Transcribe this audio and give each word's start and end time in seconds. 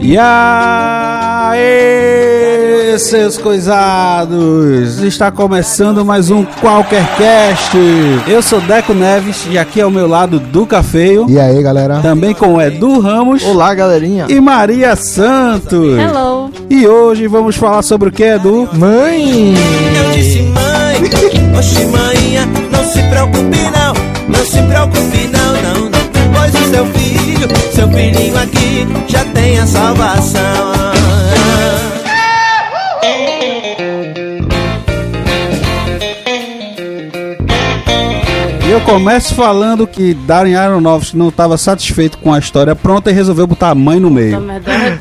E 0.00 0.16
aí, 0.16 1.58
seus 2.98 3.36
coisados! 3.38 5.02
Está 5.02 5.30
começando 5.30 6.04
mais 6.04 6.30
um 6.30 6.44
Qualquer 6.44 7.06
Cast. 7.16 7.76
Eu 8.26 8.42
sou 8.42 8.60
Deco 8.60 8.94
Neves 8.94 9.46
e 9.50 9.58
aqui 9.58 9.80
ao 9.80 9.90
meu 9.90 10.08
lado 10.08 10.40
Duca 10.40 10.82
Feio. 10.82 11.26
E 11.28 11.38
aí, 11.38 11.62
galera? 11.62 12.00
Também 12.00 12.34
com 12.34 12.60
Edu 12.60 12.98
Ramos. 13.00 13.44
Olá, 13.44 13.74
galerinha. 13.74 14.26
E 14.28 14.40
Maria 14.40 14.96
Santos. 14.96 15.98
Hello. 15.98 16.50
E 16.70 16.86
hoje 16.86 17.26
vamos 17.26 17.56
falar 17.56 17.82
sobre 17.82 18.08
o 18.08 18.12
que, 18.12 18.24
Edu? 18.24 18.68
Mãe! 18.72 19.54
Eu 19.54 20.10
disse 20.12 20.42
mãe, 20.42 20.96
oxe 21.58 21.84
manhã, 21.86 22.46
não 22.70 22.84
se 22.84 23.02
preocupe 23.02 23.58
não, 23.72 23.92
não 24.28 24.44
se 24.44 24.62
preocupe 24.62 25.28
não, 25.32 25.52
não, 25.62 25.90
não. 25.90 25.98
Pois 26.34 26.54
o 26.54 26.70
seu 26.70 26.86
filho, 26.86 27.17
seu 27.72 27.88
filhinho 27.90 28.38
aqui, 28.38 28.86
já 29.06 29.24
tem 29.26 29.58
a 29.58 29.66
salvação. 29.66 30.87
Começo 38.92 39.34
falando 39.34 39.86
que 39.86 40.14
Darren 40.14 40.54
Aronofsky 40.56 41.16
não 41.16 41.28
estava 41.28 41.56
satisfeito 41.58 42.18
com 42.18 42.32
a 42.32 42.38
história 42.38 42.74
pronta 42.74 43.10
e 43.10 43.12
resolveu 43.14 43.46
botar 43.46 43.70
a 43.70 43.74
mãe 43.74 44.00
no 44.00 44.10
meio. 44.10 44.42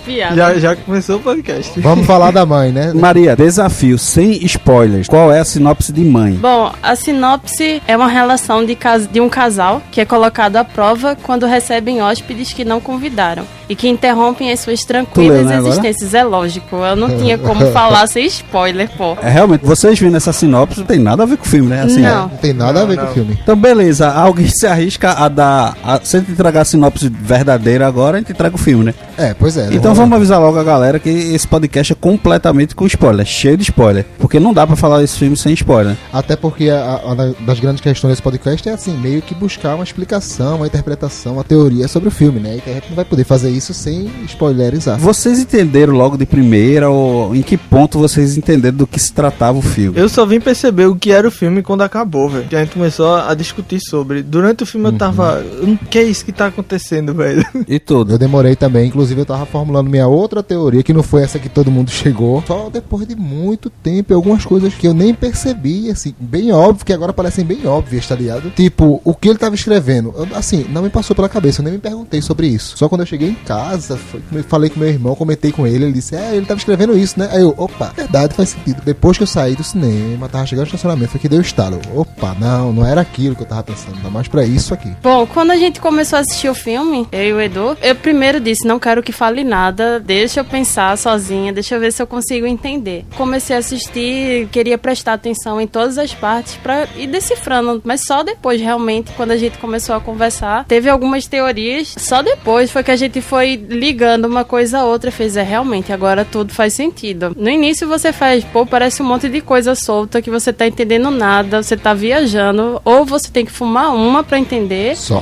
é. 0.08 0.36
Já, 0.36 0.54
já 0.55 0.76
começou 0.76 1.18
o 1.18 1.20
podcast. 1.20 1.80
Vamos 1.80 2.05
falar 2.05 2.31
da 2.31 2.45
mãe, 2.45 2.72
né? 2.72 2.92
Maria, 2.95 3.36
desafio, 3.36 3.98
sem 3.98 4.44
spoilers. 4.45 5.08
Qual 5.08 5.31
é 5.31 5.40
a 5.40 5.45
sinopse 5.45 5.92
de 5.94 6.04
mãe? 6.04 6.34
Bom, 6.34 6.72
a 6.84 6.95
sinopse 6.95 7.81
é 7.88 7.95
uma 7.95 8.08
relação 8.08 8.66
de, 8.66 8.76
cas- 8.76 9.08
de 9.08 9.22
um 9.22 9.30
casal 9.30 9.81
que 9.92 10.02
é 10.02 10.06
colocado 10.06 10.58
à 10.58 10.64
prova 10.64 11.17
quando 11.23 11.45
recebem 11.45 12.02
hóspedes 12.02 12.52
que 12.54 12.66
não 12.66 12.80
convidaram 12.80 13.44
e 13.70 13.76
que 13.76 13.88
interrompem 13.88 14.52
as 14.52 14.62
suas 14.62 14.80
tranquilas 14.81 15.40
leu, 15.40 15.45
né, 15.45 15.56
agora? 15.58 15.70
existências. 15.73 16.14
É 16.14 16.23
lógico, 16.23 16.76
eu 16.78 16.95
não 16.95 17.09
tinha 17.17 17.38
como 17.38 17.66
falar 17.72 18.08
sem 18.08 18.25
spoiler, 18.25 18.90
pô. 18.97 19.16
É 19.22 19.30
realmente, 19.30 19.66
vocês 19.66 20.00
vendo 20.00 20.16
essa 20.17 20.31
sinopse, 20.34 20.80
não 20.80 20.86
tem 20.86 21.00
nada 21.00 21.23
a 21.23 21.25
ver 21.25 21.38
com 21.38 21.45
o 21.45 21.47
filme, 21.47 21.69
né? 21.69 21.81
Assim, 21.84 22.02
Não. 22.02 22.09
é. 22.09 22.14
Não 22.22 22.30
tem 22.30 22.53
nada 22.53 22.81
a 22.81 22.86
ver 22.86 22.95
Não, 22.97 23.06
com 23.06 23.12
o 23.12 23.14
filme. 23.14 23.38
Então, 23.42 23.56
beleza, 23.56 23.77
alguém 24.14 24.47
se 24.53 24.67
arrisca 24.67 25.14
a 25.14 25.28
dar. 25.28 25.78
A, 25.83 26.00
se 26.03 26.17
a 26.17 26.20
gente 26.20 26.31
entregar 26.31 26.61
a 26.61 26.66
sinopse 26.66 27.09
verdadeira 27.09 27.88
agora, 27.88 28.17
a 28.17 28.19
gente 28.19 28.31
entrega 28.31 28.56
o 28.56 28.59
filme, 28.59 28.86
né? 28.86 28.94
É, 29.18 29.34
pois 29.34 29.58
é. 29.58 29.70
Então 29.73 29.94
vamos 29.94 30.16
avisar 30.16 30.40
logo 30.40 30.58
a 30.60 30.64
galera 30.64 31.00
que 31.00 31.10
esse 31.10 31.48
podcast 31.48 31.94
é 31.94 31.96
completamente 31.96 32.76
com 32.76 32.86
spoiler, 32.86 33.26
cheio 33.26 33.58
de 33.58 33.64
spoiler. 33.64 34.06
Porque 34.20 34.40
não 34.40 34.54
dá 34.54 34.66
pra 34.68 34.76
falar 34.76 35.00
desse 35.00 35.18
filme 35.18 35.36
sem 35.36 35.54
spoiler. 35.54 35.96
Até 36.14 36.36
porque 36.36 36.70
a, 36.70 37.02
a- 37.04 37.14
uma 37.14 37.36
das 37.46 37.59
grandes 37.59 37.82
questões 37.82 38.12
desse 38.12 38.22
podcast 38.22 38.68
é 38.70 38.74
assim, 38.74 38.96
meio 38.98 39.22
que 39.22 39.34
buscar 39.34 39.76
uma 39.76 39.84
explicação, 39.84 40.58
uma 40.58 40.68
interpretação, 40.68 41.34
uma 41.34 41.44
teoria 41.44 41.88
sobre 41.88 42.09
o 42.09 42.12
filme, 42.12 42.40
né? 42.40 42.59
E 42.66 42.70
a 42.70 42.74
gente 42.74 42.90
não 42.90 42.96
vai 42.96 43.06
poder 43.06 43.24
fazer 43.24 43.50
isso 43.50 43.74
sem 43.74 44.09
spoilerizar. 44.28 44.98
Vocês 45.00 45.40
entenderam 45.40 45.94
logo 45.94 46.18
de 46.18 46.26
primeira 46.26 46.90
ou 46.90 47.36
em 47.36 47.42
que 47.42 47.58
ponto 47.58 47.98
vocês 47.98 48.38
entenderam 48.38 48.78
do 48.78 48.88
que 48.88 49.00
se 49.00 49.12
tratava 49.14 49.58
o 49.58 49.62
filme? 49.62 49.98
Eu 50.00 50.08
só 50.09 50.26
vim 50.26 50.40
perceber 50.40 50.86
o 50.86 50.96
que 50.96 51.12
era 51.12 51.28
o 51.28 51.31
filme 51.31 51.64
quando 51.64 51.81
acabou, 51.81 52.30
velho. 52.30 52.46
Que 52.48 52.56
a 52.56 52.59
gente 52.59 52.74
começou 52.74 53.16
a 53.16 53.34
discutir 53.34 53.80
sobre. 53.81 54.22
Durante 54.22 54.64
o 54.64 54.66
filme 54.66 54.88
eu 54.88 54.94
tava. 54.94 55.44
O 55.62 55.78
que 55.90 55.98
é 55.98 56.04
isso 56.04 56.24
que 56.24 56.31
tá 56.31 56.48
acontecendo, 56.48 57.14
velho? 57.14 57.44
E 57.68 57.80
tudo. 57.80 58.14
Eu 58.14 58.18
demorei 58.18 58.56
também, 58.56 58.88
inclusive 58.88 59.06
eu 59.16 59.25
tava 59.25 59.45
formulando 59.45 59.89
minha 59.89 60.08
outra 60.08 60.41
teoria, 60.44 60.83
que 60.83 60.94
não 60.94 61.03
foi 61.03 61.23
essa 61.23 61.39
que 61.39 61.50
todo 61.50 61.72
mundo 61.72 61.89
chegou. 61.91 62.44
Só 62.45 62.69
depois 62.69 63.08
de 63.08 63.16
muito 63.16 63.69
tempo, 63.69 64.13
algumas 64.13 64.45
coisas 64.45 64.73
que 64.73 64.88
eu 64.88 64.94
nem 64.94 65.13
percebi, 65.13 65.89
assim, 65.91 66.13
bem 66.19 66.52
óbvio, 66.52 66.86
que 66.86 66.94
agora 66.94 67.13
parecem 67.13 67.45
bem 67.45 67.66
óbvias, 67.67 68.08
tá 68.08 68.16
ligado? 68.16 68.50
Tipo, 68.52 69.02
o 69.03 69.13
que 69.13 69.30
ele 69.30 69.38
tava 69.38 69.55
escrevendo, 69.55 70.13
eu, 70.17 70.28
assim, 70.35 70.66
não 70.69 70.81
me 70.81 70.89
passou 70.89 71.16
pela 71.16 71.30
cabeça, 71.30 71.61
eu 71.61 71.63
nem 71.63 71.73
me 71.73 71.80
perguntei 71.80 72.22
sobre 72.22 72.47
isso. 72.47 72.78
Só 72.78 72.89
quando 72.89 73.02
eu 73.02 73.08
cheguei 73.08 73.30
em 73.30 73.35
casa, 73.35 73.97
foi- 73.97 74.22
falei 74.44 74.69
com 74.69 74.80
meu 74.80 74.89
irmão, 74.89 75.16
comentei 75.16 75.52
com 75.52 75.66
ele, 75.67 75.85
ele 75.85 75.91
disse, 75.94 76.16
é, 76.16 76.35
ele 76.35 76.45
tava 76.45 76.58
escrevendo 76.59 76.97
isso, 76.97 77.19
né? 77.19 77.30
Aí 77.31 77.41
eu, 77.41 77.53
opa, 77.58 77.91
verdade, 77.95 78.33
faz 78.33 78.50
sentido. 78.50 78.81
Depois 78.83 79.17
que 79.17 79.23
eu 79.23 79.28
saí 79.28 79.55
do 79.55 79.63
cinema, 79.63 80.28
tava 80.30 80.45
chegando 80.45 80.63
no 80.66 80.67
estacionamento, 80.67 81.11
foi 81.11 81.19
que 81.19 81.30
deu 81.30 81.41
estalo. 81.41 81.79
Opa, 81.96 82.35
não, 82.40 82.72
não 82.73 82.85
era 82.85 83.01
aquilo 83.01 83.35
que 83.35 83.44
eu 83.44 83.47
tava 83.47 83.63
pensando, 83.63 83.96
ainda 83.97 84.09
mais 84.09 84.28
pra 84.28 84.44
isso 84.46 84.73
aqui. 84.73 84.91
Bom, 85.03 85.25
quando 85.28 85.51
a 85.51 85.57
gente 85.57 85.79
começou 85.79 86.17
a 86.17 86.22
assistir 86.22 86.50
o 86.50 86.56
filme, 86.56 87.07
eu 87.12 87.23
e 87.23 87.34
o 87.34 87.41
Edu, 87.41 87.78
eu 87.81 87.96
primeiro 87.96 88.40
disse, 88.40 88.66
não 88.67 88.79
quero 88.79 88.97
que 89.03 89.12
fale 89.12 89.44
nada, 89.44 90.00
deixa 90.00 90.40
eu 90.40 90.46
pensar 90.46 90.97
sozinha, 90.97 91.53
deixa 91.53 91.75
eu 91.75 91.80
ver 91.80 91.91
se 91.91 92.02
eu 92.02 92.08
consigo 92.08 92.46
entender. 92.46 93.06
Comecei 93.16 93.56
a 93.56 93.59
assistir, 93.59 94.47
queria 94.52 94.78
prestar 94.78 95.13
atenção 95.13 95.59
em 95.59 95.68
todas 95.68 95.97
as 95.97 96.13
partes 96.13 96.56
pra 96.56 96.88
ir 96.96 97.08
decifrando, 97.08 97.81
mas 97.84 98.02
só 98.06 98.24
depois, 98.24 98.59
realmente, 98.62 99.12
quando 99.13 99.31
a 99.31 99.38
gente 99.38 99.58
começou 99.58 99.96
a 99.96 100.02
conversar, 100.02 100.66
teve 100.66 100.90
algumas 100.90 101.25
teorias, 101.25 101.96
só 101.97 102.22
depois 102.22 102.72
foi 102.72 102.84
que 102.84 102.91
a 102.91 102.96
gente 102.96 103.22
foi 103.22 103.56
ligando 103.56 104.25
uma 104.25 104.44
coisa 104.44 104.80
a 104.80 104.85
outra, 104.85 105.12
fez, 105.12 105.38
é, 105.38 105.44
realmente, 105.44 105.91
agora 105.91 106.25
tudo 106.25 106.53
faz 106.53 106.74
sentido. 106.74 107.35
No 107.38 107.50
início 107.50 107.88
você 107.88 108.12
faz, 108.14 108.44
pô, 108.44 108.66
parece 108.66 109.02
um 109.02 109.06
monte 109.06 109.29
de 109.29 109.41
coisa 109.41 109.75
solta 109.75 110.22
que 110.22 110.29
você 110.29 110.53
tá 110.53 110.68
entendendo 110.68 111.09
nada, 111.12 111.62
você 111.62 111.75
tá 111.75 111.94
viajando, 111.94 112.81
ou 112.84 113.06
você 113.06 113.29
tem 113.29 113.46
que 113.46 113.52
fumar 113.52 113.94
uma 113.94 114.24
pra 114.24 114.38
entender, 114.40 114.96
Só. 114.96 115.22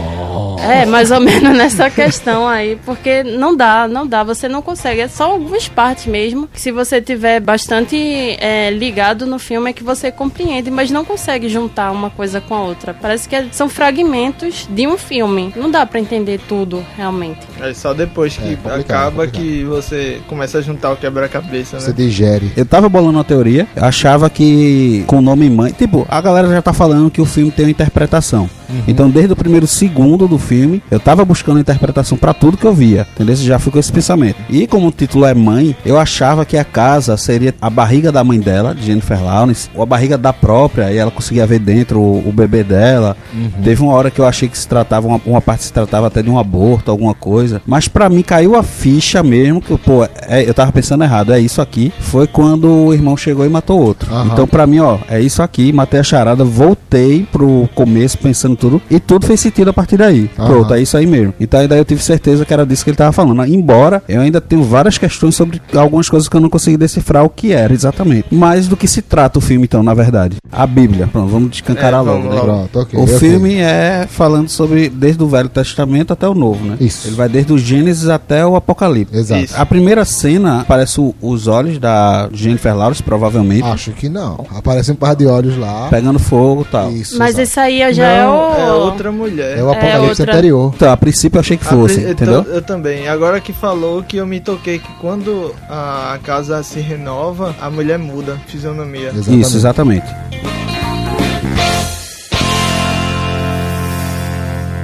é, 0.59 0.85
mais 0.85 1.11
ou 1.11 1.19
menos 1.19 1.55
nessa 1.55 1.89
questão 1.89 2.47
aí, 2.47 2.77
porque 2.85 3.23
não 3.23 3.55
dá, 3.55 3.64
não 3.89 4.05
dá, 4.07 4.23
você 4.23 4.47
não 4.47 4.61
consegue. 4.61 5.01
É 5.01 5.07
só 5.07 5.31
algumas 5.31 5.67
partes 5.67 6.05
mesmo, 6.05 6.47
se 6.53 6.71
você 6.71 7.01
tiver 7.01 7.39
bastante 7.39 7.95
é, 8.39 8.69
ligado 8.71 9.25
no 9.25 9.37
filme 9.39 9.69
é 9.69 9.73
que 9.73 9.83
você 9.83 10.11
compreende, 10.11 10.69
mas 10.71 10.91
não 10.91 11.03
consegue 11.05 11.49
juntar 11.49 11.91
uma 11.91 12.09
coisa 12.09 12.39
com 12.41 12.53
a 12.55 12.61
outra. 12.61 12.93
Parece 12.93 13.27
que 13.27 13.35
é- 13.35 13.47
são 13.51 13.67
fragmentos 13.69 14.67
de 14.69 14.87
um 14.87 14.97
filme. 14.97 15.51
Não 15.55 15.69
dá 15.71 15.85
pra 15.85 15.99
entender 15.99 16.39
tudo, 16.47 16.85
realmente. 16.95 17.39
É 17.61 17.73
só 17.73 17.93
depois 17.93 18.37
que 18.37 18.43
É, 18.43 18.53
acaba 18.53 19.23
complicado. 19.25 19.31
que 19.31 19.63
você 19.63 20.21
começa 20.27 20.59
a 20.59 20.61
juntar 20.61 20.91
o 20.91 20.95
quebra-cabeça, 20.97 21.79
Você 21.79 21.89
né? 21.89 21.93
digere. 21.95 22.51
Eu 22.55 22.65
tava 22.65 22.87
bolando 22.89 23.17
uma 23.17 23.23
teoria, 23.23 23.67
achava 23.75 24.29
que 24.29 25.03
com 25.07 25.17
o 25.17 25.21
nome 25.21 25.49
mãe, 25.49 25.71
tipo, 25.71 26.05
a 26.09 26.21
galera 26.21 26.47
já 26.49 26.61
tá 26.61 26.73
falando 26.73 27.09
que 27.09 27.21
o 27.21 27.25
filme 27.25 27.51
tem 27.51 27.65
uma 27.65 27.71
interpretação. 27.71 28.49
Então, 28.87 29.09
desde 29.09 29.33
o 29.33 29.35
primeiro 29.35 29.67
segundo 29.67 30.27
do 30.27 30.37
filme, 30.37 30.81
eu 30.89 30.99
tava 30.99 31.23
buscando 31.25 31.59
interpretação 31.59 32.17
pra 32.17 32.33
tudo 32.33 32.57
que 32.57 32.65
eu 32.65 32.73
via. 32.73 33.07
Entendeu? 33.15 33.35
Já 33.35 33.59
fui 33.59 33.71
com 33.71 33.79
esse 33.79 33.91
pensamento. 33.91 34.37
E 34.49 34.67
como 34.67 34.87
o 34.87 34.91
título 34.91 35.25
é 35.25 35.33
mãe, 35.33 35.75
eu 35.85 35.97
achava 35.97 36.45
que 36.45 36.57
a 36.57 36.63
casa 36.63 37.17
seria 37.17 37.53
a 37.61 37.69
barriga 37.69 38.11
da 38.11 38.23
mãe 38.23 38.39
dela, 38.39 38.73
de 38.73 38.85
Jennifer 38.85 39.23
Lawrence, 39.23 39.69
ou 39.73 39.83
a 39.83 39.85
barriga 39.85 40.17
da 40.17 40.33
própria, 40.33 40.91
e 40.91 40.97
ela 40.97 41.11
conseguia 41.11 41.45
ver 41.45 41.59
dentro 41.59 41.99
o, 41.99 42.29
o 42.29 42.31
bebê 42.31 42.63
dela. 42.63 43.15
Teve 43.63 43.81
uma 43.81 43.93
hora 43.93 44.11
que 44.11 44.19
eu 44.19 44.25
achei 44.25 44.47
que 44.47 44.57
se 44.57 44.67
tratava, 44.67 45.07
uma, 45.07 45.21
uma 45.25 45.41
parte 45.41 45.63
se 45.63 45.73
tratava 45.73 46.07
até 46.07 46.21
de 46.21 46.29
um 46.29 46.39
aborto, 46.39 46.91
alguma 46.91 47.13
coisa. 47.13 47.61
Mas 47.65 47.87
pra 47.87 48.09
mim 48.09 48.21
caiu 48.21 48.55
a 48.55 48.63
ficha 48.63 49.23
mesmo, 49.23 49.61
que, 49.61 49.77
pô, 49.77 50.03
é, 50.27 50.47
eu 50.47 50.53
tava 50.53 50.71
pensando 50.71 51.03
errado, 51.03 51.33
é 51.33 51.39
isso 51.39 51.61
aqui. 51.61 51.91
Foi 51.99 52.27
quando 52.27 52.69
o 52.69 52.93
irmão 52.93 53.15
chegou 53.17 53.45
e 53.45 53.49
matou 53.49 53.81
outro. 53.81 54.13
Aham. 54.13 54.29
Então, 54.31 54.47
pra 54.47 54.67
mim, 54.67 54.79
ó, 54.79 54.97
é 55.09 55.19
isso 55.19 55.41
aqui, 55.41 55.71
matei 55.71 55.99
a 55.99 56.03
charada, 56.03 56.43
voltei 56.43 57.27
pro 57.31 57.69
começo 57.75 58.17
pensando 58.17 58.54
tudo, 58.55 58.81
e 58.89 58.99
tudo 58.99 59.25
fez 59.25 59.39
sentido 59.39 59.69
a 59.69 59.73
partir 59.73 59.97
daí. 59.97 60.29
Aham. 60.37 60.47
Pronto, 60.47 60.73
é 60.73 60.81
isso 60.81 60.97
aí 60.97 61.05
mesmo. 61.05 61.33
Então 61.39 61.59
aí 61.59 61.67
daí 61.67 61.79
eu 61.79 61.85
tive 61.85 62.01
certeza 62.03 62.45
que 62.45 62.53
era 62.53 62.65
disso 62.65 62.83
que 62.83 62.89
ele 62.89 62.97
tava 62.97 63.11
falando. 63.11 63.43
Embora 63.45 64.01
eu 64.07 64.21
ainda 64.21 64.39
tenho 64.41 64.63
várias 64.63 64.97
questões 64.97 65.35
sobre 65.35 65.61
algumas 65.75 66.09
coisas 66.09 66.27
que 66.29 66.35
eu 66.35 66.41
não 66.41 66.49
consegui 66.49 66.77
decifrar 66.77 67.23
o 67.23 67.29
que 67.29 67.51
era 67.51 67.73
exatamente. 67.73 68.27
Mas 68.31 68.67
do 68.67 68.75
que 68.77 68.87
se 68.87 69.01
trata 69.01 69.39
o 69.39 69.41
filme, 69.41 69.65
então, 69.65 69.81
na 69.83 69.93
verdade? 69.93 70.37
A 70.51 70.65
Bíblia. 70.67 71.07
Pronto, 71.07 71.29
vamos 71.29 71.51
descancarar 71.51 72.01
É, 72.01 72.03
logo, 72.03 72.29
né? 72.29 72.39
Pronto, 72.41 72.79
ok. 72.79 72.99
O 72.99 73.03
ok. 73.03 73.17
filme 73.19 73.55
é 73.55 74.05
falando 74.09 74.49
sobre 74.49 74.89
desde 74.89 75.21
o 75.23 75.27
Velho 75.27 75.49
Testamento 75.49 76.13
até 76.13 76.27
o 76.27 76.33
Novo, 76.33 76.63
né? 76.65 76.77
Isso. 76.79 77.07
Ele 77.07 77.15
vai 77.15 77.27
desde 77.29 77.51
o 77.53 77.57
Gênesis 77.57 78.07
até 78.09 78.45
o 78.45 78.55
Apocalipse. 78.55 79.15
Exato. 79.17 79.43
Isso. 79.43 79.53
A 79.59 79.65
primeira 79.65 80.05
cena 80.05 80.61
aparece 80.61 80.99
o- 80.99 81.13
os 81.21 81.47
olhos 81.47 81.77
da 81.77 82.29
Jennifer 82.31 82.75
Lawrence, 82.75 83.01
provavelmente, 83.03 83.63
Acho 83.67 83.91
que 83.91 84.07
não. 84.09 84.45
Aparece 84.55 84.91
um 84.91 84.95
par 84.95 85.15
de 85.15 85.25
olhos 85.25 85.57
lá. 85.57 85.87
pegando 85.89 86.19
fogo 86.19 86.61
e 86.61 86.71
tal. 86.71 86.91
Isso. 86.91 87.17
Mas 87.17 87.31
exato. 87.31 87.41
esse 87.43 87.59
aí 87.59 87.93
já 87.93 88.07
é 88.07 88.23
Não, 88.23 88.44
o. 88.44 88.44
é 88.53 88.71
outra 88.73 89.11
mulher. 89.11 89.57
É 89.57 89.63
o 89.63 89.69
apocalipse 89.71 90.21
outra- 90.21 90.33
anterior. 90.33 90.71
Então, 90.75 90.91
a 90.91 90.97
princípio 90.97 91.37
eu 91.37 91.41
achei 91.41 91.57
que 91.57 91.65
fosse, 91.65 91.95
pri- 91.95 92.03
eu 92.05 92.11
entendeu? 92.11 92.43
tô- 92.43 92.51
Eu 92.51 92.61
também. 92.61 93.07
Agora 93.07 93.39
que 93.39 93.51
falou 93.53 94.03
que 94.03 94.17
eu 94.17 94.25
me 94.27 94.39
toquei 94.39 94.79
que 94.79 94.91
quando 94.99 95.53
a 95.69 96.17
casa 96.23 96.61
se 96.63 96.79
renova, 96.79 97.55
a 97.61 97.69
mulher 97.69 97.97
muda 97.99 98.33
a 98.33 98.49
fisionomia. 98.49 99.09
Exatamente. 99.09 99.41
Isso, 99.41 99.57
exatamente. 99.57 100.05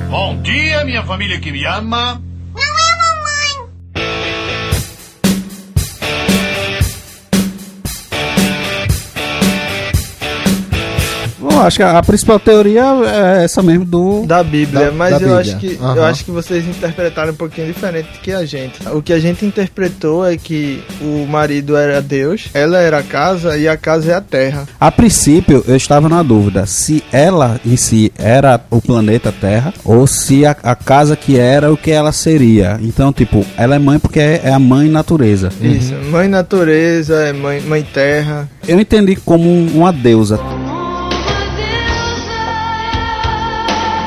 Bom 0.10 0.42
dia, 0.42 0.84
minha 0.84 1.04
família 1.04 1.40
que 1.40 1.52
me 1.52 1.66
ama. 1.66 2.22
Não, 11.62 11.68
acho 11.68 11.78
que 11.78 11.84
a, 11.84 11.98
a 11.98 12.04
principal 12.04 12.40
teoria 12.40 12.84
é 13.40 13.44
essa 13.44 13.62
mesmo 13.62 13.86
do. 13.86 14.26
Da 14.26 14.44
Bíblia, 14.44 14.88
Da- 14.88 14.92
mas 14.92 15.12
da 15.12 15.16
eu 15.18 15.20
Bíblia. 15.20 15.40
acho 15.40 15.58
que 15.58 15.78
eu 15.80 15.86
Aham. 15.86 16.06
acho 16.10 16.26
que 16.26 16.32
vocês 16.32 16.68
interpretaram 16.68 17.32
um 17.32 17.36
pouquinho 17.36 17.68
diferente 17.68 18.08
do 18.14 18.20
que 18.20 18.32
a 18.32 18.46
gente. 18.46 18.80
O 18.92 19.02
que 19.02 19.14
a 19.14 19.20
gente 19.20 19.46
interpretou 19.46 20.26
é 20.26 20.36
que 20.38 20.84
o 21.02 21.26
marido 21.28 21.76
era 21.78 22.02
Deus, 22.02 22.50
ela 22.54 22.80
era 22.80 22.98
a 23.00 23.04
casa 23.04 23.58
e 23.58 23.68
a 23.68 23.78
casa 23.78 24.12
é 24.12 24.16
a 24.16 24.22
terra. 24.22 24.68
A 24.80 24.92
princípio, 24.92 25.64
eu 25.68 25.76
estava 25.76 26.10
na 26.10 26.24
dúvida 26.24 26.66
se 26.66 27.04
ela 27.12 27.60
em 27.66 27.76
si 27.78 28.12
era 28.18 28.60
o 28.70 28.82
planeta 28.82 29.32
Terra 29.32 29.74
ou 29.86 30.08
se 30.08 30.46
a, 30.46 30.56
a 30.64 30.76
casa 30.76 31.16
que 31.16 31.38
era 31.38 31.72
o 31.72 31.78
que 31.78 31.92
ela 31.92 32.12
seria. 32.12 32.80
Então, 32.82 33.14
tipo, 33.14 33.46
ela 33.56 33.76
é 33.76 33.80
mãe 33.80 34.00
porque 34.00 34.20
é, 34.20 34.42
é 34.46 34.52
a 34.52 34.60
mãe 34.60 34.90
natureza. 34.90 35.50
Isso, 35.62 35.94
mãe 36.10 36.28
natureza, 36.28 37.16
é 37.16 37.34
mãe, 37.34 37.62
mãe 37.62 37.84
terra. 37.94 38.50
Eu 38.68 38.80
entendi 38.80 39.16
como 39.16 39.48
um- 39.50 39.68
uma 39.76 39.92
deusa. 39.94 40.40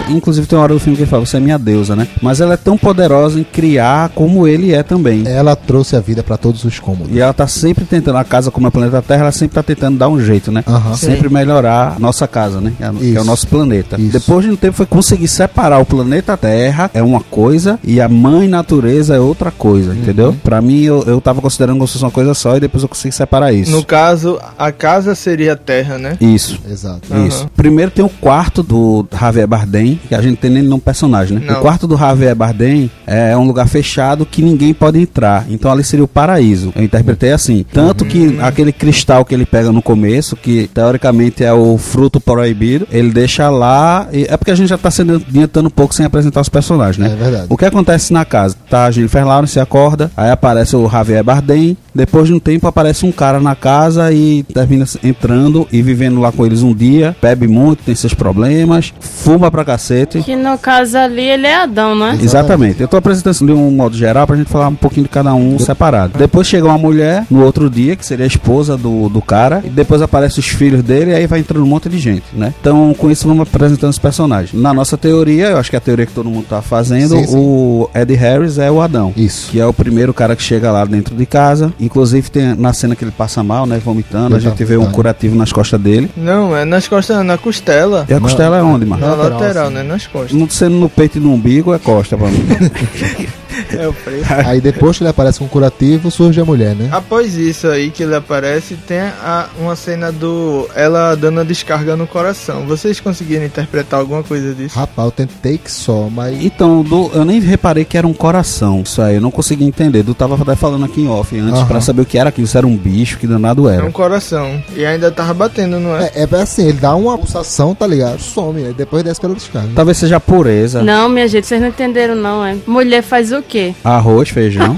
Inclusive 0.09 0.47
tem 0.47 0.59
uma 0.59 0.65
hora 0.65 0.75
do 0.75 0.81
filme 0.81 0.97
que 0.97 1.03
ele 1.03 1.11
fala, 1.11 1.25
você 1.25 1.37
é 1.37 1.41
minha 1.41 1.59
deusa, 1.59 1.97
né? 1.97 2.07
Mas 2.21 2.41
ela 2.41 2.55
é 2.55 2.57
tão 2.57 2.77
poderosa 2.77 3.39
em 3.41 3.45
criar 3.45 4.11
como 4.11 4.47
ele 4.47 4.73
é 4.73 4.83
também. 4.83 5.25
Ela 5.27 5.57
trouxe 5.57 5.97
a 5.97 6.01
vida 6.01 6.23
pra 6.23 6.37
todos 6.37 6.65
os 6.65 6.79
cômodos. 6.79 7.15
E 7.15 7.21
ela 7.21 7.33
tá 7.33 7.47
sempre 7.47 7.85
tentando, 7.85 8.19
a 8.19 8.25
casa 8.25 8.51
como 8.51 8.67
é 8.67 8.69
o 8.69 8.73
planeta 8.73 9.01
Terra, 9.03 9.23
ela 9.23 9.33
sempre 9.33 9.55
tá 9.55 9.63
tentando 9.63 9.99
dar 9.99 10.09
um 10.09 10.21
jeito, 10.21 10.53
né? 10.53 10.63
Aham. 10.67 10.95
Sempre 10.97 11.29
melhorar 11.29 11.95
a 11.97 11.99
nossa 11.99 12.27
casa, 12.29 12.61
né? 12.61 12.73
Que 12.77 12.85
é, 12.85 12.93
que 13.13 13.17
é 13.17 13.21
o 13.21 13.25
nosso 13.25 13.47
planeta. 13.49 14.01
Isso. 14.01 14.13
Depois 14.13 14.45
de 14.45 14.51
um 14.51 14.57
tempo 14.57 14.77
foi 14.77 14.87
conseguir 14.87 15.29
separar 15.29 15.79
o 15.79 15.87
planeta 15.87 16.37
Terra 16.37 16.91
é 16.93 17.03
uma 17.03 17.21
coisa 17.21 17.79
e 17.83 18.01
a 18.01 18.09
mãe 18.09 18.47
natureza 18.49 19.15
é 19.15 19.21
outra 19.21 19.51
coisa, 19.51 19.91
Uhum. 19.93 19.99
entendeu? 19.99 20.37
Pra 20.45 20.61
mim 20.61 20.83
eu, 20.83 21.03
eu 21.07 21.21
tava 21.21 21.41
considerando 21.41 21.77
como 21.77 21.87
se 21.89 21.95
fosse 21.95 22.05
uma 22.05 22.11
coisa 22.11 22.35
só 22.35 22.57
e 22.57 22.61
depois 22.61 22.83
eu 22.83 22.89
consegui 22.89 23.15
separar 23.15 23.53
isso. 23.53 23.71
No 23.71 23.85
caso, 23.85 24.39
a 24.59 24.71
casa 24.71 25.15
seria 25.15 25.55
a 25.55 25.57
terra, 25.57 25.99
né? 25.99 26.17
Isso. 26.21 26.59
Exato. 26.71 27.01
Aham. 27.13 27.27
Isso. 27.27 27.49
Primeiro 27.57 27.91
tem 27.91 28.05
o 28.05 28.09
quarto 28.09 28.63
do 28.63 29.07
Javier 29.19 29.47
Bardem, 29.47 29.94
que 30.09 30.15
a 30.15 30.21
gente 30.23 30.37
tem 30.39 30.51
nem 30.51 30.73
um 30.73 30.79
personagem, 30.79 31.39
né? 31.39 31.47
Não. 31.47 31.59
O 31.59 31.61
quarto 31.61 31.87
do 31.87 31.97
Javier 31.97 32.35
Bardem 32.35 32.91
é 33.07 33.37
um 33.37 33.47
lugar 33.47 33.69
fechado 33.69 34.25
que 34.27 34.43
ninguém 34.43 34.73
pode 34.75 34.99
entrar. 35.01 35.47
Então 35.49 35.71
ali 35.71 35.85
seria 35.85 36.05
o 36.05 36.09
paraíso. 36.09 36.73
Eu 36.77 36.83
interpretei 36.85 37.33
assim. 37.33 37.65
Tanto 37.73 38.05
que 38.05 38.39
aquele 38.41 38.73
cristal 38.73 39.25
que 39.25 39.35
ele 39.35 39.47
pega 39.47 39.71
no 39.73 39.83
começo, 39.83 40.37
que 40.37 40.69
teoricamente 40.73 41.43
é 41.45 41.53
o 41.53 41.77
fruto 41.79 42.21
proibido, 42.21 42.87
ele 42.91 43.11
deixa 43.11 43.49
lá. 43.51 44.09
e- 44.13 44.27
é 44.29 44.37
porque 44.37 44.51
a 44.51 44.55
gente 44.55 44.69
já 44.69 44.79
tá 44.79 44.91
se 44.91 45.03
adiantando 45.03 45.69
um 45.69 45.71
pouco 45.71 45.95
sem 45.95 46.05
apresentar 46.07 46.41
os 46.41 46.49
personagens, 46.49 46.99
né? 46.99 47.13
É 47.13 47.17
verdade. 47.17 47.47
O 47.49 47.57
que 47.57 47.65
acontece 47.65 48.13
na 48.13 48.25
casa? 48.25 48.57
Tá 48.69 48.87
a 48.87 48.91
Jennifer 48.91 49.27
Lawrence, 49.27 49.59
acorda, 49.61 50.11
aí 50.17 50.31
aparece 50.31 50.75
o 50.77 50.89
Javier 50.89 51.23
Bardem, 51.25 51.77
depois 51.95 52.27
de 52.27 52.35
um 52.35 52.39
tempo 52.39 52.67
aparece 52.67 53.05
um 53.07 53.13
cara 53.13 53.39
na 53.41 53.55
casa 53.55 54.13
e 54.13 54.43
termina 54.43 54.85
entrando 55.03 55.67
e 55.73 55.81
vivendo 55.83 56.21
lá 56.21 56.33
com 56.33 56.45
eles 56.45 56.63
um 56.63 56.75
dia, 56.75 57.15
bebe 57.23 57.47
muito, 57.47 57.83
tem 57.85 57.95
seus 57.95 58.15
problemas, 58.15 58.93
fuma 59.01 59.51
pra 59.51 59.65
cacete. 59.65 59.84
Que 60.23 60.37
no 60.37 60.57
caso 60.59 60.97
ali 60.99 61.23
ele 61.23 61.47
é 61.47 61.57
Adão, 61.57 61.95
né? 61.95 62.19
Exatamente. 62.21 62.81
Eu 62.81 62.89
tô 62.89 62.97
apresentando 62.97 63.35
isso 63.35 63.47
de 63.47 63.53
um 63.53 63.71
modo 63.71 63.97
geral 63.97 64.27
pra 64.27 64.37
gente 64.37 64.51
falar 64.51 64.69
um 64.69 64.75
pouquinho 64.75 65.05
de 65.05 65.11
cada 65.11 65.35
um 65.35 65.59
separado. 65.59 66.19
Depois 66.19 66.47
chega 66.47 66.67
uma 66.67 66.79
mulher 66.79 67.25
no 67.31 67.45
outro 67.45 67.69
dia, 67.69 67.97
que 67.97 68.05
seria 68.05 68.25
a 68.25 68.27
esposa 68.27 68.77
do, 68.77 69.09
do 69.09 69.21
cara, 69.21 69.63
e 69.65 69.69
depois 69.69 70.03
aparece 70.03 70.39
os 70.39 70.47
filhos 70.49 70.83
dele, 70.83 71.11
e 71.11 71.15
aí 71.15 71.27
vai 71.27 71.41
entrando 71.41 71.65
um 71.65 71.69
monte 71.69 71.89
de 71.89 71.99
gente, 71.99 72.25
né? 72.33 72.53
Então, 72.61 72.95
com 72.95 73.11
isso, 73.11 73.27
vamos 73.27 73.47
apresentando 73.49 73.91
os 73.91 73.99
personagens. 73.99 74.53
Na 74.61 74.73
nossa 74.73 74.97
teoria, 74.97 75.49
eu 75.49 75.59
acho 75.59 75.71
que 75.71 75.77
é 75.77 75.79
a 75.79 75.81
teoria 75.81 76.07
que 76.07 76.13
todo 76.13 76.29
mundo 76.31 76.47
tá 76.49 76.63
fazendo, 76.63 77.17
Sim, 77.17 77.27
sim. 77.27 77.37
o 77.37 77.91
Ed 77.95 78.15
Harris 78.15 78.59
é 78.59 78.71
o 78.71 78.81
Adão. 78.81 79.13
Isso. 79.17 79.51
Que 79.51 79.61
é 79.61 79.67
o 79.67 79.73
primeiro 79.73 80.13
cara 80.15 80.37
que 80.37 80.43
chega 80.43 80.71
lá 80.71 80.85
dentro 80.85 81.15
de 81.15 81.27
casa. 81.27 81.73
Inclusive, 81.81 82.31
tem 82.31 82.55
na 82.55 82.73
cena 82.73 82.95
que 82.97 83.05
ele 83.05 83.11
passa 83.11 83.43
mal, 83.43 83.67
né? 83.67 83.81
Vomitando. 83.85 84.29
Ele 84.29 84.37
a 84.37 84.39
gente 84.39 84.59
tá 84.59 84.65
vê 84.65 84.77
um 84.77 84.91
curativo 84.91 85.37
nas 85.37 85.53
costas 85.53 85.81
dele. 85.81 86.11
Não, 86.17 86.57
é 86.57 86.65
nas 86.65 86.89
costas, 86.89 87.25
na 87.25 87.37
costela. 87.37 88.07
E 88.09 88.15
a 88.15 88.21
costela 88.21 88.59
é 88.59 88.63
onde, 88.63 88.87
mano? 88.87 89.01
Na 89.07 89.15
lateral, 89.15 89.39
lateral, 89.41 89.65
assim. 89.67 89.74
Né? 89.75 89.83
Nas 89.83 90.07
costas. 90.07 90.33
Não 90.33 90.49
sendo 90.49 90.77
no 90.77 90.89
peito 90.89 91.19
e 91.19 91.21
no 91.21 91.33
umbigo, 91.33 91.75
é 91.75 91.79
costa 91.79 92.17
pra 92.17 92.29
mim. 92.29 92.39
É 93.79 93.89
o 93.89 93.93
preço. 93.93 94.27
Aí 94.47 94.61
depois 94.61 94.97
que 94.99 95.03
ele 95.05 95.11
aparece 95.11 95.39
com 95.39 95.49
curativo, 95.49 96.11
surge 96.11 96.41
a 96.41 96.45
mulher, 96.45 96.75
né? 96.75 96.89
Após 96.93 97.35
isso 97.37 97.67
aí 97.69 97.91
que 97.91 98.03
ele 98.03 98.15
aparece, 98.15 98.75
tem 98.77 98.99
a- 99.01 99.49
uma 99.59 99.75
cena 99.77 100.11
do 100.13 100.69
ela 100.75 101.15
dando 101.15 101.41
a 101.41 101.45
descarga 101.45 101.97
no 101.97 102.07
coração. 102.07 102.67
Vocês 102.67 103.01
conseguiram 103.01 103.45
interpretar 103.45 104.01
alguma 104.01 104.23
coisa 104.23 104.55
disso? 104.55 104.79
Rapaz, 104.79 105.07
eu 105.07 105.13
tentei 105.13 105.59
que 105.59 105.71
só, 105.71 106.09
mas. 106.11 106.43
Então, 106.43 106.83
do- 106.83 107.11
eu 107.15 107.25
nem 107.25 107.41
reparei 107.41 107.85
que 107.85 107.97
era 107.99 108.07
um 108.07 108.13
coração. 108.15 108.83
Isso 108.85 109.01
aí, 109.03 109.17
eu 109.17 109.21
não 109.21 109.31
consegui 109.31 109.65
entender. 109.65 110.03
Du 110.03 110.15
tava 110.15 110.41
até 110.41 110.55
falando 110.57 110.85
aqui 110.85 111.01
em 111.03 111.09
off 111.09 111.39
antes 111.39 111.59
Aham. 111.61 111.67
pra 111.67 111.81
saber 111.81 112.03
o 112.03 112.07
que 112.07 112.19
era 112.19 112.29
aquilo. 112.29 112.47
Se 112.47 112.57
era 112.57 112.67
um 112.67 112.77
bicho, 112.77 113.19
que 113.19 113.27
danado 113.27 113.69
É 113.69 113.77
era. 113.77 113.85
um 113.87 113.93
coração. 113.93 114.63
E 114.77 114.85
ainda 114.85 115.11
tava 115.11 115.35
batendo, 115.35 115.79
não 115.81 115.97
é? 115.97 116.11
É, 116.15 116.29
é 116.31 116.41
assim, 116.43 116.69
ele 116.69 116.79
dá 116.79 116.95
uma 116.95 117.17
pulsação, 117.19 117.75
tá 117.75 117.87
ligado? 117.87 118.21
Some, 118.21 118.65
aí 118.65 118.73
depois 118.73 119.03
desce 119.03 119.21
pela 119.21 119.35
descarga. 119.35 119.69
Talvez 119.75 119.97
seja 119.99 120.17
a 120.17 120.21
pureza. 120.21 120.83
Não, 120.83 121.09
minha 121.09 121.27
gente, 121.29 121.47
vocês 121.47 121.61
não 121.61 121.69
entenderam 121.69 122.15
não, 122.15 122.45
é. 122.45 122.57
Mulher 122.67 123.03
faz 123.03 123.33
o 123.33 123.43
quê? 123.45 123.75
Arroz, 123.85 124.29
feijão. 124.31 124.77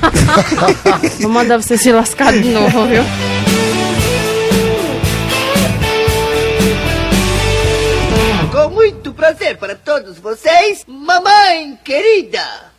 Vou 1.20 1.30
mandar 1.30 1.60
você 1.60 1.76
se 1.78 1.90
lascar 1.92 2.32
de 2.32 2.50
novo, 2.50 2.86
viu? 2.86 3.02
Com 8.52 8.70
muito 8.70 9.12
prazer 9.12 9.56
para 9.56 9.74
todos 9.74 10.18
vocês, 10.18 10.84
mamãe 10.86 11.78
querida. 11.84 12.75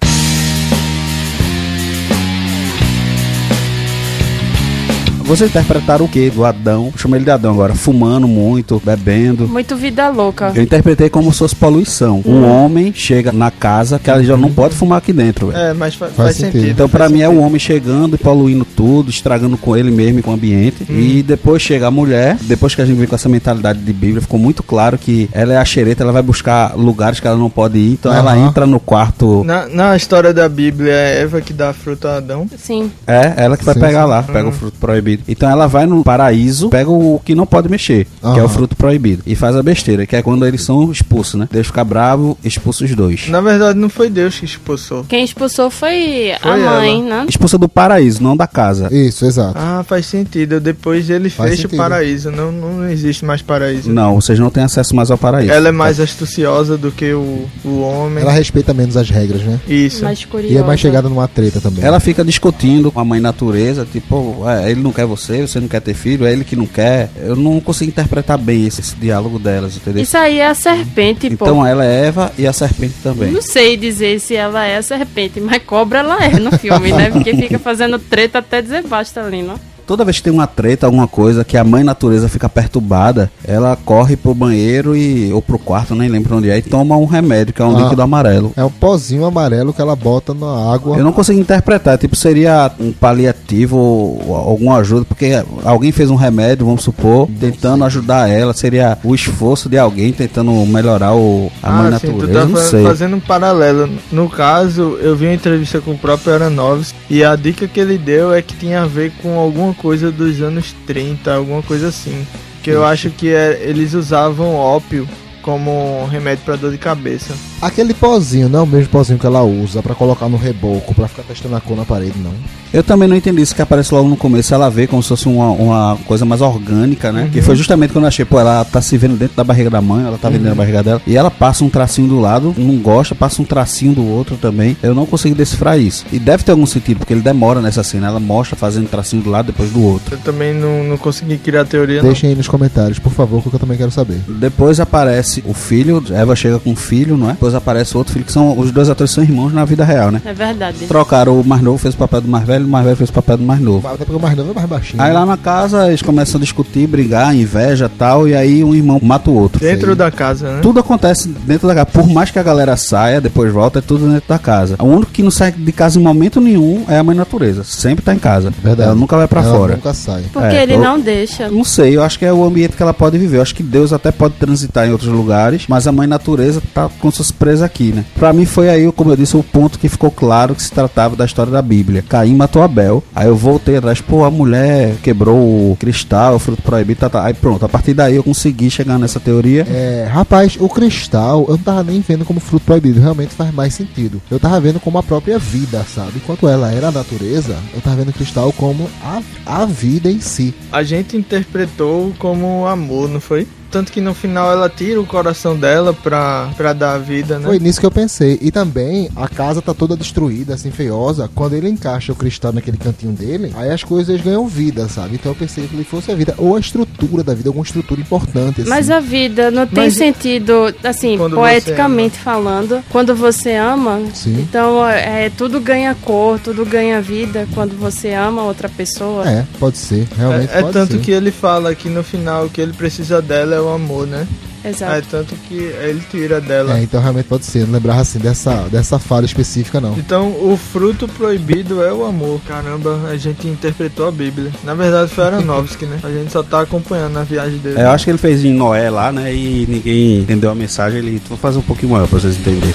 Vocês 5.27 5.49
interpretaram 5.49 6.05
o 6.05 6.07
que 6.07 6.29
do 6.29 6.45
Adão? 6.45 6.91
Chama 6.95 7.17
ele 7.17 7.25
de 7.25 7.31
Adão 7.31 7.51
agora. 7.51 7.75
Fumando 7.75 8.27
muito, 8.27 8.81
bebendo. 8.83 9.45
Muito 9.45 9.75
vida 9.75 10.07
louca. 10.09 10.53
Eu 10.55 10.63
interpretei 10.63 11.09
como 11.09 11.33
se 11.33 11.39
fosse 11.39 11.53
poluição. 11.55 12.21
Um 12.25 12.45
homem 12.45 12.93
chega 12.93 13.33
na 13.33 13.51
casa 13.51 13.99
que 13.99 14.09
ela 14.09 14.23
já 14.23 14.37
não 14.37 14.49
pode 14.49 14.73
fumar 14.73 14.99
aqui 14.99 15.11
dentro. 15.11 15.47
velho. 15.47 15.59
É, 15.59 15.73
mas 15.73 15.95
fa- 15.95 16.05
faz, 16.07 16.15
Faz 16.15 16.35
sentido. 16.37 16.53
sentido. 16.53 16.71
Então, 16.71 16.87
pra 16.89 17.01
faz 17.01 17.11
mim, 17.11 17.21
é 17.21 17.27
o 17.27 17.31
sentido. 17.31 17.45
homem 17.45 17.59
chegando 17.59 18.15
e 18.15 18.17
poluindo 18.17 18.63
tudo, 18.63 19.09
estragando 19.09 19.57
com 19.57 19.75
ele 19.75 19.91
mesmo 19.91 20.19
e 20.19 20.21
com 20.23 20.31
o 20.31 20.33
ambiente. 20.33 20.85
E 20.89 21.21
depois 21.21 21.61
chega 21.61 21.87
a 21.87 21.91
mulher, 21.91 22.37
depois 22.43 22.73
que 22.73 22.81
a 22.81 22.85
gente 22.85 22.97
vem 22.97 23.07
com 23.07 23.15
essa 23.15 23.27
mentalidade 23.27 23.79
de 23.79 23.91
Bíblia, 23.93 24.21
ficou 24.21 24.39
muito 24.39 24.63
claro 24.63 24.97
que 24.97 25.29
ela 25.33 25.51
é 25.53 25.57
a 25.57 25.65
xereta, 25.65 26.03
ela 26.03 26.13
vai 26.13 26.21
buscar 26.23 26.73
lugares 26.77 27.19
que 27.19 27.27
ela 27.27 27.35
não 27.37 27.49
pode 27.49 27.77
ir. 27.77 27.91
Então, 27.93 28.13
ela 28.13 28.31
Aham. 28.33 28.47
entra 28.47 28.65
no 28.65 28.79
quarto. 28.79 29.43
Na, 29.43 29.67
na 29.67 29.95
história 29.97 30.33
da 30.33 30.47
Bíblia, 30.47 30.93
é 30.93 31.21
Eva 31.21 31.41
que 31.41 31.51
dá 31.51 31.73
fruta 31.73 32.11
a 32.11 32.17
Adão. 32.17 32.47
Sim. 32.57 32.89
É, 33.05 33.33
ela 33.35 33.57
que 33.57 33.65
vai 33.65 33.73
Sim, 33.73 33.81
pegar 33.81 34.03
sim. 34.03 34.09
lá, 34.09 34.23
pega 34.23 34.47
o 34.47 34.53
fruto 34.53 34.77
proibido. 34.79 35.16
Então, 35.27 35.49
ela 35.49 35.67
vai 35.67 35.85
no 35.85 36.03
paraíso, 36.03 36.69
pega 36.69 36.89
o 36.89 37.21
que 37.23 37.33
não 37.35 37.45
pode 37.45 37.69
mexer, 37.69 38.05
que 38.33 38.39
é 38.39 38.43
o 38.43 38.49
fruto 38.49 38.75
proibido. 38.75 39.23
E 39.25 39.35
faz 39.35 39.55
a 39.55 39.63
besteira, 39.63 40.05
que 40.05 40.15
é 40.15 40.21
quando 40.21 40.45
eles 40.45 40.61
são 40.61 40.91
expulsos, 40.91 41.35
né? 41.35 41.47
Deus 41.51 41.67
fica 41.67 41.83
bravo, 41.83 42.37
expulsa 42.43 42.85
os 42.85 42.93
dois. 42.95 43.27
Na 43.29 43.41
verdade, 43.41 43.77
não 43.77 43.89
foi 43.89 44.09
Deus 44.09 44.39
que 44.39 44.45
expulsou. 44.45 45.05
Quem 45.07 45.23
expulsou 45.23 45.69
foi, 45.69 46.33
Foi 46.41 46.51
a 46.51 46.57
mãe, 46.57 46.99
ela. 47.01 47.21
né? 47.21 47.25
Expulsa 47.29 47.57
do 47.57 47.67
paraíso, 47.69 48.21
não 48.23 48.35
da 48.35 48.47
casa. 48.47 48.89
Isso, 48.93 49.25
exato. 49.25 49.53
Ah, 49.57 49.83
faz 49.87 50.05
sentido. 50.05 50.59
Depois 50.59 51.09
ele 51.09 51.29
Faz 51.29 51.51
fecha 51.51 51.61
o 51.61 51.69
sentido. 51.69 51.77
paraíso. 51.77 52.31
Não, 52.31 52.51
não 52.51 52.89
existe 52.89 53.25
mais 53.25 53.41
paraíso. 53.41 53.91
Não, 53.91 54.15
vocês 54.15 54.37
não 54.39 54.49
têm 54.49 54.63
acesso 54.63 54.95
mais 54.95 55.09
ao 55.11 55.17
paraíso. 55.17 55.51
Ela 55.51 55.69
é 55.69 55.71
mais 55.71 55.99
astuciosa 55.99 56.77
do 56.77 56.91
que 56.91 57.13
o, 57.13 57.45
o 57.65 57.79
homem. 57.81 58.21
Ela 58.23 58.31
respeita 58.31 58.73
menos 58.73 58.95
as 58.97 59.09
regras, 59.09 59.41
né? 59.41 59.59
Isso. 59.67 60.03
Mais 60.03 60.23
curiosa. 60.25 60.53
E 60.53 60.57
é 60.57 60.63
mais 60.63 60.79
chegada 60.79 61.09
numa 61.09 61.27
treta 61.27 61.59
também. 61.59 61.83
Ela 61.83 61.99
fica 61.99 62.23
discutindo 62.23 62.91
com 62.91 62.99
a 62.99 63.05
mãe 63.05 63.19
natureza, 63.19 63.87
tipo, 63.91 64.37
"Ué, 64.41 64.71
ele 64.71 64.81
não 64.81 64.91
quer 64.91 65.05
você, 65.07 65.41
você 65.41 65.59
não 65.59 65.67
quer 65.67 65.81
ter 65.81 65.93
filho, 65.93 66.25
é 66.25 66.31
ele 66.31 66.43
que 66.43 66.55
não 66.55 66.65
quer. 66.65 67.09
Eu 67.17 67.35
não 67.35 67.59
consigo 67.59 67.89
interpretar 67.89 68.37
bem 68.37 68.67
esse, 68.67 68.81
esse 68.81 68.95
diálogo 68.95 69.39
delas, 69.39 69.75
entendeu? 69.75 70.03
Isso 70.03 70.17
aí 70.17 70.39
é 70.39 70.47
a 70.47 70.53
serpente, 70.53 71.29
pô. 71.35 71.45
Então 71.45 71.65
ela 71.65 71.85
é 71.85 72.05
Eva 72.05 72.31
e 72.37 72.45
a 72.45 72.53
serpente 72.53 72.95
também. 73.01 73.31
Não 73.31 73.41
sei 73.41 73.77
dizer 73.77 74.19
se 74.19 74.35
ela 74.35 74.65
é 74.65 74.77
a 74.77 74.81
serpente, 74.81 75.39
mas 75.39 75.63
cobra 75.63 75.99
ela 75.99 76.23
é 76.23 76.39
no 76.39 76.51
filme, 76.57 76.91
né? 76.91 77.09
Porque 77.09 77.35
fica 77.35 77.57
fazendo 77.57 77.97
treta 77.97 78.39
até 78.39 78.61
dizer 78.61 78.83
basta 78.87 79.21
ali, 79.21 79.41
não? 79.41 79.59
Toda 79.87 80.03
vez 80.03 80.17
que 80.17 80.23
tem 80.23 80.33
uma 80.33 80.45
treta, 80.45 80.85
alguma 80.85 81.07
coisa, 81.07 81.43
que 81.45 81.55
a 81.57 81.63
mãe 81.63 81.83
natureza 81.83 82.27
fica 82.29 82.47
perturbada, 82.49 83.31
ela 83.43 83.75
corre 83.85 84.15
pro 84.17 84.35
banheiro 84.35 84.95
e 84.95 85.31
ou 85.31 85.41
pro 85.41 85.57
quarto, 85.57 85.95
nem 85.95 86.09
lembro 86.09 86.35
onde 86.37 86.49
é, 86.49 86.57
e 86.57 86.61
toma 86.61 86.97
um 86.97 87.05
remédio, 87.05 87.53
que 87.53 87.61
é 87.61 87.65
um 87.65 87.75
Ah. 87.75 87.81
líquido 87.83 88.01
amarelo. 88.01 88.51
É 88.57 88.63
um 88.63 88.69
pozinho 88.69 89.25
amarelo 89.25 89.71
que 89.73 89.81
ela 89.81 89.95
bota 89.95 90.33
na 90.33 90.73
água. 90.73 90.97
Eu 90.97 91.03
não 91.03 91.13
consigo 91.13 91.39
interpretar, 91.39 91.97
tipo, 91.97 92.15
seria 92.15 92.69
um 92.79 92.91
paliativo 92.91 93.77
ou 93.77 94.35
alguma 94.35 94.77
ajuda, 94.77 95.05
porque 95.05 95.41
alguém 95.63 95.91
fez 95.91 96.09
um 96.09 96.15
remédio, 96.15 96.65
vamos 96.65 96.83
supor, 96.83 97.27
tentando 97.39 97.83
ajudar 97.85 98.29
ela, 98.29 98.53
seria 98.53 98.97
o 99.03 99.15
esforço 99.15 99.69
de 99.69 99.77
alguém 99.77 100.11
tentando 100.11 100.51
melhorar 100.65 101.15
o, 101.15 101.51
a 101.63 101.71
mãe 101.71 101.93
ah, 101.93 101.99
tu 101.99 102.07
natureza, 102.11 102.39
tá 102.41 102.45
não 102.45 102.55
fa- 102.57 102.63
sei. 102.63 102.83
fazendo 102.83 103.15
um 103.15 103.19
paralelo. 103.19 103.89
No 104.11 104.29
caso, 104.29 104.97
eu 105.01 105.15
vi 105.15 105.25
uma 105.27 105.33
entrevista 105.33 105.79
com 105.79 105.91
o 105.91 105.97
próprio 105.97 106.33
Aronofsky 106.33 106.97
e 107.09 107.23
a 107.23 107.35
dica 107.35 107.67
que 107.67 107.79
ele 107.79 107.97
deu 107.97 108.33
é 108.33 108.41
que 108.41 108.55
tinha 108.55 108.81
a 108.83 108.85
ver 108.85 109.11
com 109.21 109.37
alguma 109.39 109.73
coisa 109.77 110.11
dos 110.11 110.41
anos 110.41 110.75
30, 110.85 111.33
alguma 111.33 111.61
coisa 111.61 111.87
assim. 111.87 112.25
Que 112.63 112.69
eu 112.71 112.85
acho 112.85 113.09
que 113.09 113.29
é- 113.29 113.61
eles 113.63 113.93
usavam 113.93 114.53
ópio 114.55 115.07
como 115.47 116.05
remédio 116.11 116.43
para 116.43 116.57
dor 116.57 116.71
de 116.71 116.77
cabeça. 116.77 117.33
Aquele 117.61 117.93
pozinho 117.93 118.49
não 118.49 118.59
é 118.59 118.61
o 118.63 118.67
mesmo 118.67 118.89
pozinho 118.89 119.17
que 119.17 119.25
ela 119.25 119.41
usa 119.43 119.81
pra 119.81 119.95
colocar 119.95 120.27
no 120.27 120.35
reboco, 120.35 120.93
pra 120.93 121.07
ficar 121.07 121.23
testando 121.23 121.55
a 121.55 121.61
cor 121.61 121.77
na 121.77 121.85
parede, 121.85 122.19
não. 122.19 122.33
Eu 122.73 122.83
também 122.83 123.07
não 123.07 123.15
entendi 123.15 123.41
isso 123.41 123.55
que 123.55 123.61
aparece 123.61 123.93
logo 123.93 124.09
no 124.09 124.17
começo. 124.17 124.53
Ela 124.53 124.69
vê 124.69 124.87
como 124.87 125.01
se 125.01 125.07
fosse 125.07 125.25
uma, 125.29 125.51
uma 125.51 125.97
coisa 126.05 126.25
mais 126.25 126.41
orgânica, 126.41 127.13
né? 127.13 127.29
Que 127.31 127.41
foi 127.41 127.55
justamente 127.55 127.93
quando 127.93 128.03
eu 128.03 128.09
achei, 128.09 128.25
pô, 128.25 128.37
ela 128.41 128.65
tá 128.65 128.81
se 128.81 128.97
vendo 128.97 129.15
dentro 129.15 129.37
da 129.37 129.43
barriga 129.43 129.69
da 129.69 129.79
mãe, 129.81 130.05
ela 130.05 130.17
tá 130.17 130.27
vendo 130.27 130.41
dentro 130.41 130.57
da 130.57 130.63
barriga 130.63 130.83
dela. 130.83 131.01
E 131.07 131.15
ela 131.15 131.31
passa 131.31 131.63
um 131.63 131.69
tracinho 131.69 132.09
do 132.09 132.19
lado, 132.19 132.53
não 132.57 132.75
gosta, 132.75 133.15
passa 133.15 133.41
um 133.41 133.45
tracinho 133.45 133.93
do 133.93 134.05
outro 134.05 134.35
também. 134.35 134.75
Eu 134.83 134.93
não 134.93 135.05
consegui 135.05 135.33
decifrar 135.33 135.79
isso. 135.79 136.05
E 136.11 136.19
deve 136.19 136.43
ter 136.43 136.51
algum 136.51 136.65
sentido, 136.65 136.97
porque 136.97 137.13
ele 137.13 137.21
demora 137.21 137.61
nessa 137.61 137.83
cena. 137.83 138.07
Ela 138.07 138.19
mostra 138.19 138.57
fazendo 138.57 138.89
tracinho 138.89 139.21
do 139.21 139.29
lado 139.29 139.45
depois 139.45 139.71
do 139.71 139.81
outro. 139.81 140.15
Eu 140.15 140.19
também 140.19 140.53
não, 140.53 140.83
não 140.83 140.97
consegui 140.97 141.37
criar 141.37 141.63
teoria, 141.63 142.01
não. 142.01 142.09
Deixem 142.09 142.29
aí 142.31 142.35
nos 142.35 142.49
comentários, 142.49 142.99
por 142.99 143.13
favor, 143.13 143.41
que 143.41 143.47
eu 143.47 143.59
também 143.59 143.77
quero 143.77 143.91
saber. 143.91 144.19
Depois 144.27 144.81
aparece 144.81 145.36
o 145.45 145.53
filho, 145.53 146.03
Eva 146.11 146.35
chega 146.35 146.59
com 146.59 146.71
o 146.71 146.75
filho, 146.75 147.17
não 147.17 147.29
é? 147.29 147.33
Depois 147.33 147.53
aparece 147.55 147.95
outro 147.97 148.13
filho, 148.13 148.25
que 148.25 148.31
são 148.31 148.57
os 148.57 148.71
dois 148.71 148.89
atores 148.89 149.11
são 149.11 149.23
irmãos 149.23 149.53
na 149.53 149.65
vida 149.65 149.83
real, 149.83 150.11
né? 150.11 150.21
É 150.25 150.33
verdade. 150.33 150.85
Trocaram 150.87 151.39
o 151.39 151.45
mais 151.45 151.61
novo, 151.61 151.77
fez 151.77 151.93
o 151.93 151.97
papel 151.97 152.21
do 152.21 152.27
mais 152.27 152.45
velho, 152.45 152.65
o 152.65 152.69
mais 152.69 152.85
velho 152.85 152.97
fez 152.97 153.09
o 153.09 153.13
papel 153.13 153.37
do 153.37 153.43
mais 153.43 153.59
novo. 153.59 153.87
Até 153.87 153.97
porque 154.05 154.15
o 154.15 154.19
mais 154.19 154.35
novo 154.35 154.51
é 154.51 154.53
mais 154.53 154.67
baixinho. 154.67 155.01
Aí 155.01 155.11
lá 155.13 155.25
na 155.25 155.37
casa 155.37 155.87
eles 155.87 156.01
começam 156.01 156.37
a 156.39 156.41
discutir, 156.41 156.87
brigar, 156.87 157.35
inveja 157.35 157.85
e 157.85 157.97
tal, 157.97 158.27
e 158.27 158.35
aí 158.35 158.63
um 158.63 158.73
irmão 158.73 158.99
mata 159.01 159.29
o 159.29 159.35
outro. 159.35 159.59
Dentro 159.59 159.95
da 159.95 160.09
casa, 160.11 160.53
né? 160.53 160.59
Tudo 160.61 160.79
acontece 160.79 161.27
dentro 161.27 161.67
da 161.67 161.73
casa. 161.75 161.85
Por 161.87 162.07
mais 162.07 162.31
que 162.31 162.39
a 162.39 162.43
galera 162.43 162.75
saia, 162.77 163.19
depois 163.21 163.51
volta, 163.51 163.79
é 163.79 163.81
tudo 163.81 164.07
dentro 164.09 164.27
da 164.29 164.39
casa. 164.39 164.75
O 164.79 164.85
único 164.85 165.11
que 165.11 165.23
não 165.23 165.31
sai 165.31 165.51
de 165.51 165.71
casa 165.71 165.99
em 165.99 166.03
momento 166.03 166.39
nenhum 166.41 166.85
é 166.87 166.97
a 166.97 167.03
mãe 167.03 167.15
natureza. 167.15 167.63
Sempre 167.63 168.03
tá 168.03 168.13
em 168.13 168.19
casa. 168.19 168.51
Verdade. 168.63 168.89
Ela 168.89 168.95
nunca 168.95 169.15
vai 169.17 169.27
pra 169.27 169.41
Ela 169.41 169.51
fora. 169.57 169.75
nunca 169.75 169.93
sai. 169.93 170.23
Porque 170.31 170.55
É, 170.55 170.63
ele 170.63 170.73
eu- 170.75 170.79
não 170.81 170.99
deixa. 170.99 171.49
Não 171.49 171.63
sei, 171.63 171.95
eu 171.95 172.03
acho 172.03 172.17
que 172.19 172.25
é 172.25 172.31
o 172.33 172.43
ambiente 172.43 172.75
que 172.75 172.81
ela 172.83 172.93
pode 172.93 173.17
viver. 173.17 173.37
Eu 173.37 173.41
acho 173.41 173.55
que 173.55 173.63
Deus 173.63 173.91
até 173.93 174.11
pode 174.11 174.35
transitar 174.35 174.87
em 174.87 174.91
outros 174.91 175.09
lugares, 175.11 175.26
mas 175.67 175.87
a 175.87 175.91
mãe 175.91 176.07
natureza 176.07 176.61
tá 176.73 176.89
com 176.99 177.11
suas 177.11 177.31
presas 177.31 177.63
aqui, 177.63 177.91
né? 177.91 178.05
Pra 178.15 178.33
mim 178.33 178.45
foi 178.45 178.69
aí, 178.69 178.91
como 178.91 179.11
eu 179.11 179.15
disse, 179.15 179.35
o 179.37 179.43
ponto 179.43 179.79
que 179.79 179.89
ficou 179.89 180.11
claro 180.11 180.55
que 180.55 180.63
se 180.63 180.71
tratava 180.71 181.15
da 181.15 181.25
história 181.25 181.51
da 181.51 181.61
Bíblia. 181.61 182.03
Caim 182.07 182.35
matou 182.35 182.61
Abel. 182.61 183.03
Aí 183.15 183.27
eu 183.27 183.35
voltei 183.35 183.77
atrás, 183.77 184.01
pô, 184.01 184.23
a 184.23 184.31
mulher 184.31 184.95
quebrou 185.01 185.37
o 185.37 185.77
cristal, 185.79 186.35
o 186.35 186.39
fruto 186.39 186.61
proibido, 186.61 186.99
tá, 186.99 187.09
tá. 187.09 187.25
Aí 187.25 187.33
pronto, 187.33 187.65
a 187.65 187.69
partir 187.69 187.93
daí 187.93 188.15
eu 188.15 188.23
consegui 188.23 188.69
chegar 188.69 188.97
nessa 188.97 189.19
teoria. 189.19 189.65
É, 189.69 190.07
rapaz, 190.09 190.57
o 190.59 190.69
cristal 190.69 191.45
eu 191.47 191.57
não 191.57 191.63
tava 191.63 191.83
nem 191.83 192.01
vendo 192.01 192.25
como 192.25 192.39
fruto 192.39 192.65
proibido, 192.65 192.99
realmente 192.99 193.33
faz 193.33 193.53
mais 193.53 193.73
sentido. 193.73 194.21
Eu 194.29 194.39
tava 194.39 194.59
vendo 194.59 194.79
como 194.79 194.97
a 194.97 195.03
própria 195.03 195.37
vida, 195.37 195.85
sabe? 195.93 196.13
Enquanto 196.17 196.47
ela 196.47 196.71
era 196.71 196.87
a 196.87 196.91
natureza, 196.91 197.55
eu 197.73 197.81
tava 197.81 197.97
vendo 197.97 198.09
o 198.09 198.13
cristal 198.13 198.51
como 198.53 198.89
a, 199.03 199.21
a 199.45 199.65
vida 199.65 200.09
em 200.09 200.19
si. 200.19 200.53
A 200.71 200.83
gente 200.83 201.17
interpretou 201.17 202.13
como 202.17 202.65
amor, 202.67 203.09
não 203.09 203.19
foi? 203.19 203.47
Tanto 203.71 203.91
que 203.91 203.99
no 204.01 204.13
final 204.13 204.51
ela 204.51 204.69
tira 204.69 204.99
o 204.99 205.05
coração 205.05 205.55
dela 205.57 205.93
pra, 205.93 206.49
pra 206.55 206.73
dar 206.73 206.93
a 206.93 206.97
vida, 206.97 207.37
né? 207.39 207.45
Foi 207.45 207.59
nisso 207.59 207.79
que 207.79 207.85
eu 207.85 207.91
pensei. 207.91 208.37
E 208.41 208.51
também 208.51 209.09
a 209.15 209.27
casa 209.27 209.61
tá 209.61 209.73
toda 209.73 209.95
destruída, 209.95 210.53
assim, 210.53 210.71
feiosa. 210.71 211.29
Quando 211.35 211.53
ele 211.53 211.69
encaixa 211.69 212.11
o 212.11 212.15
cristal 212.15 212.53
naquele 212.53 212.77
cantinho 212.77 213.11
dele, 213.13 213.51
aí 213.55 213.69
as 213.71 213.83
coisas 213.83 214.19
ganham 214.21 214.47
vida, 214.47 214.87
sabe? 214.87 215.15
Então 215.15 215.31
eu 215.31 215.35
pensei 215.35 215.67
que 215.67 215.75
ele 215.75 215.83
fosse 215.83 216.11
a 216.11 216.15
vida, 216.15 216.33
ou 216.37 216.55
a 216.55 216.59
estrutura 216.59 217.23
da 217.23 217.33
vida, 217.33 217.49
alguma 217.49 217.65
estrutura 217.65 217.99
importante, 218.01 218.61
assim. 218.61 218.69
Mas 218.69 218.89
a 218.89 218.99
vida 218.99 219.51
não 219.51 219.65
tem 219.67 219.85
Mas- 219.85 219.95
sentido, 219.95 220.73
assim, 220.83 221.17
Quando 221.17 221.35
poeticamente 221.35 222.17
falando, 222.17 222.83
quando 222.89 223.15
você 223.15 223.55
ama. 223.55 224.01
Sim. 224.13 224.39
Então, 224.39 224.85
é, 224.87 225.29
tudo 225.29 225.59
ganha 225.59 225.95
cor, 225.95 226.39
tudo 226.39 226.65
ganha 226.65 227.01
vida 227.01 227.47
quando 227.53 227.77
você 227.77 228.13
ama 228.13 228.43
outra 228.43 228.69
pessoa. 228.69 229.27
É, 229.29 229.45
pode 229.59 229.77
ser, 229.77 230.07
realmente 230.17 230.51
É, 230.53 230.59
é 230.59 230.61
pode 230.61 230.73
tanto 230.73 230.93
ser. 230.93 230.99
que 230.99 231.11
ele 231.11 231.31
fala 231.31 231.73
que 231.75 231.89
no 231.89 232.03
final 232.03 232.47
que 232.49 232.61
ele 232.61 232.73
precisa 232.73 233.21
dela 233.21 233.56
é 233.57 233.61
o 233.61 233.69
amor, 233.69 234.07
né? 234.07 234.27
Exato. 234.63 234.93
É 234.93 235.01
tanto 235.01 235.35
que 235.47 235.55
ele 235.55 236.01
tira 236.09 236.41
dela. 236.41 236.77
É, 236.77 236.83
então 236.83 237.01
realmente 237.01 237.27
pode 237.27 237.45
ser. 237.45 237.65
Não 237.65 237.73
lembrava 237.73 238.01
assim 238.01 238.19
dessa, 238.19 238.53
dessa 238.69 238.99
fala 238.99 239.25
específica, 239.25 239.79
não. 239.79 239.93
Então, 239.97 240.29
o 240.29 240.57
fruto 240.57 241.07
proibido 241.07 241.83
é 241.83 241.93
o 241.93 242.05
amor. 242.05 242.41
Caramba, 242.47 242.99
a 243.09 243.15
gente 243.15 243.47
interpretou 243.47 244.07
a 244.07 244.11
Bíblia. 244.11 244.51
Na 244.63 244.73
verdade, 244.73 245.11
foi 245.11 245.25
Aronofsky, 245.25 245.85
né? 245.85 245.99
A 246.03 246.09
gente 246.09 246.31
só 246.31 246.43
tá 246.43 246.61
acompanhando 246.61 247.17
a 247.17 247.23
viagem 247.23 247.59
dele. 247.59 247.79
É, 247.79 247.83
eu 247.83 247.91
acho 247.91 248.05
que 248.05 248.11
ele 248.11 248.17
fez 248.17 248.43
em 248.43 248.53
Noé 248.53 248.89
lá, 248.89 249.11
né? 249.11 249.33
E 249.33 249.65
ninguém 249.67 250.19
entendeu 250.19 250.49
a 250.49 250.55
mensagem. 250.55 250.99
Ele 250.99 251.21
vou 251.27 251.37
fazer 251.37 251.59
um 251.59 251.63
pouquinho 251.63 251.91
maior 251.93 252.07
pra 252.07 252.19
vocês 252.19 252.37
entenderem. 252.37 252.73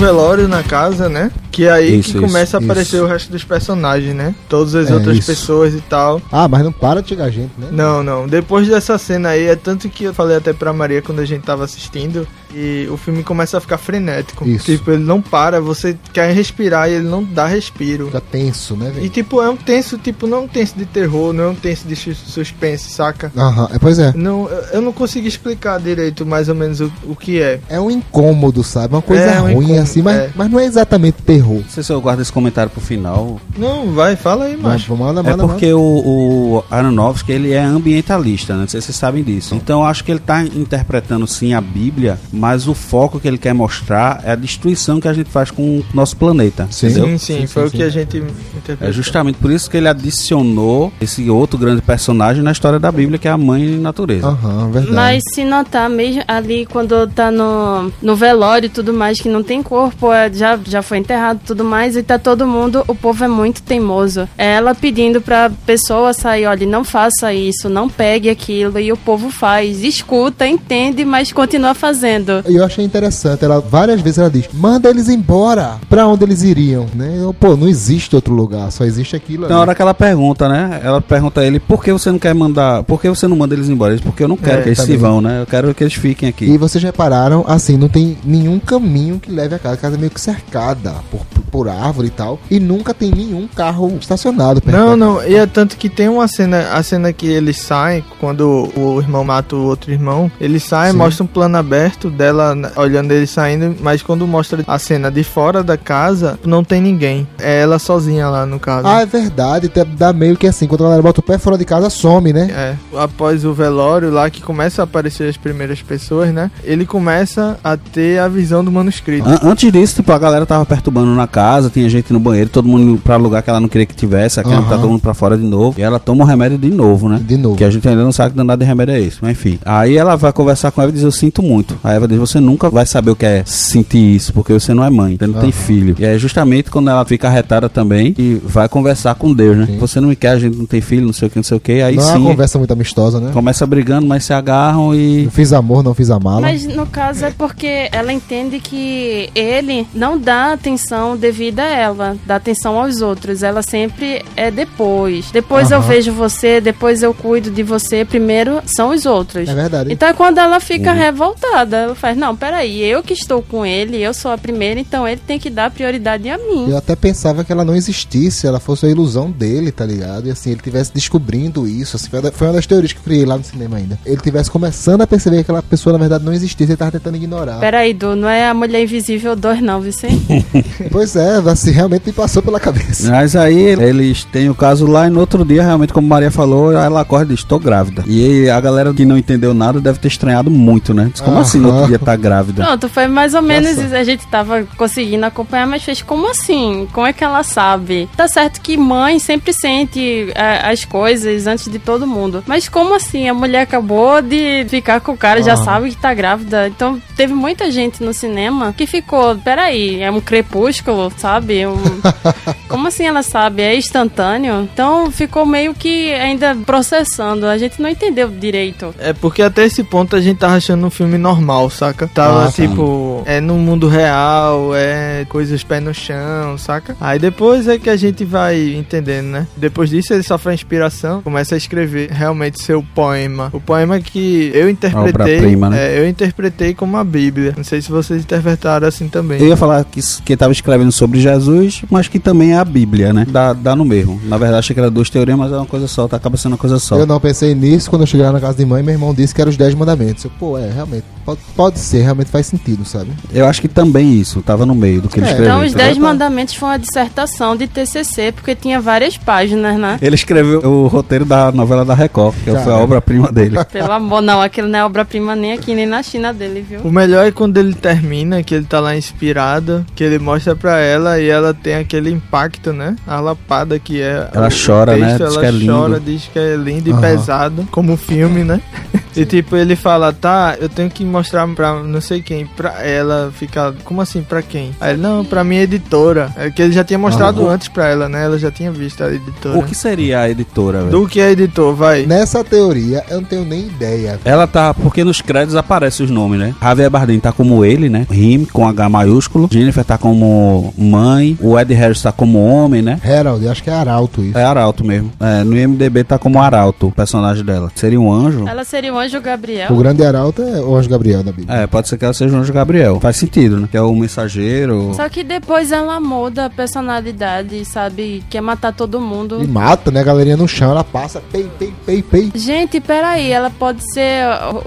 Velório 0.00 0.48
na 0.48 0.62
casa, 0.62 1.08
né? 1.08 1.30
Que 1.50 1.66
é 1.66 1.70
aí 1.72 1.98
Isso, 1.98 2.12
que 2.12 2.18
isso, 2.18 2.26
começa 2.26 2.56
a 2.56 2.60
aparecer 2.60 2.96
isso. 2.96 3.04
o 3.04 3.08
resto 3.08 3.30
dos 3.30 3.44
personagens, 3.44 4.14
né? 4.14 4.34
Todas 4.48 4.74
as 4.74 4.90
É, 4.90 4.94
outras 4.94 5.16
isso. 5.18 5.26
pessoas 5.26 5.74
e 5.74 5.80
tal. 5.80 6.20
Ah, 6.32 6.48
mas 6.48 6.62
não 6.64 6.72
para 6.72 7.02
de 7.02 7.08
chegar 7.10 7.30
gente, 7.30 7.52
né? 7.58 7.68
Não, 7.70 8.02
não. 8.02 8.26
Depois 8.26 8.66
dessa 8.68 8.96
cena 8.98 9.30
aí, 9.30 9.46
é 9.46 9.56
tanto 9.56 9.88
que 9.88 10.04
eu 10.04 10.14
falei 10.14 10.36
até 10.36 10.52
pra 10.52 10.72
Maria 10.72 11.02
quando 11.02 11.20
a 11.20 11.24
gente 11.24 11.42
tava 11.42 11.64
assistindo. 11.64 12.26
E 12.54 12.88
o 12.90 12.96
filme 12.96 13.22
começa 13.22 13.58
a 13.58 13.60
ficar 13.60 13.78
frenético. 13.78 14.46
Isso. 14.48 14.64
Tipo, 14.66 14.90
ele 14.92 15.04
não 15.04 15.20
para, 15.20 15.60
você 15.60 15.96
quer 16.12 16.32
respirar 16.34 16.88
e 16.90 16.94
ele 16.94 17.08
não 17.08 17.22
dá 17.22 17.46
respiro. 17.46 18.06
Fica 18.06 18.20
tenso, 18.20 18.76
né, 18.76 18.88
E 18.88 18.92
velho? 19.00 19.08
tipo, 19.10 19.40
é 19.42 19.48
um 19.48 19.56
tenso, 19.56 19.98
tipo, 19.98 20.26
não 20.26 20.38
é 20.38 20.40
um 20.42 20.48
tenso 20.48 20.74
de 20.76 20.84
terror, 20.86 21.32
não 21.32 21.44
é 21.44 21.48
um 21.48 21.54
tenso 21.54 21.86
de 21.86 21.94
sus- 21.96 22.18
suspense, 22.18 22.90
saca? 22.90 23.32
Aham, 23.36 23.68
é, 23.72 23.78
pois 23.78 23.98
é. 23.98 24.12
Não, 24.16 24.48
eu- 24.72 24.82
não 24.82 24.92
consigo 24.92 25.26
explicar 25.26 25.78
direito 25.80 26.24
mais 26.26 26.48
ou 26.48 26.54
menos 26.54 26.80
o, 26.80 26.90
o 27.04 27.14
que 27.16 27.40
é. 27.40 27.60
É 27.68 27.80
um 27.80 27.90
incômodo, 27.90 28.62
sabe? 28.64 28.94
Uma 28.94 29.02
coisa 29.02 29.22
É, 29.22 29.40
um 29.40 29.44
ruim, 29.44 29.64
incômodo, 29.64 29.80
assim, 29.82 30.02
mas, 30.02 30.16
é. 30.16 30.30
mas 30.34 30.50
não 30.50 30.58
é 30.58 30.64
exatamente 30.64 31.22
terror. 31.22 31.58
Não 31.60 31.68
sei 31.68 31.82
se 31.82 31.92
eu 31.92 32.00
guardo 32.00 32.20
esse 32.20 32.32
comentário 32.32 32.70
pro 32.70 32.80
final. 32.80 33.40
Não, 33.56 33.92
vai, 33.92 34.16
fala 34.16 34.44
aí, 34.46 34.56
Mas 34.56 34.72
macho. 34.88 34.96
manda, 34.96 35.20
É 35.20 35.22
manda, 35.22 35.46
porque 35.46 35.72
o, 35.72 35.80
o 35.80 36.64
Aronofsky, 36.70 37.32
ele 37.32 37.52
é 37.52 37.62
ambientalista, 37.62 38.54
né? 38.54 38.60
Não 38.62 38.68
sei 38.68 38.80
se 38.80 38.86
vocês 38.86 38.96
sabem 38.96 39.22
disso. 39.22 39.54
Então 39.54 39.80
eu 39.80 39.86
acho 39.86 40.02
que 40.04 40.10
ele 40.10 40.20
tá 40.20 40.42
interpretando 40.44 41.26
sim 41.26 41.54
a 41.54 41.60
Bíblia, 41.60 42.18
mas 42.40 42.66
o 42.66 42.74
foco 42.74 43.20
que 43.20 43.28
ele 43.28 43.36
quer 43.36 43.52
mostrar 43.52 44.22
é 44.24 44.32
a 44.32 44.34
destruição 44.34 44.98
que 44.98 45.06
a 45.06 45.12
gente 45.12 45.28
faz 45.28 45.50
com 45.50 45.78
o 45.80 45.84
nosso 45.92 46.16
planeta. 46.16 46.66
Sim. 46.70 46.86
Entendeu? 46.86 47.06
Sim, 47.06 47.18
sim, 47.18 47.40
Sim, 47.42 47.46
foi 47.46 47.62
sim, 47.64 47.68
o 47.68 47.70
que 47.70 47.76
sim. 47.76 47.82
a 47.82 47.88
gente 47.90 48.16
interpretou. 48.16 48.88
É 48.88 48.92
justamente 48.92 49.36
por 49.36 49.50
isso 49.50 49.70
que 49.70 49.76
ele 49.76 49.88
adicionou 49.88 50.92
esse 51.00 51.28
outro 51.28 51.58
grande 51.58 51.82
personagem 51.82 52.42
na 52.42 52.52
história 52.52 52.78
da 52.78 52.90
Bíblia, 52.90 53.18
que 53.18 53.28
é 53.28 53.30
a 53.30 53.36
mãe 53.36 53.76
natureza. 53.78 54.26
Aham, 54.28 54.70
verdade. 54.70 54.94
Mas 54.94 55.22
se 55.34 55.44
notar 55.44 55.88
mesmo 55.90 56.22
ali 56.26 56.64
quando 56.66 57.06
tá 57.08 57.30
no, 57.30 57.92
no 58.00 58.16
velório 58.16 58.66
e 58.66 58.70
tudo 58.70 58.92
mais, 58.92 59.20
que 59.20 59.28
não 59.28 59.42
tem 59.42 59.62
corpo, 59.62 60.12
é, 60.12 60.32
já, 60.32 60.58
já 60.64 60.80
foi 60.82 60.98
enterrado 60.98 61.40
e 61.44 61.46
tudo 61.46 61.62
mais, 61.64 61.96
e 61.96 62.02
tá 62.02 62.18
todo 62.18 62.46
mundo, 62.46 62.82
o 62.88 62.94
povo 62.94 63.22
é 63.22 63.28
muito 63.28 63.62
teimoso. 63.62 64.28
É 64.38 64.54
ela 64.54 64.74
pedindo 64.74 65.20
pra 65.20 65.50
pessoa 65.66 66.12
sair, 66.12 66.46
olha, 66.46 66.66
não 66.66 66.84
faça 66.84 67.32
isso, 67.32 67.68
não 67.68 67.88
pegue 67.88 68.30
aquilo, 68.30 68.78
e 68.78 68.92
o 68.92 68.96
povo 68.96 69.30
faz, 69.30 69.82
escuta, 69.84 70.46
entende, 70.46 71.04
mas 71.04 71.32
continua 71.32 71.74
fazendo. 71.74 72.29
E 72.48 72.56
eu 72.56 72.64
achei 72.64 72.84
interessante, 72.84 73.44
ela 73.44 73.60
várias 73.60 74.00
vezes 74.00 74.18
ela 74.18 74.30
diz: 74.30 74.48
"Manda 74.52 74.88
eles 74.88 75.08
embora". 75.08 75.74
Pra 75.88 76.06
onde 76.06 76.24
eles 76.24 76.42
iriam, 76.42 76.86
né? 76.94 77.16
Eu, 77.20 77.32
pô, 77.34 77.56
não 77.56 77.68
existe 77.68 78.14
outro 78.14 78.32
lugar, 78.34 78.70
só 78.70 78.84
existe 78.84 79.16
aquilo 79.16 79.44
ali. 79.44 79.52
Na 79.54 79.60
hora 79.60 79.74
que 79.74 79.82
ela 79.82 79.94
pergunta, 79.94 80.48
né? 80.48 80.80
Ela 80.82 81.00
pergunta 81.00 81.40
a 81.40 81.44
ele 81.46 81.58
por 81.60 81.82
que 81.82 81.92
você 81.92 82.10
não 82.10 82.18
quer 82.18 82.34
mandar. 82.34 82.82
Por 82.84 83.00
que 83.00 83.08
você 83.08 83.26
não 83.26 83.36
manda 83.36 83.54
eles 83.54 83.68
embora? 83.68 83.92
Ele 83.92 83.98
diz, 84.00 84.06
porque 84.08 84.22
eu 84.22 84.28
não 84.28 84.36
quero 84.36 84.60
É, 84.60 84.62
que 84.62 84.68
eles 84.68 84.78
se 84.78 84.84
também. 84.84 84.98
vão, 84.98 85.20
né? 85.20 85.42
Eu 85.42 85.46
quero 85.46 85.74
que 85.74 85.82
eles 85.82 85.94
fiquem 85.94 86.28
aqui. 86.28 86.44
E 86.44 86.56
vocês 86.58 86.82
repararam, 86.82 87.44
assim, 87.46 87.76
não 87.76 87.88
tem 87.88 88.16
nenhum 88.24 88.58
caminho 88.58 89.18
que 89.18 89.30
leve 89.30 89.54
a 89.54 89.58
casa. 89.58 89.74
A 89.74 89.78
casa 89.78 89.96
é 89.96 89.98
meio 89.98 90.10
que 90.10 90.20
cercada 90.20 90.94
por, 91.10 91.20
por 91.50 91.68
árvore 91.68 92.08
e 92.08 92.10
tal. 92.10 92.38
E 92.50 92.58
nunca 92.60 92.92
tem 92.94 93.10
nenhum 93.10 93.46
carro 93.48 93.96
estacionado 94.00 94.60
perto 94.60 94.76
Não, 94.76 94.96
não, 94.96 95.22
e 95.24 95.34
é 95.34 95.46
tanto 95.46 95.76
que 95.76 95.88
tem 95.88 96.08
uma 96.08 96.26
cena, 96.28 96.68
a 96.72 96.82
cena 96.82 97.12
que 97.12 97.26
eles 97.26 97.58
saem, 97.58 98.04
quando 98.18 98.70
o 98.76 99.00
irmão 99.00 99.24
mata 99.24 99.56
o 99.56 99.64
outro 99.64 99.90
irmão, 99.92 100.30
ele 100.40 100.58
sai, 100.60 100.90
Sim. 100.92 100.96
mostra 100.98 101.24
um 101.24 101.26
plano 101.26 101.56
aberto 101.56 102.10
dela 102.10 102.54
né, 102.54 102.70
olhando 102.76 103.12
ele 103.12 103.26
saindo, 103.26 103.76
mas 103.80 104.02
quando 104.02 104.26
mostra 104.26 104.62
a 104.66 104.78
cena 104.78 105.10
de 105.10 105.22
fora 105.24 105.62
da 105.62 105.76
casa, 105.76 106.38
não 106.44 106.62
tem 106.64 106.80
ninguém. 106.80 107.26
É 107.40 107.60
ela 107.60 107.78
sozinha 107.78 108.28
lá 108.28 108.46
no 108.46 108.58
caso. 108.58 108.86
Ah, 108.86 109.02
é 109.02 109.06
verdade. 109.06 109.68
Dá- 109.74 109.84
Dá 109.84 110.12
meio 110.12 110.36
que 110.36 110.46
assim, 110.46 110.66
quando 110.66 110.80
a 110.82 110.84
galera 110.84 111.02
bota 111.02 111.20
o 111.20 111.22
pé 111.22 111.36
fora 111.38 111.58
de 111.58 111.64
casa, 111.64 111.90
some, 111.90 112.32
né? 112.32 112.48
É, 112.50 112.74
após 112.98 113.44
o 113.44 113.52
velório 113.52 114.10
lá 114.10 114.30
que 114.30 114.40
começa 114.40 114.82
a 114.82 114.84
aparecer 114.84 115.28
as 115.28 115.36
primeiras 115.36 115.82
pessoas, 115.82 116.32
né? 116.32 116.50
Ele 116.64 116.86
começa 116.86 117.58
a 117.62 117.76
ter 117.76 118.18
a 118.18 118.28
visão 118.28 118.64
do 118.64 118.70
manuscrito. 118.72 119.28
An- 119.28 119.40
Antes 119.42 119.70
disso, 119.72 119.96
tipo, 119.96 120.12
a 120.12 120.18
galera 120.18 120.46
tava 120.46 120.64
perturbando 120.64 121.14
na 121.14 121.26
casa, 121.26 121.39
tinha 121.70 121.88
gente 121.88 122.12
no 122.12 122.20
banheiro, 122.20 122.50
todo 122.50 122.66
mundo 122.68 122.82
indo 122.82 122.98
pra 122.98 123.16
lugar 123.16 123.42
que 123.42 123.50
ela 123.50 123.60
não 123.60 123.68
queria 123.68 123.86
que 123.86 123.94
tivesse, 123.94 124.40
a 124.40 124.42
criança 124.42 124.62
tá 124.62 124.74
Aham. 124.74 124.80
todo 124.80 124.90
mundo 124.90 125.00
pra 125.00 125.14
fora 125.14 125.36
de 125.36 125.44
novo. 125.44 125.78
E 125.78 125.82
ela 125.82 125.98
toma 125.98 126.24
o 126.24 126.26
remédio 126.26 126.58
de 126.58 126.70
novo, 126.70 127.08
né? 127.08 127.20
De 127.24 127.36
novo. 127.36 127.56
Que 127.56 127.64
a 127.64 127.70
gente 127.70 127.86
ainda 127.88 128.02
não 128.02 128.12
sabe 128.12 128.30
que 128.30 128.36
danado 128.36 128.60
de 128.60 128.66
remédio 128.66 128.94
é 128.94 129.00
esse, 129.00 129.18
mas 129.20 129.32
enfim. 129.32 129.58
Aí 129.64 129.96
ela 129.96 130.16
vai 130.16 130.32
conversar 130.32 130.70
com 130.70 130.80
ela 130.82 130.90
e 130.90 130.94
diz: 130.94 131.02
Eu 131.02 131.12
sinto 131.12 131.42
muito. 131.42 131.78
Aí 131.82 131.96
ela 131.96 132.06
diz: 132.06 132.18
Você 132.18 132.40
nunca 132.40 132.68
vai 132.68 132.86
saber 132.86 133.10
o 133.10 133.16
que 133.16 133.26
é 133.26 133.42
sentir 133.44 134.16
isso, 134.16 134.32
porque 134.32 134.52
você 134.52 134.74
não 134.74 134.84
é 134.84 134.90
mãe, 134.90 135.16
você 135.18 135.26
não 135.26 135.40
tem 135.40 135.52
filho. 135.52 135.96
E 135.98 136.04
é 136.04 136.18
justamente 136.18 136.70
quando 136.70 136.90
ela 136.90 137.04
fica 137.04 137.28
arretada 137.28 137.68
também 137.68 138.14
e 138.18 138.40
vai 138.44 138.68
conversar 138.68 139.14
com 139.14 139.32
Deus, 139.32 139.56
né? 139.56 139.66
Sim. 139.66 139.78
Você 139.78 140.00
não 140.00 140.08
me 140.08 140.16
quer, 140.16 140.30
a 140.30 140.38
gente 140.38 140.56
não 140.56 140.66
tem 140.66 140.80
filho, 140.80 141.06
não 141.06 141.12
sei 141.12 141.28
o 141.28 141.30
que, 141.30 141.36
não 141.36 141.42
sei 141.42 141.56
o 141.56 141.60
que. 141.60 141.82
Aí 141.82 141.96
não 141.96 142.02
é 142.02 142.12
sim. 142.12 142.18
uma 142.18 142.30
conversa 142.30 142.58
muito 142.58 142.72
amistosa, 142.72 143.20
né? 143.20 143.30
Começa 143.32 143.66
brigando, 143.66 144.06
mas 144.06 144.24
se 144.24 144.32
agarram 144.32 144.94
e. 144.94 145.24
Não 145.24 145.30
fiz 145.30 145.52
amor, 145.52 145.82
não 145.82 145.94
fiz 145.94 146.10
a 146.10 146.18
mala. 146.18 146.42
Mas 146.42 146.66
no 146.66 146.86
caso 146.86 147.24
é 147.24 147.30
porque 147.30 147.88
ela 147.92 148.12
entende 148.12 148.60
que 148.60 149.30
ele 149.34 149.86
não 149.94 150.18
dá 150.18 150.52
atenção 150.52 151.16
devida 151.30 151.62
a 151.62 151.68
ela, 151.68 152.16
dá 152.26 152.36
atenção 152.36 152.76
aos 152.78 153.00
outros. 153.00 153.42
Ela 153.42 153.62
sempre 153.62 154.22
é 154.36 154.50
depois. 154.50 155.30
Depois 155.30 155.70
eu 155.70 155.78
Aham. 155.78 155.86
vejo 155.88 156.12
você, 156.12 156.60
depois 156.60 157.02
eu 157.02 157.14
cuido 157.14 157.50
de 157.50 157.62
você. 157.62 158.04
Primeiro 158.04 158.60
são 158.66 158.90
os 158.90 159.06
outros. 159.06 159.48
É 159.48 159.54
verdade. 159.54 159.92
Então 159.92 160.08
é 160.08 160.12
quando 160.12 160.38
ela 160.38 160.58
fica 160.60 160.92
revoltada. 160.92 161.76
Ela 161.76 161.94
faz, 161.94 162.16
não, 162.16 162.34
peraí, 162.34 162.82
eu 162.82 163.02
que 163.02 163.12
estou 163.12 163.42
com 163.42 163.64
ele, 163.64 163.96
eu 163.98 164.12
sou 164.12 164.30
a 164.32 164.38
primeira, 164.38 164.80
então 164.80 165.06
ele 165.06 165.20
tem 165.24 165.38
que 165.38 165.48
dar 165.50 165.70
prioridade 165.70 166.28
a 166.28 166.36
mim. 166.36 166.68
Eu 166.70 166.76
até 166.76 166.96
pensava 166.96 167.44
que 167.44 167.52
ela 167.52 167.64
não 167.64 167.76
existisse, 167.76 168.46
ela 168.46 168.58
fosse 168.60 168.86
a 168.86 168.88
ilusão 168.88 169.30
dele, 169.30 169.70
tá 169.70 169.86
ligado? 169.86 170.26
E 170.26 170.30
assim, 170.30 170.50
ele 170.50 170.60
tivesse 170.60 170.92
descobrindo 170.92 171.66
isso. 171.66 171.96
Assim, 171.96 172.08
foi 172.10 172.20
uma- 172.20 172.32
foi 172.32 172.46
uma 172.48 172.54
das 172.54 172.66
teorias 172.66 172.92
que 172.92 172.98
eu 172.98 173.04
criei 173.04 173.24
lá 173.24 173.36
no 173.38 173.44
cinema 173.44 173.76
ainda. 173.76 173.98
Ele 174.04 174.20
tivesse 174.20 174.50
começando 174.50 175.02
a 175.02 175.06
perceber 175.06 175.36
que 175.36 175.42
aquela 175.42 175.62
pessoa, 175.62 175.92
na 175.92 175.98
verdade, 175.98 176.24
não 176.24 176.32
existisse, 176.32 176.70
ele 176.72 176.76
tava 176.76 176.90
tentando 176.92 177.16
ignorar. 177.16 177.60
Peraí, 177.60 177.94
Du, 177.94 178.16
não 178.16 178.28
é 178.28 178.48
a 178.48 178.54
Mulher 178.54 178.82
Invisível 178.82 179.36
2 179.36 179.60
não, 179.62 179.80
Vicente? 179.80 180.20
Pois 180.90 181.14
é, 181.16 181.19
assim, 181.50 181.70
realmente 181.70 182.06
me 182.06 182.12
passou 182.12 182.42
pela 182.42 182.58
cabeça. 182.60 183.10
Mas 183.10 183.34
aí 183.36 183.58
eles 183.58 184.24
têm 184.24 184.48
o 184.50 184.54
caso 184.54 184.86
lá 184.86 185.06
e 185.06 185.10
no 185.10 185.20
outro 185.20 185.44
dia, 185.44 185.62
realmente, 185.62 185.92
como 185.92 186.06
Maria 186.08 186.30
falou, 186.30 186.72
ela 186.72 187.00
acorda 187.00 187.32
e 187.32 187.36
diz, 187.36 187.44
tô 187.44 187.58
grávida. 187.58 188.02
E 188.06 188.24
aí, 188.24 188.50
a 188.50 188.60
galera 188.60 188.92
que 188.94 189.04
não 189.04 189.16
entendeu 189.18 189.52
nada 189.54 189.80
deve 189.80 189.98
ter 189.98 190.08
estranhado 190.08 190.50
muito, 190.50 190.92
né? 190.94 191.10
Diz, 191.12 191.20
como 191.20 191.38
assim 191.38 191.58
no 191.58 191.72
outro 191.72 191.88
dia 191.88 191.98
tá 191.98 192.14
grávida? 192.16 192.64
Pronto, 192.64 192.88
foi 192.88 193.06
mais 193.08 193.34
ou 193.34 193.42
menos 193.42 193.70
Nossa. 193.70 193.82
isso. 193.86 193.94
A 193.94 194.04
gente 194.04 194.26
tava 194.26 194.64
conseguindo 194.76 195.24
acompanhar, 195.26 195.66
mas 195.66 195.82
fez 195.82 196.02
como 196.02 196.30
assim? 196.30 196.88
Como 196.92 197.06
é 197.06 197.12
que 197.12 197.22
ela 197.24 197.42
sabe? 197.42 198.08
Tá 198.16 198.26
certo 198.28 198.60
que 198.60 198.76
mãe 198.76 199.18
sempre 199.18 199.52
sente 199.52 200.30
é, 200.34 200.70
as 200.70 200.84
coisas 200.84 201.46
antes 201.46 201.70
de 201.70 201.78
todo 201.78 202.06
mundo. 202.06 202.42
Mas 202.46 202.68
como 202.68 202.94
assim? 202.94 203.28
A 203.28 203.34
mulher 203.34 203.62
acabou 203.62 204.20
de 204.22 204.64
ficar 204.68 205.00
com 205.00 205.12
o 205.12 205.16
cara, 205.16 205.42
já 205.42 205.54
Ah. 205.54 205.56
sabe 205.56 205.90
que 205.90 205.96
tá 205.96 206.12
grávida. 206.14 206.68
Então 206.68 207.00
teve 207.16 207.34
muita 207.34 207.70
gente 207.70 208.02
no 208.02 208.12
cinema 208.12 208.72
que 208.76 208.86
ficou, 208.86 209.36
peraí, 209.36 210.00
é 210.00 210.10
um 210.10 210.20
crepúsculo, 210.20 211.09
sabe? 211.18 211.66
Um- 211.66 212.00
como 212.70 212.86
assim 212.86 213.04
ela 213.04 213.22
sabe? 213.22 213.62
É 213.62 213.76
instantâneo? 213.76 214.62
Então 214.72 215.10
ficou 215.10 215.44
meio 215.44 215.74
que 215.74 216.12
ainda 216.12 216.56
processando. 216.64 217.44
A 217.46 217.58
gente 217.58 217.82
não 217.82 217.88
entendeu 217.90 218.28
direito. 218.28 218.94
É 218.98 219.12
porque 219.12 219.42
até 219.42 219.64
esse 219.64 219.82
ponto 219.82 220.14
a 220.14 220.20
gente 220.20 220.38
tava 220.38 220.54
achando 220.54 220.86
um 220.86 220.90
filme 220.90 221.18
normal, 221.18 221.68
saca? 221.68 222.06
Tava 222.06 222.44
Ah, 222.44 222.50
sim. 222.50 222.68
tipo, 222.68 223.22
é 223.26 223.40
no 223.40 223.54
mundo 223.54 223.88
real, 223.88 224.70
é 224.74 225.26
coisas 225.28 225.64
pé 225.64 225.80
no 225.80 225.92
chão, 225.92 226.56
saca? 226.56 226.96
Aí 227.00 227.18
depois 227.18 227.66
é 227.66 227.76
que 227.78 227.90
a 227.90 227.96
gente 227.96 228.24
vai 228.24 228.74
entendendo, 228.74 229.26
né? 229.26 229.46
Depois 229.56 229.90
disso 229.90 230.14
ele 230.14 230.22
sofre 230.22 230.52
a 230.52 230.54
inspiração, 230.54 231.22
começa 231.22 231.54
a 231.56 231.58
escrever 231.58 232.10
realmente 232.10 232.62
seu 232.62 232.84
poema. 232.94 233.50
O 233.52 233.60
poema 233.60 233.98
que 234.00 234.50
eu 234.54 234.70
interpretei, 234.70 235.10
Obra-prima, 235.38 235.70
né? 235.70 235.96
é, 235.96 235.98
eu 235.98 236.08
interpretei 236.08 236.72
como 236.72 236.96
a 236.96 237.02
Bíblia. 237.04 237.52
Não 237.56 237.64
sei 237.64 237.82
se 237.82 237.90
vocês 237.90 238.22
interpretaram 238.22 238.86
assim 238.86 239.08
também. 239.08 239.40
Eu 239.40 239.48
ia 239.48 239.56
falar 239.56 239.84
que, 239.84 240.00
que 240.24 240.36
tava 240.36 240.52
escrevendo 240.52 240.92
sobre 240.92 241.18
Jesus, 241.20 241.82
mas 241.90 242.06
que 242.06 242.18
também 242.20 242.52
é 242.52 242.59
a 242.60 242.64
Bíblia, 242.64 243.12
né? 243.12 243.26
Dá, 243.28 243.52
dá 243.52 243.74
no 243.74 243.84
mesmo. 243.84 244.20
Na 244.24 244.36
verdade, 244.36 244.60
achei 244.60 244.74
que 244.74 244.80
era 244.80 244.90
duas 244.90 245.10
teorias, 245.10 245.36
mas 245.38 245.52
é 245.52 245.56
uma 245.56 245.66
coisa 245.66 245.88
só, 245.88 246.06
tá 246.06 246.16
acaba 246.16 246.36
sendo 246.36 246.52
uma 246.52 246.58
coisa 246.58 246.78
só. 246.78 246.96
Eu 246.98 247.06
não 247.06 247.18
pensei 247.20 247.54
nisso 247.54 247.88
quando 247.90 248.02
eu 248.02 248.06
cheguei 248.06 248.24
lá 248.26 248.32
na 248.32 248.40
casa 248.40 248.58
de 248.58 248.64
mãe, 248.64 248.82
meu 248.82 248.94
irmão 248.94 249.14
disse 249.14 249.34
que 249.34 249.40
eram 249.40 249.50
os 249.50 249.56
10 249.56 249.74
mandamentos. 249.74 250.24
Eu, 250.24 250.30
pô, 250.38 250.58
é, 250.58 250.70
realmente, 250.70 251.04
pode, 251.24 251.40
pode 251.56 251.78
ser, 251.78 252.02
realmente 252.02 252.30
faz 252.30 252.46
sentido, 252.46 252.84
sabe? 252.84 253.10
Eu 253.32 253.46
acho 253.46 253.60
que 253.60 253.68
também 253.68 254.14
isso, 254.14 254.42
tava 254.42 254.64
no 254.66 254.74
meio 254.74 255.00
do 255.00 255.08
que 255.08 255.18
ele 255.18 255.26
É, 255.26 255.30
escreveu. 255.30 255.52
Então, 255.52 255.60
os 255.64 255.68
entendeu? 255.70 255.86
Dez 255.86 255.98
Mandamentos 255.98 256.54
foi 256.54 256.68
uma 256.68 256.78
dissertação 256.78 257.56
de 257.56 257.66
TCC, 257.66 258.32
porque 258.32 258.54
tinha 258.54 258.80
várias 258.80 259.16
páginas, 259.16 259.78
né? 259.78 259.98
Ele 260.00 260.14
escreveu 260.14 260.60
o 260.60 260.86
roteiro 260.86 261.24
da 261.24 261.50
novela 261.52 261.84
da 261.84 261.94
Record, 261.94 262.34
que 262.44 262.50
foi 262.50 262.72
a 262.72 262.76
obra-prima 262.78 263.30
dele. 263.32 263.56
Pelo 263.72 263.92
amor, 263.92 264.20
não, 264.22 264.40
aquilo 264.40 264.68
não 264.68 264.78
é 264.78 264.84
obra-prima 264.84 265.34
nem 265.36 265.52
aqui, 265.52 265.74
nem 265.74 265.86
na 265.86 266.02
China 266.02 266.32
dele, 266.32 266.64
viu? 266.68 266.80
O 266.80 266.90
melhor 266.92 267.26
é 267.26 267.30
quando 267.30 267.56
ele 267.58 267.74
termina, 267.74 268.42
que 268.42 268.54
ele 268.54 268.64
tá 268.64 268.80
lá 268.80 268.96
inspirado, 268.96 269.84
que 269.94 270.02
ele 270.02 270.18
mostra 270.18 270.54
pra 270.56 270.78
ela 270.78 271.20
e 271.20 271.28
ela 271.28 271.54
tem 271.54 271.74
aquele 271.74 272.10
impacto, 272.10 272.49
né? 272.72 272.96
A 273.06 273.20
lapada 273.20 273.78
que 273.78 274.00
é. 274.00 274.28
Ela 274.32 274.48
chora, 274.50 274.96
né? 274.96 275.12
Diz 275.12 275.20
ela 275.20 275.40
que 275.40 275.46
é 275.46 275.50
lindo. 275.50 275.72
chora, 275.72 276.00
diz 276.00 276.30
que 276.32 276.38
é 276.38 276.56
lindo 276.56 276.88
e 276.88 276.92
Aham. 276.92 277.00
pesado, 277.00 277.68
como 277.70 277.96
filme, 277.96 278.44
né? 278.44 278.60
E 279.16 279.24
tipo, 279.24 279.56
ele 279.56 279.76
fala, 279.76 280.12
tá, 280.12 280.56
eu 280.60 280.68
tenho 280.68 280.90
que 280.90 281.04
mostrar 281.04 281.46
pra 281.48 281.82
não 281.82 282.00
sei 282.00 282.20
quem, 282.22 282.46
pra 282.46 282.82
ela 282.82 283.32
ficar. 283.34 283.72
Como 283.84 284.00
assim, 284.00 284.22
pra 284.22 284.42
quem? 284.42 284.70
Aí 284.80 284.92
ele, 284.92 285.02
não, 285.02 285.24
pra 285.24 285.44
minha 285.44 285.62
editora. 285.62 286.30
É 286.36 286.50
que 286.50 286.62
ele 286.62 286.72
já 286.72 286.84
tinha 286.84 286.98
mostrado 286.98 287.42
Aham. 287.42 287.54
antes 287.54 287.68
pra 287.68 287.88
ela, 287.88 288.08
né? 288.08 288.24
Ela 288.24 288.38
já 288.38 288.50
tinha 288.50 288.70
visto 288.70 289.02
a 289.02 289.12
editora. 289.12 289.58
O 289.58 289.62
que 289.62 289.74
seria 289.74 290.20
a 290.20 290.30
editora, 290.30 290.78
velho? 290.78 290.90
Do 290.90 291.08
que 291.08 291.20
é 291.20 291.30
editor, 291.30 291.74
vai. 291.74 292.06
Nessa 292.06 292.44
teoria, 292.44 293.04
eu 293.08 293.20
não 293.20 293.24
tenho 293.24 293.44
nem 293.44 293.66
ideia. 293.66 294.18
Ela 294.24 294.46
tá, 294.46 294.72
porque 294.74 295.04
nos 295.04 295.20
créditos 295.20 295.56
aparecem 295.56 296.04
os 296.04 296.10
nomes, 296.10 296.38
né? 296.38 296.54
Javier 296.62 296.90
Bardem 296.90 297.18
tá 297.20 297.32
como 297.32 297.64
ele, 297.64 297.88
né? 297.88 298.06
Rim 298.10 298.44
com 298.44 298.66
H 298.66 298.88
maiúsculo. 298.88 299.48
Jennifer 299.50 299.84
tá 299.84 299.98
como 299.98 300.72
mãe. 300.76 301.36
O 301.40 301.58
Ed 301.58 301.72
Harris 301.74 302.02
tá 302.02 302.12
como 302.12 302.44
homem, 302.44 302.82
né? 302.82 303.00
Harold, 303.04 303.46
acho 303.48 303.62
que 303.62 303.70
é 303.70 303.74
Arauto 303.74 304.22
isso. 304.22 304.38
É 304.38 304.44
Arauto 304.44 304.84
mesmo. 304.84 305.12
É, 305.20 305.42
no 305.44 305.56
IMDB 305.56 306.04
tá 306.04 306.18
como 306.18 306.40
Arauto, 306.40 306.88
o 306.88 306.92
personagem 306.92 307.44
dela. 307.44 307.70
Seria 307.74 308.00
um 308.00 308.12
anjo? 308.12 308.46
Ela 308.46 308.64
seria 308.64 308.92
o 308.92 308.98
anjo 309.00 309.20
Gabriel. 309.20 309.72
O 309.72 309.76
grande 309.76 310.04
Arauto 310.04 310.42
é 310.42 310.60
o 310.60 310.76
Anjo 310.76 310.88
Gabriel 310.88 311.22
da 311.22 311.32
Bíblia. 311.32 311.62
É, 311.62 311.66
pode 311.66 311.88
ser 311.88 311.98
que 311.98 312.04
ela 312.04 312.14
seja 312.14 312.34
o 312.34 312.38
anjo 312.38 312.52
Gabriel. 312.52 313.00
Faz 313.00 313.16
sentido, 313.16 313.58
né? 313.58 313.68
Que 313.70 313.76
é 313.76 313.82
o 313.82 313.94
mensageiro. 313.94 314.92
Só 314.94 315.08
que 315.08 315.22
depois 315.22 315.72
ela 315.72 315.98
muda 316.00 316.46
a 316.46 316.50
personalidade, 316.50 317.64
sabe? 317.64 318.22
Quer 318.28 318.40
matar 318.40 318.72
todo 318.72 319.00
mundo. 319.00 319.42
E 319.42 319.46
mata, 319.46 319.90
né? 319.90 320.00
A 320.00 320.04
galerinha 320.04 320.36
no 320.36 320.48
chão, 320.48 320.70
ela 320.70 320.84
passa, 320.84 321.22
pei, 321.32 321.48
pei, 321.58 321.72
pei, 321.84 322.02
pei. 322.02 322.32
Gente, 322.34 322.80
peraí, 322.80 323.30
ela 323.30 323.50
pode 323.50 323.82
ser 323.92 324.24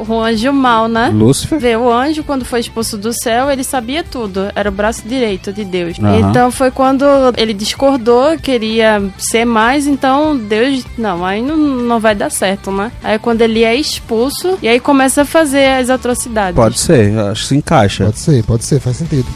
o, 0.08 0.20
anjo 0.20 0.52
mau, 0.52 0.88
né? 0.88 1.10
Lúcifer. 1.14 1.60
Vê, 1.60 1.76
o 1.76 1.92
anjo, 1.92 2.24
quando 2.24 2.46
foi 2.46 2.60
expulso 2.60 2.98
do 2.98 3.14
céu, 3.14 3.52
ele 3.52 3.64
sabia 3.64 4.04
tudo. 4.04 4.48
Era 4.56 4.70
o 4.70 4.72
braço 4.72 5.08
direito 5.08 5.52
de 5.52 5.64
Deus. 5.64 5.98
Aham. 6.00 6.30
Então 6.30 6.52
foi 6.52 6.72
quando 6.72 7.06
ele 7.38 7.54
discordou, 7.54 8.38
queria 8.38 9.02
ser 9.18 9.46
mais, 9.46 9.88
então 9.88 10.36
Deus, 10.38 10.86
não, 10.98 11.26
aí 11.26 11.42
não, 11.42 11.58
não 11.58 12.00
vai 12.00 12.16
dar 12.16 12.30
certo, 12.30 12.72
né? 12.72 12.92
Aí 13.04 13.20
quando 13.20 13.42
ele 13.42 13.64
é 13.64 13.76
expulso, 13.76 14.23
e 14.62 14.68
aí 14.68 14.80
começa 14.80 15.22
a 15.24 15.26
fazer 15.26 15.66
as 15.66 15.90
atrocidades. 15.90 16.56
Pode 16.56 16.80
ser, 16.80 17.18
acho 17.20 17.42
que 17.44 17.48
se 17.48 17.56
encaixa. 17.56 18.06
Pode 18.06 18.20
ser, 18.20 18.44
pode 18.44 18.66
ser, 18.66 18.80
faz 18.80 18.98
sentido. 18.98 19.28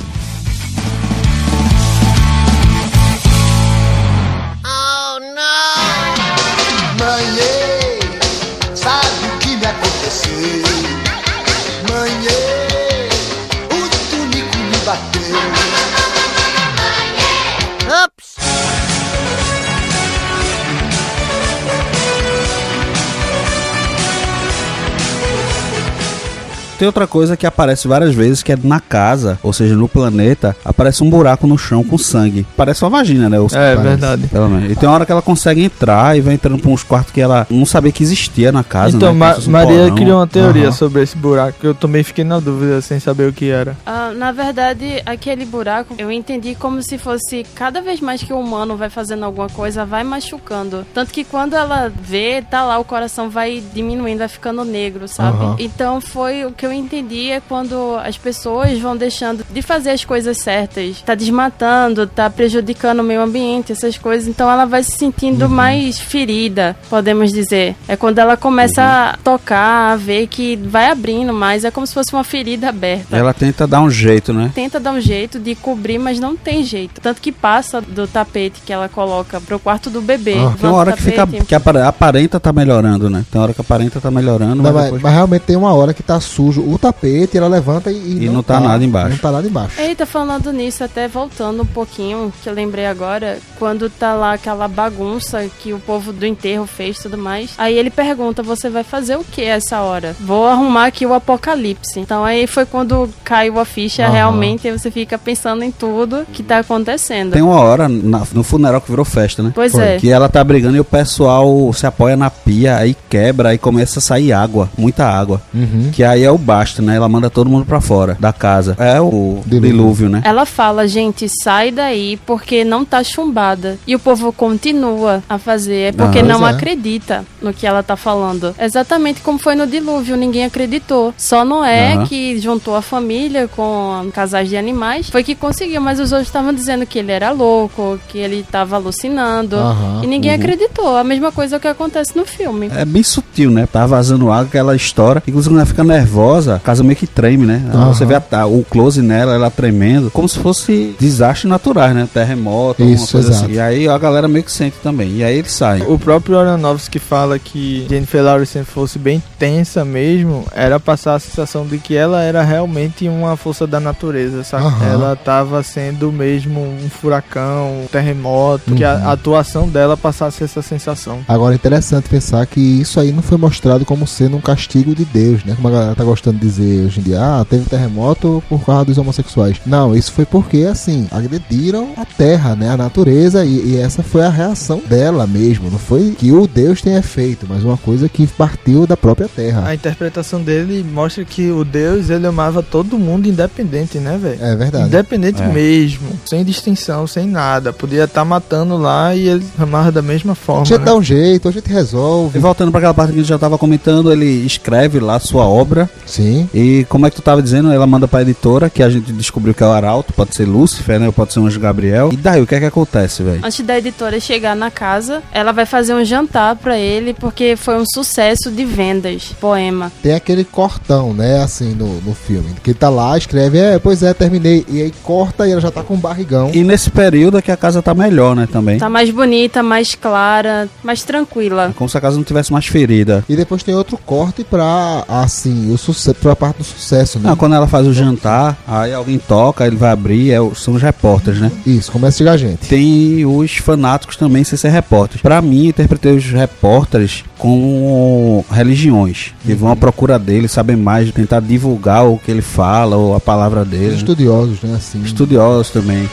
Tem 26.78 26.86
outra 26.86 27.08
coisa 27.08 27.36
que 27.36 27.46
aparece 27.46 27.88
várias 27.88 28.14
vezes, 28.14 28.44
que 28.44 28.52
é 28.52 28.58
na 28.64 28.80
casa, 28.80 29.40
ou 29.42 29.52
seja, 29.52 29.76
no 29.76 29.88
planeta, 29.88 30.56
aparece 30.64 31.04
um 31.04 31.10
buraco 31.10 31.48
no 31.48 31.58
chão 31.58 31.84
com 31.84 31.98
sangue. 31.98 32.46
Parece 32.56 32.84
uma 32.84 32.90
vagina, 32.92 33.28
né? 33.30 33.40
O- 33.40 33.48
É 33.48 33.50
Parece. 33.76 33.82
verdade. 33.84 34.28
Pelo 34.28 34.48
menos. 34.50 34.72
E 34.72 34.76
tem 34.76 34.88
uma 34.88 34.94
hora 34.96 35.06
que 35.06 35.12
ela 35.12 35.22
consegue 35.22 35.64
entrar 35.64 36.16
e 36.18 36.22
vai 36.22 36.36
entrando 36.36 36.60
pra 36.60 36.70
uns 36.70 36.84
quartos 36.84 37.12
que 37.12 37.20
ela 37.22 37.48
não 37.50 37.66
sabia 37.66 37.92
que 37.92 38.04
existia 38.04 38.52
na 38.52 38.64
casa. 38.64 38.96
então, 38.96 39.12
né? 39.14 39.18
Ma- 39.20 39.38
um 39.38 39.50
Maria 39.50 39.78
porão. 39.84 39.96
criou 39.96 40.20
uma 40.20 40.28
teoria 40.28 40.64
Aham. 40.66 40.72
sobre 40.72 41.02
esse 41.02 41.18
buraco. 41.18 41.58
Eu 41.64 41.74
também 41.74 42.04
fiquei 42.04 42.24
na 42.24 42.40
dúvida 42.40 42.80
sem 42.82 43.00
saber 43.00 43.28
o 43.30 43.34
que 43.34 43.50
era. 43.50 43.76
Ah, 43.86 44.12
na 44.16 44.32
verdade, 44.32 45.02
aquele 45.06 45.46
buraco 45.46 45.96
eu 45.98 46.12
entendi 46.12 46.54
como 46.54 46.82
se 46.84 46.98
fosse 47.00 47.44
cada 47.56 47.82
vez 47.82 48.00
mais 48.02 48.22
que 48.22 48.32
o 48.32 48.40
humano 48.40 48.78
vai 48.78 48.90
fazendo 48.90 49.24
alguma 49.26 49.50
coisa, 49.50 49.84
vai 49.86 50.04
machucando. 50.04 50.86
Tanto 50.94 51.12
que 51.12 51.24
quando 51.24 51.56
ela 51.56 51.92
vê, 52.02 52.42
tá 52.42 52.64
lá, 52.64 52.78
o 52.78 52.84
coração 52.84 53.30
vai 53.30 53.64
diminuindo, 53.74 54.20
vai 54.20 54.28
ficando 54.28 54.64
negro, 54.64 55.08
sabe? 55.08 55.38
Aham. 55.44 55.56
Então 55.58 56.00
foi 56.00 56.46
o 56.46 56.52
que 56.52 56.67
eu 56.68 56.74
entendi 56.74 57.32
é 57.32 57.40
quando 57.42 57.96
as 58.04 58.18
pessoas 58.18 58.78
vão 58.80 58.96
deixando 58.96 59.46
de 59.52 59.62
fazer 59.62 59.92
as 59.92 60.04
coisas 60.06 60.38
certas. 60.38 61.02
Tá 61.02 61.16
desmatando, 61.16 62.06
tá 62.08 62.30
prejudicando 62.30 63.00
o 63.00 63.04
meio 63.04 63.22
ambiente, 63.22 63.72
essas 63.72 63.98
coisas. 63.98 64.28
Então 64.28 64.50
ela 64.50 64.66
vai 64.66 64.84
se 64.84 64.92
sentindo 64.98 65.46
Uhum. 65.46 65.52
mais 65.52 66.00
ferida, 66.00 66.76
podemos 66.90 67.32
dizer. 67.32 67.76
É 67.88 67.96
quando 67.96 68.20
ela 68.20 68.36
começa 68.38 68.82
Uhum. 68.82 68.88
a 68.88 69.18
tocar, 69.24 69.94
a 69.94 69.96
ver 69.96 70.28
que 70.28 70.56
vai 70.56 70.90
abrindo 70.92 71.34
mais. 71.34 71.64
É 71.64 71.72
como 71.72 71.86
se 71.88 71.94
fosse 71.94 72.14
uma 72.14 72.24
ferida 72.24 72.70
aberta. 72.70 73.16
Ela 73.16 73.34
tenta 73.34 73.66
dar 73.66 73.82
um 73.82 73.90
jeito, 73.90 74.34
né? 74.34 74.52
Tenta 74.54 74.80
dar 74.80 74.94
um 74.94 75.00
jeito 75.02 75.40
de 75.40 75.56
cobrir, 75.56 75.98
mas 75.98 76.20
não 76.20 76.36
tem 76.36 76.64
jeito. 76.64 77.00
Tanto 77.02 77.22
que 77.22 77.32
passa 77.32 77.82
do 77.82 78.08
tapete 78.08 78.62
que 78.66 78.74
ela 78.74 78.90
coloca 78.90 79.40
pro 79.42 79.60
quarto 79.60 79.90
do 79.90 80.02
bebê. 80.02 80.36
Ah, 80.38 80.54
Tem 80.60 80.70
uma 80.70 80.78
hora 80.78 80.92
que 80.94 81.02
fica 81.02 81.28
que 81.28 81.56
apare- 81.56 81.82
aparenta 81.82 82.40
tá 82.40 82.52
melhorando, 82.52 83.10
né? 83.10 83.24
Tem 83.32 83.40
hora 83.42 83.54
que 83.54 83.62
aparenta 83.62 84.00
tá 84.02 84.12
melhorando, 84.12 84.62
mas, 84.64 84.74
mas, 84.74 84.84
depois- 84.86 85.02
mas 85.02 85.14
realmente 85.14 85.42
tem 85.44 85.56
uma 85.56 85.74
hora 85.74 85.94
que 85.94 86.04
tá 86.04 86.20
sujo 86.20 86.57
o 86.60 86.78
tapete, 86.78 87.38
ela 87.38 87.48
levanta 87.48 87.92
e, 87.92 88.26
E 88.26 88.30
não 88.30 88.42
tá 88.44 88.60
nada 88.60 88.84
embaixo. 88.84 89.10
Não 89.12 89.18
tá 89.18 89.32
nada 89.32 89.48
embaixo. 89.48 89.80
Eita, 89.80 90.06
falando 90.06 90.52
nisso, 90.52 90.84
até 90.84 91.08
voltando 91.08 91.64
um 91.64 91.66
pouquinho, 91.66 92.32
que 92.44 92.50
eu 92.50 92.54
lembrei 92.54 92.86
agora, 92.86 93.38
quando 93.60 93.90
tá 93.90 94.14
lá 94.14 94.34
aquela 94.34 94.68
bagunça 94.68 95.46
que 95.60 95.74
o 95.74 95.80
povo 95.80 96.12
do 96.14 96.26
enterro 96.26 96.66
fez 96.66 96.98
e 96.98 97.04
tudo 97.04 97.18
mais. 97.18 97.52
Aí 97.58 97.78
ele 97.78 97.90
pergunta: 97.90 98.42
Você 98.44 98.70
vai 98.70 98.84
fazer 98.84 99.16
o 99.18 99.24
que 99.24 99.42
essa 99.44 99.82
hora? 99.82 100.16
Vou 100.20 100.48
arrumar 100.48 100.86
aqui 100.88 101.06
o 101.06 101.14
apocalipse. 101.14 102.00
Então 102.00 102.24
aí 102.24 102.48
foi 102.48 102.66
quando 102.66 103.10
caiu 103.24 103.60
a 103.60 103.66
ficha 103.66 104.04
Aham. 104.06 104.14
realmente, 104.14 104.68
aí 104.68 104.78
você 104.78 104.90
fica 104.92 105.18
pensando 105.18 105.64
em 105.64 105.72
tudo 105.72 106.26
que 106.34 106.44
tá 106.44 106.60
acontecendo. 106.60 107.34
Tem 107.34 107.42
uma 107.42 107.60
hora 107.60 107.88
na- 107.88 108.24
no 108.34 108.44
funeral 108.44 108.82
que 108.82 108.90
virou 108.90 109.06
festa, 109.06 109.42
né? 109.44 109.52
Pois 109.54 109.72
Foi. 109.72 109.84
é. 109.84 109.98
Que 109.98 110.10
ela 110.12 110.30
tá 110.30 110.44
brigando 110.44 110.78
e 110.78 110.80
o 110.80 110.86
pessoal 110.86 111.72
se 111.74 111.86
apoia 111.86 112.16
na 112.18 112.30
pia, 112.30 112.78
aí 112.78 112.96
quebra, 113.10 113.50
aí 113.50 113.58
começa 113.58 114.00
a 114.00 114.02
sair 114.02 114.32
água, 114.34 114.70
muita 114.78 115.06
água. 115.06 115.42
Uhum. 115.54 115.90
Que 115.92 116.04
aí 116.04 116.24
é 116.24 116.32
o 116.32 116.38
basta, 116.48 116.82
né? 116.82 116.96
Ela 116.96 117.10
manda 117.10 117.30
todo 117.30 117.50
mundo 117.50 117.66
pra 117.66 117.82
fora 117.82 118.16
da 118.20 118.32
casa. 118.32 118.74
É 118.80 119.02
o 119.02 119.42
Dilúvio. 119.46 119.70
dilúvio, 119.72 120.10
né? 120.10 120.22
Ela 120.24 120.46
fala, 120.46 120.88
gente, 120.88 121.28
sai 121.44 121.72
daí 121.72 122.18
porque 122.26 122.64
não 122.64 122.86
tá 122.86 123.04
chumbada. 123.04 123.78
E 123.86 123.94
o 123.94 124.00
povo 124.00 124.32
continua 124.32 125.22
a 125.28 125.38
fazer, 125.38 125.90
é 125.90 125.92
porque 125.92 126.20
Ah, 126.20 126.24
não 126.24 126.48
é. 126.48 126.52
acredita 126.52 127.26
no 127.42 127.52
que 127.54 127.68
ela 127.68 127.84
tá 127.84 127.98
falando. 127.98 128.56
Exatamente 128.58 129.20
como 129.22 129.38
foi 129.38 129.56
no 129.56 129.68
dilúvio, 129.68 130.16
ninguém 130.16 130.46
acreditou. 130.46 131.14
Só 131.18 131.44
Noé, 131.44 131.94
Aham. 131.94 132.06
que 132.06 132.40
juntou 132.40 132.76
a 132.76 132.82
família 132.82 133.48
com 133.50 134.10
casais 134.14 134.48
de 134.48 134.56
animais, 134.56 135.10
foi 135.10 135.24
que 135.24 135.36
conseguiu, 135.36 135.82
mas 135.82 136.00
os 136.00 136.12
outros 136.14 136.30
estavam 136.30 136.54
dizendo 136.54 136.86
que 136.86 137.00
ele 137.00 137.12
era 137.12 137.32
louco, 137.32 138.00
que 138.08 138.18
ele 138.18 138.46
tava 138.50 138.78
alucinando. 138.78 139.58
Aham. 139.58 140.02
E 140.04 140.08
ninguém 140.08 140.32
Uhum. 140.32 140.38
acreditou. 140.38 140.96
A 140.98 141.04
mesma 141.04 141.32
coisa 141.32 141.60
que 141.60 141.68
acontece 141.68 142.16
no 142.16 142.26
filme. 142.26 142.70
É 142.74 142.86
bem 142.86 143.04
sutil, 143.04 143.52
né? 143.52 143.68
Tá 143.72 143.86
vazando 143.86 144.32
água, 144.32 144.46
aquela 144.48 144.76
história. 144.76 145.22
Inclusive, 145.28 145.52
quando 145.54 145.60
ela 145.60 145.66
fica 145.66 145.84
nervosa, 145.84 146.37
a 146.46 146.60
casa 146.60 146.84
meio 146.84 146.96
que 146.98 147.08
treme, 147.08 147.46
né? 147.46 147.64
Aham. 147.74 147.94
Você 147.94 148.06
vê 148.06 148.16
a- 148.16 148.24
a- 148.32 148.46
o 148.46 148.64
close 148.70 149.02
nela, 149.02 149.34
ela 149.34 149.50
tremendo, 149.50 150.12
como 150.12 150.28
se 150.28 150.38
fosse 150.40 150.94
desastres 151.00 151.50
naturais, 151.50 151.96
né? 151.96 152.08
Terremoto, 152.14 152.82
alguma 152.84 152.96
Isso, 152.96 153.14
coisa 153.14 153.30
exato. 153.30 153.46
assim. 153.46 153.54
E 153.54 153.60
aí 153.60 153.88
a 153.88 153.98
galera 153.98 154.28
meio 154.28 154.44
que 154.44 154.52
sente 154.52 154.76
também. 154.84 155.18
E 155.18 155.24
aí 155.24 155.38
eles 155.38 155.54
saem. 155.54 155.84
O 155.88 155.98
próprio 155.98 156.38
Aronofsky 156.38 157.00
fala 157.00 157.40
que 157.40 157.86
Jennifer 157.90 158.22
Lawrence 158.24 158.62
fosse 158.66 159.00
bem 159.00 159.22
tensa 159.40 159.86
mesmo, 159.86 160.46
era 160.54 160.80
passar 160.80 161.16
a 161.16 161.20
sensação 161.20 161.66
de 161.66 161.78
que 161.78 161.96
ela 161.96 162.22
era 162.22 162.44
realmente 162.44 163.08
uma 163.08 163.38
força 163.38 163.66
da 163.66 163.80
natureza, 163.80 164.44
sabe? 164.44 164.66
Aham. 164.66 164.86
Ela 164.92 165.16
tava 165.16 165.64
sendo 165.64 166.12
mesmo 166.12 166.60
um 166.62 166.90
furacão, 166.90 167.84
um 167.84 167.88
terremoto, 167.88 168.74
que 168.76 168.84
Uhum. 168.84 168.90
a, 168.90 168.94
a 168.94 169.12
atuação 169.14 169.68
dela 169.70 169.96
passasse 169.96 170.44
essa 170.44 170.62
sensação. 170.62 171.20
Agora 171.28 171.54
é 171.54 171.56
interessante 171.56 172.10
pensar 172.10 172.46
que 172.46 172.60
isso 172.60 173.00
aí 173.00 173.12
não 173.12 173.22
foi 173.22 173.38
mostrado 173.38 173.86
como 173.86 174.06
sendo 174.06 174.36
um 174.38 174.42
castigo 174.42 174.94
de 174.94 175.06
Deus, 175.06 175.44
né? 175.46 175.54
Como 175.56 175.68
a 175.68 175.72
galera 175.72 175.96
tá 175.96 176.04
gostando 176.04 176.27
de 176.32 176.40
dizer 176.40 176.86
hoje 176.86 177.00
em 177.00 177.04
dia, 177.04 177.20
ah, 177.22 177.46
teve 177.50 177.66
terremoto 177.70 178.44
por 178.50 178.64
causa 178.66 178.86
dos 178.86 178.98
homossexuais. 178.98 179.58
Não, 179.66 179.96
isso 179.96 180.12
foi 180.12 180.26
porque, 180.26 180.64
assim, 180.70 181.08
agrediram 181.12 181.90
a 181.98 182.06
terra, 182.06 182.56
né? 182.56 182.70
A 182.72 182.78
natureza, 182.78 183.46
e, 183.46 183.74
e 183.74 183.78
essa 183.78 184.02
foi 184.04 184.24
a 184.24 184.30
reação 184.30 184.82
dela 184.88 185.26
mesmo. 185.28 185.70
Não 185.70 185.80
foi 185.80 186.16
que 186.18 186.32
o 186.32 186.48
Deus 186.48 186.82
tenha 186.82 187.02
feito, 187.02 187.46
mas 187.50 187.64
uma 187.64 187.78
coisa 187.78 188.08
que 188.10 188.26
partiu 188.28 188.86
da 188.88 188.98
própria 188.98 189.28
terra. 189.28 189.64
A 189.68 189.74
interpretação 189.76 190.42
dele 190.42 190.84
mostra 190.84 191.24
que 191.26 191.50
o 191.52 191.64
Deus, 191.64 192.10
ele 192.10 192.28
amava 192.28 192.62
todo 192.64 192.98
mundo 192.98 193.28
independente, 193.28 193.98
né, 194.00 194.18
velho? 194.22 194.38
É 194.44 194.56
verdade. 194.56 194.88
Independente 194.88 195.42
É. 195.42 195.48
mesmo, 195.48 196.08
sem 196.26 196.44
distinção, 196.44 197.08
sem 197.08 197.28
nada. 197.28 197.72
Podia 197.74 198.04
estar 198.06 198.26
matando 198.26 198.78
lá 198.78 199.16
e 199.16 199.28
ele 199.28 199.46
amava 199.60 199.92
da 199.92 200.02
mesma 200.02 200.34
A 200.34 200.36
forma. 200.36 200.66
gente 200.66 200.80
né? 200.80 200.86
dá 200.86 200.96
um 200.96 201.02
jeito, 201.04 201.48
a 201.48 201.52
gente 201.52 201.70
E 201.70 201.74
resolve. 201.74 202.40
voltando 202.40 202.72
pra 202.72 202.80
aquela 202.80 202.94
parte 202.94 203.12
que 203.12 203.20
a 203.20 203.22
gente 203.22 203.30
já 203.30 203.38
tava 203.40 203.58
comentando, 203.58 204.12
ele 204.12 204.26
escreve 204.46 205.00
lá 205.00 205.20
sua 205.20 205.46
obra. 205.46 205.90
Sim. 206.06 206.17
E 206.22 206.86
como 206.90 207.06
é 207.06 207.10
que 207.10 207.16
tu 207.16 207.22
tava 207.22 207.42
dizendo, 207.42 207.72
ela 207.72 207.88
manda 207.88 208.08
pra 208.08 208.22
editora, 208.22 208.70
que 208.70 208.84
a 208.84 208.90
gente 208.90 209.12
descobriu 209.12 209.54
que 209.54 209.64
é 209.64 209.66
o 209.66 209.72
Arauto, 209.72 210.14
pode 210.14 210.36
ser 210.36 210.46
Lúcifer, 210.46 211.00
né? 211.00 211.08
Ou 211.08 211.14
pode 211.14 211.34
ser 211.34 211.40
um 211.40 211.46
Anjo 211.46 211.60
Gabriel. 211.60 212.10
E 212.12 212.18
daí, 212.18 212.42
o 212.42 212.48
que 212.48 212.56
é 212.56 212.60
que 212.60 212.66
acontece, 212.66 213.24
velho? 213.24 213.42
Antes 213.44 213.66
da 213.66 213.78
editora 213.78 214.20
chegar 214.20 214.56
na 214.56 214.72
casa, 214.72 215.22
ela 215.32 215.52
vai 215.52 215.66
fazer 215.66 215.94
um 215.94 216.04
jantar 216.04 216.56
pra 216.56 216.78
ele 216.78 217.14
porque 217.14 217.56
foi 217.56 217.78
um 217.78 217.86
sucesso 217.86 218.52
de 218.52 218.66
vendas. 218.66 219.34
Poema. 219.40 219.92
Tem 220.02 220.14
aquele 220.14 220.44
cortão, 220.44 221.14
né, 221.14 221.42
assim, 221.42 221.74
no, 221.74 222.02
no 222.02 222.14
filme. 222.14 222.48
Que 222.64 222.72
ele 222.72 222.78
tá 222.78 222.90
lá, 222.90 223.18
escreve, 223.18 223.58
é, 223.58 223.80
pois 223.80 224.04
é, 224.04 224.14
terminei. 224.14 224.66
E 224.70 224.82
aí 224.82 224.94
corta 225.04 225.48
e 225.48 225.52
ela 225.52 225.62
já 225.62 225.72
tá 225.72 225.84
com 225.84 225.96
um 225.96 226.00
barrigão. 226.00 226.52
E 226.54 226.64
nesse 226.64 226.90
período 226.90 227.38
é 227.38 227.42
que 227.42 227.52
a 227.52 227.58
casa 227.58 227.82
tá 227.82 227.94
melhor, 227.94 228.36
né? 228.36 228.48
Também. 228.52 228.78
Tá 228.78 228.90
mais 228.90 229.10
bonita, 229.10 229.62
mais 229.64 229.96
clara, 229.96 230.68
mais 230.84 231.04
tranquila. 231.04 231.74
Como 231.76 231.90
se 231.90 231.98
a 231.98 232.02
casa 232.02 232.18
não 232.18 232.24
tivesse 232.24 232.52
mais 232.52 232.66
ferida. 232.66 233.24
E 233.28 233.36
depois 233.36 233.64
tem 233.64 233.76
outro 233.76 233.98
corte 233.98 234.44
pra, 234.44 235.04
assim, 235.08 235.72
o 235.74 235.78
sucesso, 235.78 235.97
pra 236.22 236.36
parte 236.36 236.58
do 236.58 236.64
sucesso, 236.64 237.20
né? 237.20 237.30
Não, 237.30 237.36
quando 237.36 237.56
ela 237.56 237.68
faz 237.68 237.88
o 237.88 237.94
jantar, 237.94 238.58
aí 238.68 238.94
alguém 238.94 239.18
toca, 239.18 239.66
ele 239.66 239.76
vai 239.76 239.92
abrir, 239.92 240.32
é 240.32 240.38
são 240.56 240.74
os 240.76 240.82
repórteres, 240.82 241.40
né? 241.40 241.52
Isso, 241.66 241.92
começa 241.92 242.16
a 242.16 242.18
chegar 242.20 242.38
gente. 242.38 242.68
Tem 242.68 243.26
os 243.26 243.58
fanáticos 243.58 244.16
também 244.16 244.44
sem 244.44 244.58
ser 244.58 244.70
repórteres. 244.70 245.22
Pra 245.22 245.42
mim, 245.42 245.68
interpretei 245.68 246.16
os 246.16 246.26
repórteres 246.26 247.24
como 247.38 248.46
religiões. 248.52 249.34
Que 249.46 249.54
vão 249.54 249.72
à 249.72 249.76
procura 249.76 250.18
dele, 250.20 250.48
sabem 250.48 250.76
mais, 250.76 251.12
tentar 251.12 251.40
divulgar 251.40 252.06
o 252.06 252.18
que 252.18 252.32
ele 252.32 252.42
fala, 252.42 252.96
ou 252.96 253.16
a 253.16 253.20
palavra 253.20 253.62
Os 253.62 253.68
dele. 253.68 253.90
né? 253.92 253.96
estudiosos, 253.98 254.62
né, 254.62 254.76
assim. 254.76 255.02
Estudiosos 255.04 255.70
também. 255.72 256.10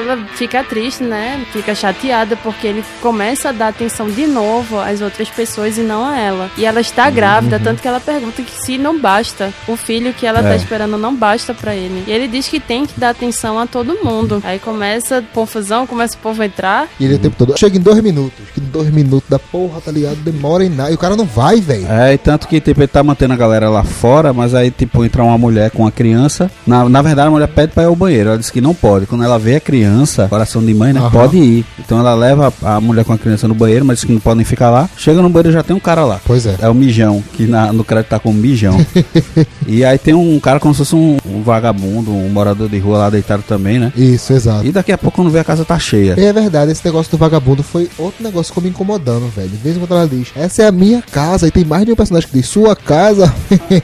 Ela 0.00 0.16
fica 0.34 0.62
triste, 0.64 1.02
né? 1.02 1.44
Fica 1.52 1.74
chateada 1.74 2.36
porque 2.36 2.66
ele 2.66 2.84
começa 3.00 3.48
a 3.50 3.52
dar 3.52 3.68
atenção 3.68 4.10
de 4.10 4.26
novo 4.26 4.78
às 4.78 5.00
outras 5.00 5.28
pessoas 5.28 5.78
e 5.78 5.82
não 5.82 6.04
a 6.04 6.18
ela. 6.18 6.50
E 6.56 6.64
ela 6.64 6.80
está 6.80 7.08
grávida, 7.10 7.58
tanto 7.58 7.80
que 7.82 7.88
ela 7.88 8.00
pergunta 8.00 8.42
que 8.42 8.52
se 8.52 8.78
não 8.78 8.98
basta, 8.98 9.52
o 9.68 9.76
filho 9.76 10.12
que 10.12 10.26
ela 10.26 10.42
tá 10.42 10.52
É. 10.52 10.56
esperando 10.56 10.96
não 10.98 11.14
basta 11.14 11.54
pra 11.54 11.74
ele. 11.74 12.04
E 12.06 12.10
ele 12.12 12.28
diz 12.28 12.48
que 12.48 12.58
tem 12.60 12.86
que 12.86 12.98
dar 12.98 13.10
atenção 13.10 13.58
a 13.58 13.66
todo 13.66 13.98
mundo. 14.04 14.40
Aí 14.44 14.58
começa 14.58 15.22
confusão, 15.34 15.86
começa 15.86 16.16
o 16.16 16.18
povo 16.18 16.42
a 16.42 16.46
entrar. 16.46 16.88
E 16.98 17.04
ele 17.04 17.14
o 17.14 17.18
tempo 17.18 17.36
todo. 17.36 17.58
Chega 17.58 17.76
em 17.76 17.80
dois 17.80 18.00
minutos. 18.02 18.38
Que 18.54 18.60
dois 18.60 18.90
minutos 18.90 19.28
da 19.28 19.38
porra, 19.38 19.80
tá 19.80 19.90
ligado? 19.92 20.16
Demora 20.16 20.64
em 20.64 20.68
nada. 20.68 20.90
E 20.90 20.94
o 20.94 20.98
cara 20.98 21.16
não 21.16 21.24
vai, 21.24 21.60
velho. 21.60 21.86
É, 21.90 22.14
e 22.14 22.18
tanto 22.18 22.46
que 22.48 22.60
tipo, 22.60 22.80
ele 22.80 22.86
tá 22.88 23.02
mantendo 23.02 23.34
a 23.34 23.36
galera 23.36 23.68
lá 23.68 23.84
fora, 23.84 24.32
mas 24.32 24.54
aí 24.54 24.70
tipo 24.70 25.04
entra 25.04 25.22
uma 25.22 25.38
mulher 25.38 25.70
com 25.70 25.82
uma 25.82 25.90
criança. 25.92 26.50
Na, 26.66 26.88
na 26.88 27.02
verdade, 27.02 27.28
a 27.28 27.30
mulher 27.30 27.48
pede 27.48 27.72
pra 27.72 27.82
ir 27.82 27.86
ao 27.86 27.96
banheiro. 27.96 28.28
Ela 28.30 28.38
diz 28.38 28.50
que 28.50 28.60
não 28.60 28.74
pode. 28.74 29.06
Quando 29.06 29.24
ela 29.24 29.38
vê 29.38 29.56
a 29.56 29.60
criança, 29.60 29.89
coração 30.28 30.64
de 30.64 30.74
mãe, 30.74 30.92
né? 30.92 31.00
Aham. 31.00 31.10
Pode 31.10 31.36
ir. 31.38 31.64
Então 31.78 31.98
ela 31.98 32.14
leva 32.14 32.52
a, 32.62 32.80
mulher 32.80 33.04
com 33.04 33.12
a 33.12 33.18
criança 33.18 33.46
no 33.48 33.54
banheiro, 33.54 33.84
mas 33.84 33.98
diz 33.98 34.04
que 34.04 34.12
não 34.12 34.20
podem 34.20 34.44
ficar 34.44 34.70
lá. 34.70 34.88
Chega 34.96 35.20
no 35.22 35.28
banheiro 35.28 35.52
já 35.52 35.62
tem 35.62 35.74
um 35.74 35.80
cara 35.80 36.04
lá. 36.04 36.20
Pois 36.24 36.46
é. 36.46 36.56
É 36.60 36.68
o 36.68 36.74
mijão, 36.74 37.22
que 37.34 37.46
na- 37.46 37.72
no 37.72 37.84
crédito 37.84 38.10
tá 38.10 38.18
como 38.18 38.38
mijão. 38.38 38.76
e 39.66 39.84
aí 39.84 39.98
tem 39.98 40.14
um 40.14 40.38
cara 40.40 40.60
como 40.60 40.74
se 40.74 40.78
fosse 40.78 40.94
um, 40.94 41.16
um 41.26 41.42
vagabundo, 41.42 42.10
um 42.10 42.28
morador 42.28 42.68
de 42.68 42.78
rua 42.78 42.98
lá 42.98 43.10
deitado 43.10 43.42
também, 43.46 43.78
né? 43.78 43.92
Isso, 43.96 44.32
exato. 44.32 44.66
E 44.66 44.72
daqui 44.72 44.92
a 44.92 44.98
pouco 44.98 45.16
quando 45.16 45.30
vê 45.30 45.38
a 45.38 45.44
casa 45.44 45.64
tá 45.64 45.78
cheia. 45.78 46.14
E 46.18 46.24
é 46.24 46.32
verdade, 46.32 46.70
esse 46.72 46.84
negócio 46.84 47.10
do 47.10 47.18
vagabundo 47.18 47.62
foi 47.62 47.88
outro 47.98 48.22
negócio 48.22 48.52
que 48.52 48.60
ficou 48.60 48.62
me 48.62 48.70
incomodando, 48.70 49.28
velho. 49.28 49.48
De 49.48 49.56
vez 49.56 49.76
em 49.76 49.80
quando 49.80 49.92
ela 49.94 50.06
diz, 50.08 50.28
essa 50.34 50.62
é 50.62 50.66
a 50.66 50.72
minha 50.72 51.02
casa, 51.02 51.46
e 51.46 51.50
tem 51.50 51.64
mais 51.64 51.84
de 51.84 51.92
um 51.92 51.96
personagem 51.96 52.28
que 52.28 52.38
diz, 52.38 52.48
sua 52.48 52.74
casa. 52.76 53.32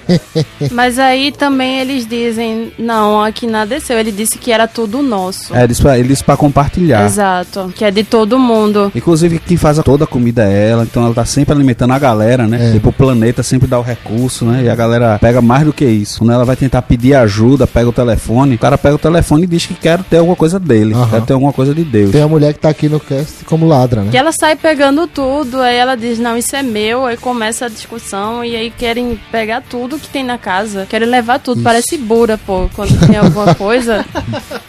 Mas 0.71 0.99
aí 0.99 1.33
também 1.33 1.79
eles 1.81 2.07
dizem, 2.07 2.73
não, 2.79 3.23
aqui 3.23 3.47
nada 3.47 3.75
é 3.75 3.81
seu. 3.81 3.99
Ele 3.99 4.13
disse 4.13 4.39
que 4.39 4.51
era 4.53 4.67
tudo 4.67 5.03
nosso. 5.03 5.55
É, 5.55 5.67
diz 5.67 5.81
pra, 5.87 5.99
ele 5.99 6.09
disse 6.09 6.25
pra 6.25 6.37
compartilhar. 6.37 7.05
Exato. 7.05 7.73
Que 7.77 7.85
é 7.85 7.91
de 7.91 8.03
todo 8.03 8.39
mundo. 8.39 8.91
Inclusive, 8.95 9.39
quem 9.39 9.57
faz 9.57 9.79
toda 9.85 10.05
a 10.05 10.07
comida 10.07 10.45
é 10.45 10.71
ela, 10.71 10.83
então 10.83 11.05
ela 11.05 11.15
tá 11.15 11.25
sempre 11.25 11.55
alimentando 11.55 11.93
a 11.93 11.99
galera, 11.99 12.47
né? 12.47 12.71
É. 12.71 12.73
Tipo, 12.73 12.89
o 12.89 12.93
planeta 12.93 13.43
sempre 13.43 13.69
dá 13.69 13.79
o 13.79 13.83
recurso, 13.83 14.45
né? 14.45 14.65
E 14.65 14.69
a 14.69 14.75
galera 14.75 15.19
pega 15.21 15.41
mais 15.41 15.65
do 15.65 15.73
que 15.73 15.85
isso. 15.85 16.19
Quando 16.19 16.33
ela 16.33 16.45
vai 16.45 16.57
tentar 16.57 16.83
pedir 16.83 17.15
ajuda, 17.15 17.67
pega 17.67 17.89
o 17.89 17.93
telefone, 17.93 18.57
o 18.57 18.59
cara 18.59 18.77
pega 18.77 18.95
o 18.97 18.99
telefone 18.99 19.45
e 19.45 19.47
diz 19.47 19.67
que 19.67 19.75
quer 19.75 20.03
ter 20.03 20.19
alguma 20.19 20.37
coisa 20.37 20.59
dele, 20.59 20.95
Aham. 20.95 21.09
quer 21.11 21.23
ter 21.23 21.33
alguma 21.35 21.53
coisa 21.53 21.75
de 21.75 21.85
Deus. 21.85 22.11
Tem 22.11 22.23
a 22.23 22.29
mulher 22.29 22.53
que 22.55 22.61
tá 22.61 22.69
aqui 22.69 22.89
no 22.89 22.99
cast 22.99 23.45
como 23.45 23.67
ladra, 23.67 24.03
né? 24.03 24.11
Que 24.11 24.17
ela 24.17 24.33
sai 24.33 24.57
pegando 24.57 25.07
tudo, 25.07 25.61
aí 25.61 25.77
ela 25.77 25.95
diz, 25.95 26.19
não, 26.19 26.37
isso 26.37 26.57
é 26.57 26.63
meu, 26.63 27.05
aí 27.07 27.17
começa 27.17 27.67
a 27.67 27.69
discussão 27.69 28.45
e 28.45 28.57
aí 28.57 28.71
querem 28.71 29.19
pegar 29.31 29.63
tudo 29.63 29.99
que 29.99 30.09
tem 30.09 30.25
na 30.25 30.39
casa. 30.39 30.87
Querem 30.89 31.09
levar 31.09 31.39
tudo. 31.39 31.63
Parece 31.63 31.97
bura, 31.99 32.39
pô, 32.39 32.69
quando 32.75 32.99
tem 33.07 33.17
alguma 33.17 33.55
coisa. 33.57 34.05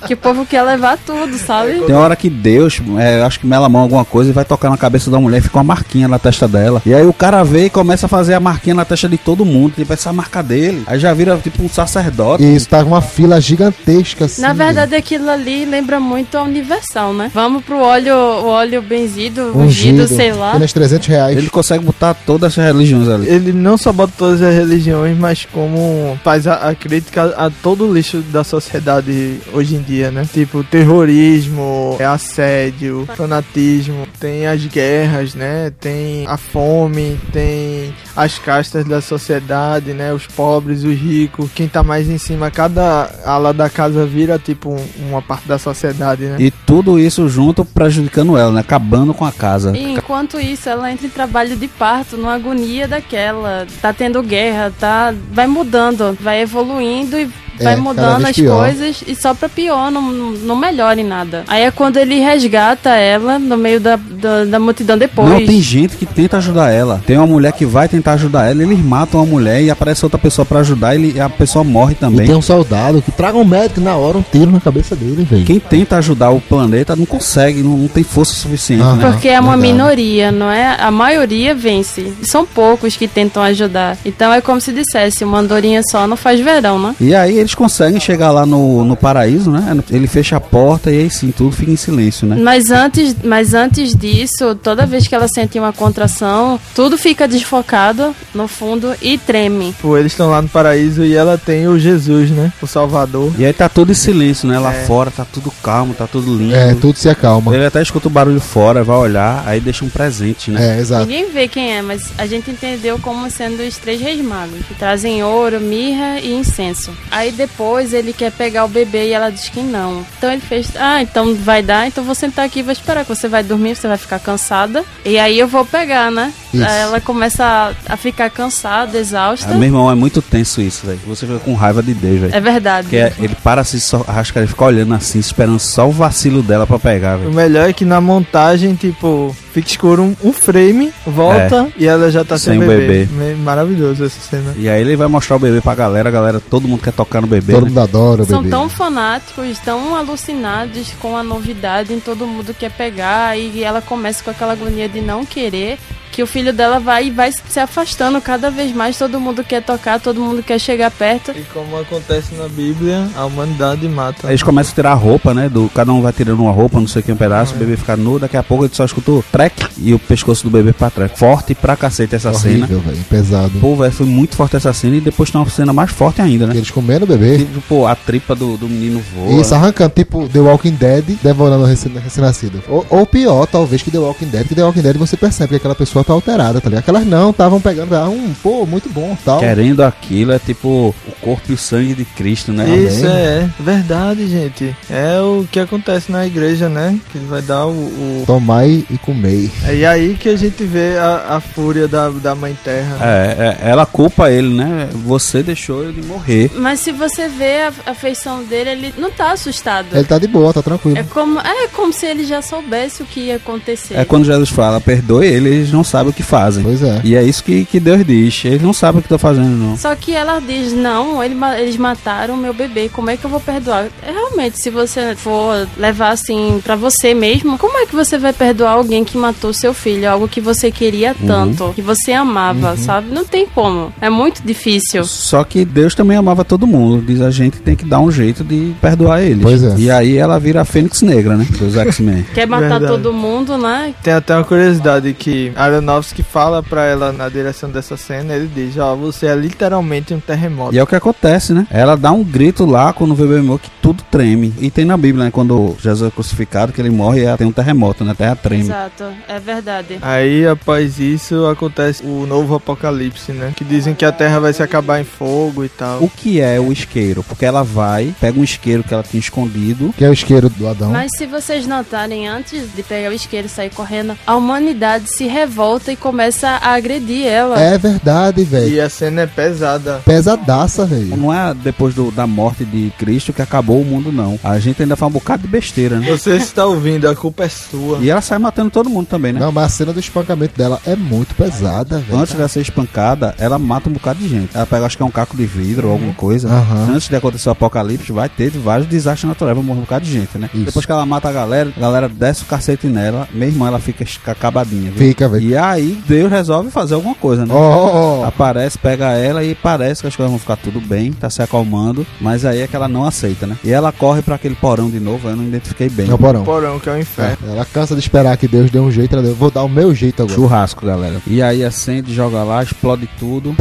que 0.05 0.13
o 0.13 0.17
povo 0.17 0.45
quer 0.45 0.61
levar 0.63 0.97
tudo, 1.07 1.37
sabe? 1.37 1.79
Tem 1.85 1.95
hora 1.95 2.15
que 2.15 2.29
Deus, 2.29 2.81
é, 2.99 3.23
acho 3.23 3.39
que 3.39 3.47
mela 3.47 3.67
a 3.67 3.69
mão 3.69 3.81
alguma 3.81 4.03
coisa 4.03 4.29
e 4.29 4.33
vai 4.33 4.43
tocar 4.43 4.69
na 4.69 4.77
cabeça 4.77 5.09
da 5.09 5.19
mulher 5.19 5.37
e 5.37 5.41
fica 5.41 5.57
uma 5.57 5.63
marquinha 5.63 6.07
na 6.07 6.19
testa 6.19 6.47
dela. 6.47 6.81
E 6.85 6.93
aí 6.93 7.05
o 7.05 7.13
cara 7.13 7.43
vê 7.43 7.65
e 7.65 7.69
começa 7.69 8.05
a 8.05 8.09
fazer 8.09 8.33
a 8.33 8.39
marquinha 8.39 8.75
na 8.75 8.83
testa 8.83 9.07
de 9.07 9.17
todo 9.17 9.45
mundo, 9.45 9.73
tipo 9.75 9.93
essa 9.93 10.11
marca 10.11 10.43
dele. 10.43 10.83
Aí 10.85 10.99
já 10.99 11.13
vira 11.13 11.37
tipo 11.37 11.63
um 11.63 11.69
sacerdote. 11.69 12.43
E 12.43 12.55
isso 12.55 12.67
tá 12.67 12.83
com 12.83 12.89
uma 12.89 13.01
fila 13.01 13.39
gigantesca, 13.39 14.25
assim. 14.25 14.41
Na 14.41 14.51
verdade, 14.51 14.95
aquilo 14.95 15.29
ali 15.29 15.63
lembra 15.65 15.99
muito 15.99 16.37
a 16.37 16.43
Universal, 16.43 17.13
né? 17.13 17.31
Vamos 17.33 17.63
pro 17.63 17.79
óleo, 17.79 18.13
o 18.13 18.47
óleo 18.47 18.81
benzido, 18.81 19.57
ungido, 19.57 20.07
sei 20.07 20.33
lá. 20.33 20.51
Pelos 20.51 20.73
300 20.73 21.07
reais. 21.07 21.37
Ele 21.37 21.49
consegue 21.49 21.83
botar 21.83 22.13
todas 22.13 22.57
as 22.57 22.65
religiões 22.65 23.07
ali. 23.07 23.29
Ele 23.29 23.53
não 23.53 23.77
só 23.77 23.93
bota 23.93 24.11
todas 24.17 24.41
as 24.41 24.53
religiões, 24.53 25.17
mas 25.17 25.47
como 25.51 26.19
faz 26.23 26.45
a, 26.47 26.69
a 26.69 26.75
crítica 26.75 27.33
a 27.37 27.49
todo 27.49 27.87
o 27.87 27.93
lixo 27.93 28.17
da 28.17 28.43
sociedade 28.43 29.39
hoje 29.53 29.75
em 29.75 29.81
dia, 29.81 30.11
né? 30.11 30.27
Tipo, 30.31 30.63
terrorismo, 31.07 31.95
é 31.99 32.05
assédio, 32.05 33.07
fanatismo, 33.15 34.07
tem 34.19 34.47
as 34.47 34.65
guerras, 34.65 35.35
né? 35.35 35.71
Tem 35.79 36.25
a 36.27 36.37
fome, 36.37 37.19
tem 37.31 37.93
as 38.15 38.39
castas 38.39 38.85
da 38.85 38.99
sociedade, 39.01 39.93
né? 39.93 40.11
Os 40.13 40.25
pobres, 40.25 40.83
os 40.83 40.95
ricos, 40.97 41.49
quem 41.53 41.67
tá 41.67 41.83
mais 41.83 42.09
em 42.09 42.17
cima, 42.17 42.49
cada 42.49 43.09
ala 43.25 43.53
da 43.53 43.69
casa 43.69 44.05
vira 44.05 44.39
tipo 44.39 44.69
um- 44.71 45.09
uma 45.09 45.21
parte 45.21 45.47
da 45.47 45.57
sociedade, 45.57 46.23
né? 46.25 46.35
E 46.39 46.51
tudo 46.51 46.99
isso 46.99 47.27
junto 47.29 47.63
prejudicando 47.63 48.37
ela, 48.37 48.51
né? 48.51 48.61
Acabando 48.61 49.13
com 49.13 49.25
a 49.25 49.31
casa. 49.31 49.75
E 49.77 49.93
enquanto 49.93 50.39
isso, 50.39 50.67
ela 50.67 50.91
entra 50.91 51.05
em 51.05 51.09
trabalho 51.11 51.55
de 51.55 51.67
parto, 51.67 52.17
numa 52.17 52.33
agonia 52.33 52.87
daquela. 52.87 53.65
Tá 53.81 53.93
tendo 53.93 54.21
guerra, 54.23 54.73
tá. 54.79 55.13
Vai 55.31 55.47
mudando, 55.47 56.17
vai 56.19 56.41
evoluindo 56.41 57.17
e 57.19 57.29
É, 57.59 57.63
vai 57.63 57.73
cada 57.75 57.81
mudando 57.81 58.25
as 58.25 58.35
pior. 58.35 58.57
coisas 58.59 59.03
e 59.07 59.15
só 59.15 59.33
pra 59.33 59.49
pior, 59.49 59.91
não, 59.91 60.01
não 60.01 60.55
melhora 60.87 61.01
em 61.01 61.03
nada. 61.03 61.43
Aí 61.47 61.63
é 61.63 61.71
quando 61.71 61.97
ele 61.97 62.19
resgata 62.19 62.89
ela 62.91 63.37
no 63.39 63.57
meio 63.57 63.79
da, 63.79 63.95
da, 63.97 64.45
da 64.45 64.59
multidão 64.59 64.97
depois. 64.97 65.29
Não, 65.29 65.45
tem 65.45 65.61
gente 65.61 65.97
que 65.97 66.05
tenta 66.05 66.37
ajudar 66.37 66.71
ela. 66.71 67.01
Tem 67.05 67.17
uma 67.17 67.27
mulher 67.27 67.51
que 67.53 67.65
vai 67.65 67.87
tentar 67.87 68.13
ajudar 68.13 68.49
ela, 68.49 68.61
eles 68.63 68.79
matam 68.79 69.19
a 69.21 69.25
mulher 69.25 69.61
e 69.61 69.69
aparece 69.69 70.05
outra 70.05 70.17
pessoa 70.17 70.45
pra 70.45 70.59
ajudar 70.59 70.95
ele, 70.95 71.13
e 71.15 71.19
a 71.19 71.29
pessoa 71.29 71.63
morre 71.63 71.93
E 71.93 71.95
também. 71.95 72.25
tem 72.27 72.35
um 72.35 72.41
soldado 72.41 73.01
que 73.01 73.11
traga 73.11 73.37
um 73.37 73.43
médico 73.45 73.81
na 73.81 73.95
hora, 73.95 74.17
um 74.17 74.21
tiro 74.23 74.51
na 74.51 74.59
cabeça 74.59 74.95
dele, 74.95 75.23
velho. 75.29 75.45
Quem 75.45 75.59
tenta 75.59 75.97
ajudar 75.97 76.29
o 76.31 76.39
planeta 76.41 76.95
não 76.95 77.05
consegue, 77.05 77.61
não, 77.61 77.77
não 77.77 77.87
tem 77.87 78.03
força 78.03 78.33
suficiente, 78.33 78.83
Ah. 78.83 78.93
né? 78.95 79.11
Porque 79.11 79.27
é 79.27 79.39
uma 79.39 79.57
Verdade. 79.57 79.73
minoria, 79.73 80.31
não 80.31 80.49
é? 80.51 80.77
A 80.79 80.91
maioria 80.91 81.53
vence. 81.55 82.13
São 82.23 82.45
poucos 82.45 82.95
que 82.95 83.07
tentam 83.07 83.41
ajudar. 83.43 83.97
Então 84.05 84.31
é 84.31 84.41
como 84.41 84.61
se 84.61 84.71
dissesse, 84.71 85.23
uma 85.23 85.39
andorinha 85.39 85.81
só 85.89 86.07
não 86.07 86.15
faz 86.17 86.39
verão, 86.39 86.79
né? 86.79 86.95
E 86.99 87.13
aí 87.15 87.37
eles 87.37 87.55
conseguem 87.55 87.99
chegar 87.99 88.31
lá 88.31 88.45
no, 88.45 88.83
no 88.83 88.95
paraíso, 88.95 89.49
né? 89.51 89.77
Ele 89.91 90.07
fecha 90.07 90.37
a 90.37 90.39
porta 90.39 90.76
e 90.91 90.97
aí 90.99 91.09
sim, 91.09 91.31
tudo 91.31 91.51
fica 91.55 91.71
em 91.71 91.75
silêncio, 91.75 92.27
né? 92.27 92.35
Mas 92.39 92.71
antes, 92.71 93.15
mas 93.23 93.53
antes 93.53 93.95
disso, 93.95 94.55
toda 94.55 94.85
vez 94.85 95.07
que 95.07 95.15
ela 95.15 95.27
sente 95.27 95.57
uma 95.59 95.73
contração, 95.73 96.59
tudo 96.75 96.97
fica 96.97 97.27
desfocado 97.27 98.15
no 98.33 98.47
fundo 98.47 98.93
e 99.01 99.17
treme. 99.17 99.73
Tipo, 99.73 99.97
eles 99.97 100.11
estão 100.11 100.29
lá 100.29 100.41
no 100.41 100.47
paraíso 100.49 101.03
e 101.03 101.15
ela 101.15 101.37
tem 101.37 101.67
o 101.67 101.77
Jesus, 101.79 102.29
né? 102.29 102.51
O 102.61 102.67
Salvador. 102.67 103.31
E 103.37 103.45
aí 103.45 103.53
tá 103.53 103.67
tudo 103.69 103.91
em 103.91 103.95
silêncio, 103.95 104.47
né? 104.47 104.59
Lá 104.59 104.73
É. 104.73 104.85
fora 104.85 105.09
tá 105.11 105.25
tudo 105.25 105.51
calmo, 105.63 105.93
tá 105.93 106.07
tudo 106.07 106.35
lindo. 106.35 106.55
É, 106.55 106.73
tudo 106.75 106.97
se 106.97 107.09
acalma. 107.09 107.53
Ele 107.55 107.65
até 107.65 107.81
escuta 107.81 108.07
o 108.07 108.11
barulho 108.11 108.39
fora, 108.39 108.83
vai 108.83 108.97
olhar, 108.97 109.43
aí 109.45 109.59
deixa 109.59 109.83
um 109.85 109.89
presente, 109.89 110.51
né? 110.51 110.77
É, 110.77 110.79
exato. 110.79 111.05
Ninguém 111.05 111.31
vê 111.31 111.47
quem 111.47 111.75
é, 111.75 111.81
mas 111.81 112.11
a 112.17 112.25
gente 112.25 112.51
entendeu 112.51 112.99
como 112.99 113.29
sendo 113.29 113.61
os 113.63 113.77
três 113.77 113.99
reis 114.01 114.23
magos, 114.23 114.65
que 114.67 114.73
trazem 114.75 115.23
ouro, 115.23 115.59
mirra 115.59 116.19
e 116.19 116.33
incenso. 116.33 116.91
Aí 117.11 117.31
depois 117.31 117.93
ele 117.93 118.13
quer 118.13 118.31
pegar 118.31 118.65
o 118.65 118.67
bebê 118.67 119.07
e 119.09 119.11
ela 119.13 119.29
diz 119.29 119.49
que 119.49 119.61
não. 119.61 120.05
Então 120.17 120.31
ele 120.31 120.41
fez, 120.41 120.66
ah, 120.75 121.01
então 121.01 121.35
vai 121.35 121.61
dar, 121.61 121.87
então 121.87 122.03
vou 122.03 122.15
sentar 122.15 122.45
aqui 122.45 122.59
e 122.59 122.63
vou 122.63 122.71
esperar 122.71 123.03
que 123.03 123.15
você 123.15 123.27
vai 123.27 123.43
dormir, 123.43 123.75
você 123.75 123.87
vai 123.87 123.97
ficar 123.97 124.19
cansada. 124.19 124.83
E 125.05 125.17
aí 125.17 125.37
eu 125.37 125.47
vou 125.47 125.65
pegar, 125.65 126.11
né? 126.11 126.33
Isso. 126.59 126.69
Aí 126.69 126.79
ela 126.81 126.99
começa 127.01 127.43
a, 127.87 127.93
a 127.93 127.97
ficar 127.97 128.29
cansada, 128.29 128.97
exausta. 128.97 129.49
Ah, 129.51 129.53
meu 129.55 129.63
irmão, 129.63 129.89
é 129.91 129.95
muito 129.95 130.21
tenso 130.21 130.61
isso, 130.61 130.85
velho. 130.85 130.99
Você 131.07 131.25
fica 131.25 131.39
com 131.39 131.53
raiva 131.53 131.81
de 131.83 131.93
Deus, 131.93 132.19
velho. 132.21 132.35
É 132.35 132.39
verdade. 132.39 132.83
Porque 132.87 132.97
é- 132.97 133.13
ele 133.19 133.35
para 133.43 133.61
assim, 133.61 133.79
só, 133.79 133.99
que 134.03 134.39
ele 134.39 134.47
fica 134.47 134.65
olhando 134.65 134.93
assim, 134.93 135.19
esperando 135.19 135.59
só 135.59 135.87
o 135.87 135.91
vacilo 135.91 136.41
dela 136.41 136.65
pra 136.67 136.79
pegar, 136.79 137.15
O 137.15 137.19
velho. 137.19 137.33
melhor 137.33 137.69
é 137.69 137.73
que 137.73 137.85
na 137.85 137.99
montagem, 138.01 138.75
tipo, 138.75 139.35
fica 139.53 139.67
escuro 139.69 140.03
um, 140.03 140.15
um 140.23 140.33
frame, 140.33 140.91
volta 141.05 141.67
e 141.77 141.87
ela 141.87 142.11
já 142.11 142.23
tá 142.23 142.37
sem, 142.37 142.53
Sem 142.59 142.63
o 142.63 142.67
bebê. 142.67 143.05
bebê. 143.05 143.35
Maravilhoso 143.35 144.03
essa 144.05 144.19
cena. 144.19 144.53
E 144.57 144.67
aí 144.69 144.81
ele 144.81 144.95
vai 144.95 145.07
mostrar 145.07 145.35
o 145.35 145.39
bebê 145.39 145.61
pra 145.61 145.75
galera, 145.75 146.09
a 146.09 146.11
galera, 146.11 146.39
todo 146.39 146.67
mundo 146.67 146.81
quer 146.81 146.93
tocar 146.93 147.21
no 147.21 147.27
bebê. 147.27 147.53
Todo 147.53 147.63
né? 147.63 147.69
mundo 147.69 147.79
adora 147.79 148.21
o 148.23 148.25
São 148.25 148.39
bebê. 148.41 148.49
tão 148.51 148.69
fanáticos, 148.69 149.59
tão 149.59 149.95
alucinados 149.95 150.91
com 151.01 151.15
a 151.15 151.23
novidade 151.23 151.93
em 151.93 151.99
todo 151.99 152.25
mundo 152.27 152.53
quer 152.53 152.71
pegar 152.71 153.37
e 153.37 153.63
ela 153.63 153.81
começa 153.81 154.23
com 154.23 154.29
aquela 154.29 154.53
agonia 154.53 154.87
de 154.89 155.01
não 155.01 155.25
querer 155.25 155.77
que 156.11 156.23
o 156.23 156.27
filho 156.27 156.51
dela 156.51 156.79
vai 156.79 157.07
e 157.07 157.11
vai 157.11 157.31
se 157.31 157.59
afastando 157.59 158.19
cada 158.21 158.49
vez 158.49 158.73
mais, 158.75 158.97
todo 158.97 159.19
mundo 159.19 159.43
quer 159.43 159.61
tocar, 159.61 159.99
todo 159.99 160.19
mundo 160.19 160.41
quer 160.41 160.59
chegar 160.59 160.89
perto. 160.91 161.31
E 161.31 161.41
como 161.53 161.77
acontece 161.79 162.33
na 162.35 162.47
Bíblia, 162.47 163.07
a 163.15 163.25
humanidade 163.25 163.87
mata. 163.87 164.27
Aí 164.27 164.31
eles 164.31 164.43
começam 164.43 164.71
a 164.71 164.75
tirar 164.75 164.91
a 164.91 164.95
roupa, 164.95 165.33
né? 165.33 165.47
Do, 165.49 165.69
cada 165.73 165.91
um 165.93 166.01
vai 166.01 166.11
tirando 166.11 166.39
uma 166.41 166.51
roupa, 166.51 166.79
não 166.79 166.87
sei 166.87 167.01
o 167.01 167.05
que, 167.05 167.11
um 167.11 167.15
pedaço, 167.17 167.53
o 167.53 167.57
bebê 167.57 167.77
fica 167.77 167.95
nu, 167.95 168.17
daqui 168.19 168.35
a 168.37 168.43
pouco 168.43 168.63
a 168.63 168.67
gente 168.67 168.77
só 168.77 168.85
escuta 168.85 169.11
o 169.11 169.23
trek 169.31 169.65
e 169.77 169.93
o 169.93 169.99
pescoço 169.99 170.43
do 170.43 170.49
bebê 170.49 170.73
pra 170.73 170.89
trás. 170.89 171.11
Forte 171.15 171.53
pra 171.53 171.75
cacete 171.75 172.15
essa 172.15 172.33
cena. 172.33 172.65
Horrível, 172.65 172.79
velho. 172.79 173.03
Pesado. 173.09 173.51
Pô, 173.59 173.75
velho, 173.75 173.91
foi 173.91 174.05
muito 174.05 174.35
forte 174.35 174.55
essa 174.55 174.73
cena 174.73 174.95
e 174.95 175.01
depois 175.01 175.29
tem 175.29 175.39
uma 175.39 175.49
cena 175.49 175.71
mais 175.73 175.91
forte 175.91 176.21
ainda, 176.21 176.47
né? 176.47 176.55
Eles 176.55 176.71
comendo 176.71 177.05
o 177.05 177.07
bebê. 177.07 177.37
Tipo, 177.39 177.61
pô, 177.61 177.85
a 177.87 177.95
tripa 177.95 178.33
do, 178.35 178.57
do 178.57 178.67
menino 178.67 179.01
voa. 179.13 179.39
Isso, 179.39 179.53
arrancando, 179.53 179.91
tipo 179.95 180.27
The 180.27 180.39
Walking 180.39 180.71
Dead, 180.75 181.05
devorando 181.21 181.63
o 181.63 181.67
recém- 181.67 181.91
recém-nascido. 181.97 182.63
ou, 182.67 182.85
ou 182.89 183.05
pior, 183.05 183.45
talvez, 183.45 183.81
que 183.81 183.91
The 183.91 183.99
Walking 183.99 184.27
Dead, 184.27 184.47
que 184.47 184.55
The 184.55 184.63
Walking 184.63 184.81
Dead 184.81 184.97
você 184.97 185.15
percebe 185.17 185.49
que 185.49 185.55
aquela 185.57 185.75
pessoa 185.75 185.96
tá 186.03 186.13
alterada, 186.13 186.61
tá 186.61 186.69
ligado? 186.69 186.83
Aquelas 186.83 187.05
não, 187.05 187.31
estavam 187.31 187.59
pegando, 187.59 187.95
ah, 187.95 188.09
um, 188.09 188.33
pô, 188.41 188.65
muito 188.65 188.89
bom, 188.89 189.17
tal. 189.23 189.39
Querendo 189.39 189.83
aquilo, 189.83 190.31
é 190.31 190.39
tipo 190.39 190.93
o 191.07 191.11
corpo 191.21 191.43
e 191.49 191.53
o 191.53 191.57
sangue 191.57 191.93
de 191.93 192.05
Cristo, 192.05 192.51
né? 192.51 192.67
Isso 192.69 193.05
Amém. 193.05 193.17
é 193.17 193.49
verdade, 193.59 194.27
gente. 194.27 194.75
É 194.89 195.19
o 195.21 195.45
que 195.51 195.59
acontece 195.59 196.11
na 196.11 196.25
igreja, 196.25 196.69
né? 196.69 196.99
Que 197.11 197.17
ele 197.17 197.27
vai 197.27 197.41
dar 197.41 197.65
o. 197.65 197.71
o... 197.71 198.23
Tomai 198.25 198.85
e 198.89 198.97
comei. 198.97 199.49
É 199.63 199.85
aí 199.85 200.15
que 200.15 200.29
a 200.29 200.35
gente 200.35 200.63
vê 200.63 200.97
a, 200.97 201.35
a 201.35 201.39
fúria 201.39 201.87
da, 201.87 202.09
da 202.09 202.35
mãe 202.35 202.57
terra. 202.63 202.97
É, 203.01 203.57
é, 203.65 203.69
ela 203.69 203.85
culpa 203.85 204.31
ele, 204.31 204.53
né? 204.53 204.89
Você 205.05 205.41
deixou 205.41 205.83
ele 205.83 206.01
morrer. 206.01 206.51
Mas 206.55 206.79
se 206.79 206.91
você 206.91 207.27
vê 207.27 207.63
a, 207.63 207.91
a 207.91 207.93
feição 207.93 208.43
dele, 208.43 208.69
ele 208.71 208.93
não 208.97 209.11
tá 209.11 209.31
assustado. 209.31 209.87
Ele 209.93 210.03
tá 210.03 210.17
de 210.17 210.27
boa, 210.27 210.53
tá 210.53 210.61
tranquilo. 210.61 210.97
É 210.97 211.03
como, 211.03 211.39
é 211.39 211.67
como 211.69 211.93
se 211.93 212.05
ele 212.05 212.25
já 212.25 212.41
soubesse 212.41 213.01
o 213.01 213.05
que 213.05 213.21
ia 213.21 213.35
acontecer. 213.37 213.95
É 213.95 214.05
quando 214.05 214.25
Jesus 214.25 214.49
fala, 214.49 214.79
perdoe 214.81 215.25
ele, 215.25 215.49
eles 215.49 215.71
não 215.71 215.83
sabem 215.87 216.11
o 216.11 216.13
que 216.13 216.23
fazem. 216.23 216.63
Pois 216.63 216.81
é. 216.83 217.01
E 217.03 217.15
é 217.15 217.23
isso 217.23 217.43
que, 217.43 217.65
que 217.65 217.79
Deus 217.79 218.05
diz. 218.05 218.43
Eles 218.45 218.61
não 218.61 218.73
sabem 218.73 218.99
o 218.99 219.01
que 219.01 219.07
estão 219.07 219.17
fazendo, 219.17 219.49
não. 219.49 219.77
Só 219.77 219.95
que 219.95 220.13
ela 220.13 220.39
diz, 220.39 220.73
não, 220.73 221.23
eles 221.23 221.77
mataram 221.77 222.35
meu 222.37 222.53
bebê, 222.53 222.89
como 222.89 223.09
é 223.09 223.17
que 223.17 223.25
eu 223.25 223.29
vou 223.29 223.39
perdoar? 223.39 223.85
É, 224.01 224.11
realmente, 224.11 224.61
se 224.61 224.69
você 224.69 225.15
for 225.15 225.67
levar 225.77 226.09
assim 226.09 226.59
pra 226.63 226.75
você 226.75 227.13
mesmo, 227.13 227.57
como 227.57 227.77
é 227.77 227.85
que 227.85 227.95
você 227.95 228.17
vai 228.17 228.33
perdoar 228.33 228.71
alguém 228.71 229.03
que 229.03 229.17
matou 229.17 229.53
seu 229.53 229.73
filho? 229.73 230.09
Algo 230.09 230.27
que 230.27 230.41
você 230.41 230.71
queria 230.71 231.15
Uhum. 231.19 231.27
tanto, 231.27 231.73
que 231.73 231.81
você 231.81 232.11
amava, 232.11 232.75
sabe? 232.77 233.07
Não 233.11 233.23
tem 233.23 233.45
como. 233.47 233.93
É 234.01 234.09
muito 234.09 234.41
difícil. 234.43 235.03
Só 235.05 235.43
que 235.43 235.63
Deus 235.65 235.95
também 235.95 236.17
amava 236.17 236.43
todo 236.43 236.67
mundo. 236.67 237.03
Diz 237.05 237.21
a 237.21 237.31
gente 237.31 237.57
tem 237.59 237.75
que 237.75 237.85
dar 237.85 237.99
um 237.99 238.11
jeito 238.11 238.43
de 238.43 238.73
perdoar 238.81 239.21
eles. 239.21 239.41
Pois 239.41 239.63
é. 239.63 239.75
E 239.77 239.89
aí 239.89 240.17
ela 240.17 240.39
vira 240.39 240.61
a 240.61 240.65
Fênix 240.65 241.01
Negra, 241.01 241.35
né? 241.37 241.45
Dos 241.57 241.75
X-Men. 241.77 242.25
Quer 242.33 242.47
matar 242.47 242.79
Verdade. 242.79 242.87
todo 242.87 243.13
mundo, 243.13 243.57
né? 243.57 243.93
Tem 244.03 244.13
até 244.13 244.35
uma 244.35 244.43
curiosidade 244.43 245.13
que 245.13 245.51
a 245.55 245.69
Aronofsky 245.77 246.23
fala 246.23 246.61
pra 246.61 246.85
ela 246.85 247.11
na 247.11 247.29
direção 247.29 247.69
dessa 247.69 247.95
cena, 247.95 248.33
ele 248.33 248.49
diz, 248.53 248.77
ó, 248.77 248.95
você 248.95 249.27
é 249.27 249.35
literalmente 249.35 250.13
um 250.13 250.19
terremoto. 250.19 250.73
E 250.73 250.79
é 250.79 250.83
o 250.83 250.87
que 250.87 250.95
acontece, 250.95 251.53
né? 251.53 251.67
Ela 251.69 251.95
dá 251.95 252.11
um 252.11 252.23
grito 252.23 252.65
lá 252.65 252.91
quando 252.93 253.15
vê 253.15 253.23
o 253.23 253.27
bebê 253.27 253.41
morto 253.41 253.63
que 253.63 253.71
tudo 253.81 254.03
treme. 254.09 254.53
E 254.59 254.69
tem 254.69 254.85
na 254.85 254.97
Bíblia, 254.97 255.25
né? 255.25 255.31
Quando 255.31 255.75
Jesus 255.79 256.09
é 256.09 256.13
crucificado, 256.13 256.73
que 256.73 256.81
ele 256.81 256.89
morre 256.89 257.25
e 257.25 257.37
tem 257.37 257.47
um 257.47 257.51
terremoto, 257.51 258.03
né? 258.03 258.11
A 258.11 258.15
terra 258.15 258.35
treme. 258.35 258.63
Exato, 258.63 259.05
é 259.27 259.39
verdade. 259.39 259.99
Aí, 260.01 260.47
após 260.47 260.99
isso, 260.99 261.45
acontece 261.47 262.03
o 262.03 262.25
novo 262.25 262.55
apocalipse, 262.55 263.31
né? 263.31 263.53
Que 263.55 263.63
dizem 263.63 263.93
que 263.93 264.05
a 264.05 264.11
Terra 264.11 264.39
vai 264.39 264.53
se 264.53 264.63
acabar 264.63 264.99
em 264.99 265.03
fogo 265.03 265.63
e 265.63 265.69
tal. 265.69 266.03
O 266.03 266.09
que 266.09 266.41
é 266.41 266.59
o 266.59 266.71
isqueiro? 266.71 267.23
Porque 267.23 267.45
ela 267.45 267.63
vai, 267.63 268.13
pega 268.19 268.39
um 268.39 268.43
isqueiro 268.43 268.83
que 268.83 268.93
ela 268.93 269.03
tinha 269.03 269.19
escondido. 269.19 269.93
Que 269.97 270.03
é 270.03 270.09
o 270.09 270.13
isqueiro 270.13 270.49
do 270.49 270.67
Adão. 270.67 270.91
Mas 270.91 271.11
se 271.17 271.25
vocês 271.25 271.67
notarem, 271.67 272.27
antes 272.27 272.73
de 272.73 272.83
pegar 272.83 273.09
o 273.09 273.13
isqueiro 273.13 273.47
e 273.47 273.49
sair 273.49 273.69
correndo, 273.69 274.17
a 274.25 274.35
humanidade 274.35 275.09
se 275.09 275.27
revolta 275.27 275.66
e 275.91 275.95
começa 275.95 276.47
a 276.49 276.71
agredir 276.73 277.25
ela. 277.27 277.59
É 277.59 277.77
verdade, 277.77 278.43
velho. 278.43 278.69
E 278.69 278.79
a 278.79 278.89
cena 278.89 279.21
é 279.21 279.27
pesada. 279.27 280.01
Pesadaça, 280.05 280.85
velho. 280.85 281.15
Não 281.17 281.33
é 281.33 281.53
depois 281.53 281.93
do- 281.93 282.11
da 282.11 282.25
morte 282.25 282.63
de 282.65 282.91
Cristo 282.97 283.33
que 283.33 283.41
acabou 283.41 283.81
o 283.81 283.85
mundo, 283.85 284.11
não. 284.11 284.39
A 284.43 284.57
gente 284.59 284.81
ainda 284.81 284.95
faz 284.95 285.09
um 285.09 285.13
bocado 285.13 285.41
de 285.43 285.47
besteira, 285.47 285.99
né? 285.99 286.07
Você 286.09 286.35
está 286.37 286.65
ouvindo, 286.65 287.07
a 287.09 287.15
culpa 287.15 287.43
é 287.43 287.49
sua. 287.49 287.99
E 287.99 288.09
ela 288.09 288.21
sai 288.21 288.37
matando 288.39 288.69
todo 288.71 288.89
mundo 288.89 289.07
também, 289.07 289.33
né? 289.33 289.39
Não, 289.39 289.51
mas 289.51 289.65
a 289.65 289.69
cena 289.69 289.93
do 289.93 289.99
espancamento 289.99 290.57
dela 290.57 290.79
é 290.85 290.95
muito 290.95 291.35
pesada, 291.35 291.99
velho. 291.99 292.19
Antes 292.19 292.33
dela 292.33 292.47
ser 292.47 292.61
espancada, 292.61 293.35
ela 293.37 293.59
mata 293.59 293.89
um 293.89 293.93
bocado 293.93 294.19
de 294.19 294.27
gente. 294.29 294.55
Ela 294.55 294.65
pega, 294.65 294.85
acho 294.85 294.95
que 294.97 295.03
é 295.03 295.05
um 295.05 295.11
caco 295.11 295.35
de 295.35 295.45
vidro 295.45 295.87
ou 295.87 295.93
alguma 295.93 296.13
coisa. 296.13 296.47
Aham. 296.49 296.93
Antes 296.95 297.09
de 297.09 297.15
acontecer 297.15 297.49
o 297.49 297.51
apocalipse, 297.51 298.11
vai 298.11 298.29
ter 298.29 298.49
vários 298.51 298.87
desastres 298.87 299.27
naturais, 299.27 299.55
vai 299.55 299.65
morrer 299.65 299.79
um 299.79 299.83
bocado 299.83 300.05
de 300.05 300.11
gente, 300.11 300.37
né? 300.37 300.49
Isso. 300.53 300.65
Depois 300.65 300.85
que 300.85 300.91
ela 300.91 301.05
mata 301.05 301.29
a 301.29 301.31
galera, 301.31 301.71
a 301.75 301.79
galera 301.79 302.07
desce 302.09 302.43
o 302.43 302.45
cacete 302.45 302.87
nela, 302.87 303.27
irmã 303.33 303.67
ela 303.67 303.79
fica 303.79 304.05
acabadinha. 304.31 304.91
viu? 304.91 305.07
Fica, 305.07 305.27
velho. 305.27 305.56
E 305.57 305.59
aí 305.59 305.99
Deus 306.07 306.29
resolve 306.29 306.69
fazer 306.69 306.93
alguma 306.93 307.15
coisa, 307.15 307.43
né? 307.43 307.51
Ó, 307.51 307.57
ó, 307.57 308.19
ó. 308.21 308.25
Aparece, 308.27 308.77
pega 308.77 309.13
ela 309.13 309.43
e 309.43 309.55
parece 309.55 310.01
que 310.01 310.07
as 310.07 310.15
coisas 310.15 310.29
vão 310.29 310.37
ficar 310.37 310.55
tudo 310.55 310.79
bem, 310.79 311.11
tá 311.11 311.31
se 311.31 311.41
acalmando, 311.41 312.05
mas 312.21 312.45
aí 312.45 312.61
é 312.61 312.67
que 312.67 312.75
ela 312.75 312.87
não 312.87 313.03
aceita, 313.03 313.47
né? 313.47 313.57
E 313.63 313.71
ela 313.71 313.91
corre 313.91 314.21
pra 314.21 314.35
aquele 314.35 314.53
porão 314.53 314.87
de 314.87 314.99
novo, 314.99 315.27
eu 315.27 315.35
não 315.35 315.43
identifiquei 315.45 315.89
bem. 315.89 316.11
É 316.11 316.13
o 316.13 316.17
porão. 316.19 316.43
Porão, 316.43 316.79
que 316.79 316.87
é 316.87 316.93
o 316.93 316.99
inferno. 316.99 317.37
É, 317.47 317.53
ela 317.53 317.65
cansa 317.65 317.95
de 317.95 318.01
esperar 318.01 318.37
que 318.37 318.47
Deus 318.47 318.69
dê 318.69 318.77
um 318.77 318.91
jeito, 318.91 319.13
ela 319.13 319.23
deu, 319.23 319.33
vou 319.33 319.49
dar 319.49 319.63
o 319.63 319.69
meu 319.69 319.95
jeito 319.95 320.21
agora. 320.21 320.35
Churrasco, 320.35 320.85
galera. 320.85 321.19
E 321.25 321.41
aí 321.41 321.63
acende, 321.65 322.13
joga 322.13 322.43
lá, 322.43 322.61
explode 322.61 323.09
tudo. 323.19 323.55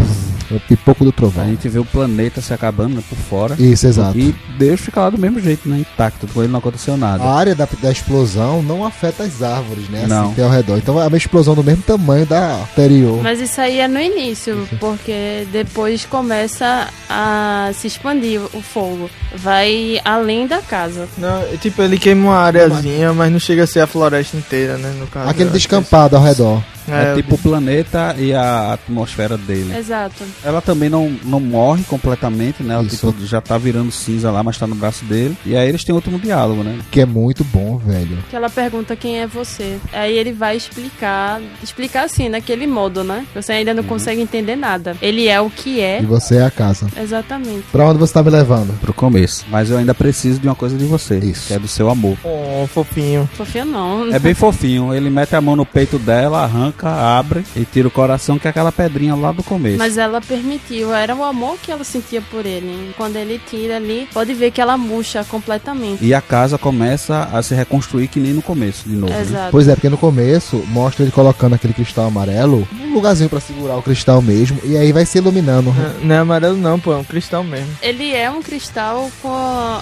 O 0.49 0.61
pipoco 0.61 1.03
do 1.03 1.11
A 1.11 1.13
trovão. 1.13 1.45
gente 1.47 1.69
vê 1.69 1.79
o 1.79 1.85
planeta 1.85 2.41
se 2.41 2.55
acabando 2.55 2.95
né, 2.95 3.03
por 3.09 3.19
fora. 3.19 3.57
Isso, 3.59 3.85
exato. 3.87 4.17
E 4.17 4.33
Deus 4.57 4.81
fica 4.81 5.01
lá 5.01 5.11
do 5.11 5.19
mesmo 5.19 5.41
jeito, 5.41 5.69
né? 5.69 5.79
Intacto, 5.81 6.29
com 6.29 6.41
ele 6.41 6.53
não 6.53 6.61
aconteceu 6.61 6.97
nada. 6.97 7.25
A 7.25 7.35
área 7.35 7.55
da, 7.55 7.67
da 7.83 7.91
explosão 7.91 8.63
não 8.63 8.85
afeta 8.85 9.25
as 9.25 9.43
árvores, 9.43 9.89
né? 9.89 10.05
Não. 10.07 10.27
Assim, 10.27 10.35
que 10.35 10.41
é 10.41 10.45
ao 10.45 10.51
redor. 10.51 10.79
Então 10.79 11.03
é 11.03 11.07
uma 11.09 11.17
explosão 11.17 11.55
do 11.57 11.65
mesmo 11.65 11.83
tamanho 11.87 12.27
da 12.27 12.57
anterior. 12.57 13.23
Mas 13.23 13.41
isso 13.41 13.61
aí 13.61 13.79
é 13.79 13.89
no 13.89 14.01
início, 14.01 14.69
porque 14.81 15.47
depois 15.53 16.05
começa 16.05 16.89
a 17.09 17.71
se 17.75 17.87
expandir 17.87 18.41
o 18.53 18.61
fogo. 18.61 19.09
Vai 19.35 20.01
além 20.05 20.47
da 20.47 20.59
casa. 20.59 21.09
Não, 21.17 21.43
é 21.43 21.57
tipo, 21.57 21.81
ele 21.83 21.99
queima 21.99 22.31
uma 22.31 22.39
areazinha, 22.39 23.13
mas 23.13 23.31
não 23.31 23.39
chega 23.39 23.65
a 23.65 23.67
ser 23.67 23.81
a 23.81 23.87
floresta 23.87 24.37
inteira, 24.37 24.77
né? 24.77 24.93
No 24.99 25.07
caso. 25.07 25.31
Aquele 25.31 25.51
que 25.51 25.57
descampado 25.57 26.17
ao 26.17 26.23
redor. 26.23 26.63
É, 26.89 27.13
É, 27.13 27.15
tipo 27.15 27.35
o 27.35 27.39
planeta 27.39 28.15
e 28.19 28.33
a 28.35 28.73
atmosfera 28.75 29.37
dele. 29.37 29.77
Exato. 29.77 30.25
Ela 30.45 30.61
também 30.61 30.89
não, 30.89 31.15
não 31.25 31.41
morre 31.41 31.83
completamente, 31.85 32.63
né? 32.63 32.75
Ela 32.75 32.85
Isso. 32.85 33.13
tipo, 33.13 33.27
já 33.27 33.41
tá 33.41 33.57
virando 33.59 33.91
cinza 33.91 34.31
lá, 34.31 34.43
mas 34.43 34.59
tá 34.59 34.67
no 34.67 34.75
braço 34.75 35.05
dele. 35.05 35.37
E 35.45 35.57
aí 35.57 35.69
eles 35.69 35.85
têm 35.85 35.95
último 35.95 36.19
diálogo, 36.19 36.63
né? 36.63 36.79
Que 36.91 37.01
é 37.01 37.07
muito 37.07 37.45
bom, 37.45 37.79
velho. 37.79 38.19
Que 38.29 38.37
ela 38.37 38.51
pergunta 38.51 38.95
quem 38.97 39.21
é 39.21 39.27
você. 39.27 39.79
Aí 39.93 40.17
ele 40.17 40.33
vai 40.33 40.57
explicar, 40.57 41.41
explicar 41.63 42.05
assim, 42.05 42.29
naquele 42.29 42.67
modo, 42.67 43.03
né? 43.05 43.25
Você 43.35 43.53
ainda 43.53 43.73
não 43.75 43.83
consegue 43.85 44.21
entender 44.21 44.57
nada. 44.57 44.97
Ele 45.01 45.29
é 45.29 45.41
o 45.41 45.51
que 45.51 45.81
é. 45.81 46.01
E 46.03 46.07
você 46.07 46.37
é 46.37 46.45
a 46.45 46.51
casa. 46.51 46.87
Exatamente. 47.01 47.65
Pra 47.73 47.85
onde 47.87 47.99
você 47.99 48.13
tá 48.13 48.23
me 48.23 48.31
levando? 48.31 48.79
Pro 48.81 48.93
começo. 48.93 49.45
Mas 49.49 49.71
eu 49.71 49.79
ainda 49.79 49.95
preciso 49.95 50.41
de 50.41 50.47
uma 50.49 50.55
coisa 50.55 50.77
de 50.77 50.85
você. 50.85 51.19
Isso. 51.19 51.49
Que 51.49 51.55
é 51.55 51.59
do 51.59 51.69
seu 51.69 51.89
amor. 51.89 52.17
Oh, 52.25 52.67
fofinho. 52.67 53.29
Sofia 53.37 53.65
não. 53.65 54.13
É 54.13 54.19
bem 54.19 54.35
fofinho. 54.35 54.95
Ele 54.95 55.09
mete 55.11 55.35
a 55.35 55.41
mão 55.41 55.57
no 55.57 55.65
peito 55.65 55.99
dela, 55.99 56.43
arranca, 56.43 56.76
abre 56.85 57.45
e 57.55 57.65
tira 57.65 57.89
o 57.89 57.91
coração, 57.91 58.39
que 58.39 58.47
é 58.47 58.51
aquela 58.51 58.73
pedrinha 58.73 59.15
lá 59.15 59.33
do 59.33 59.43
começo. 59.43 59.79
Mas 59.79 59.97
ela 59.97 60.21
permitiu, 60.21 60.93
era 60.95 61.15
o 61.15 61.25
amor 61.25 61.57
que 61.63 61.71
ela 61.71 61.85
sentia 61.85 62.21
por 62.21 62.45
ele. 62.45 62.93
Quando 62.97 63.17
ele 63.17 63.41
tira 63.49 63.77
ali, 63.77 64.09
pode 64.13 64.35
ver 64.35 64.51
que 64.51 64.61
ela 64.61 64.77
murcha 64.77 65.25
completamente. 65.25 66.05
E 66.05 66.13
a 66.13 66.21
casa 66.21 66.59
começa 66.59 67.29
a 67.33 67.43
se 67.43 67.55
reconstruir 67.55 68.09
que 68.09 68.19
nem 68.21 68.33
no 68.33 68.43
começo, 68.43 68.89
de 68.89 68.95
novo. 68.97 69.13
né? 69.13 69.21
Exato. 69.21 69.51
Pois 69.51 69.69
é, 69.69 69.75
porque 69.75 69.89
no 69.89 69.99
começo 69.99 70.57
mostra 70.69 71.05
ele 71.05 71.13
colocando 71.13 71.55
aquele 71.55 71.73
cristal 71.73 72.07
amarelo, 72.07 72.67
um 72.81 72.95
lugarzinho 72.95 73.29
pra 73.31 73.41
segurar 73.41 73.77
o 73.77 73.83
cristal 73.83 74.21
mesmo, 74.21 74.59
e 74.65 74.77
aí 74.77 74.93
vai 74.93 75.07
se 75.07 75.19
iluminando. 75.19 75.73
Não, 75.73 76.05
não 76.07 76.15
é 76.15 76.19
amarelo 76.19 76.57
não, 76.57 76.79
pô, 76.81 76.93
é 76.93 76.97
um 76.97 77.05
cristal 77.05 77.45
mesmo. 77.45 77.69
Ele 77.83 78.13
é 78.15 78.31
um 78.31 78.43
cristal 78.43 79.11
com 79.23 79.29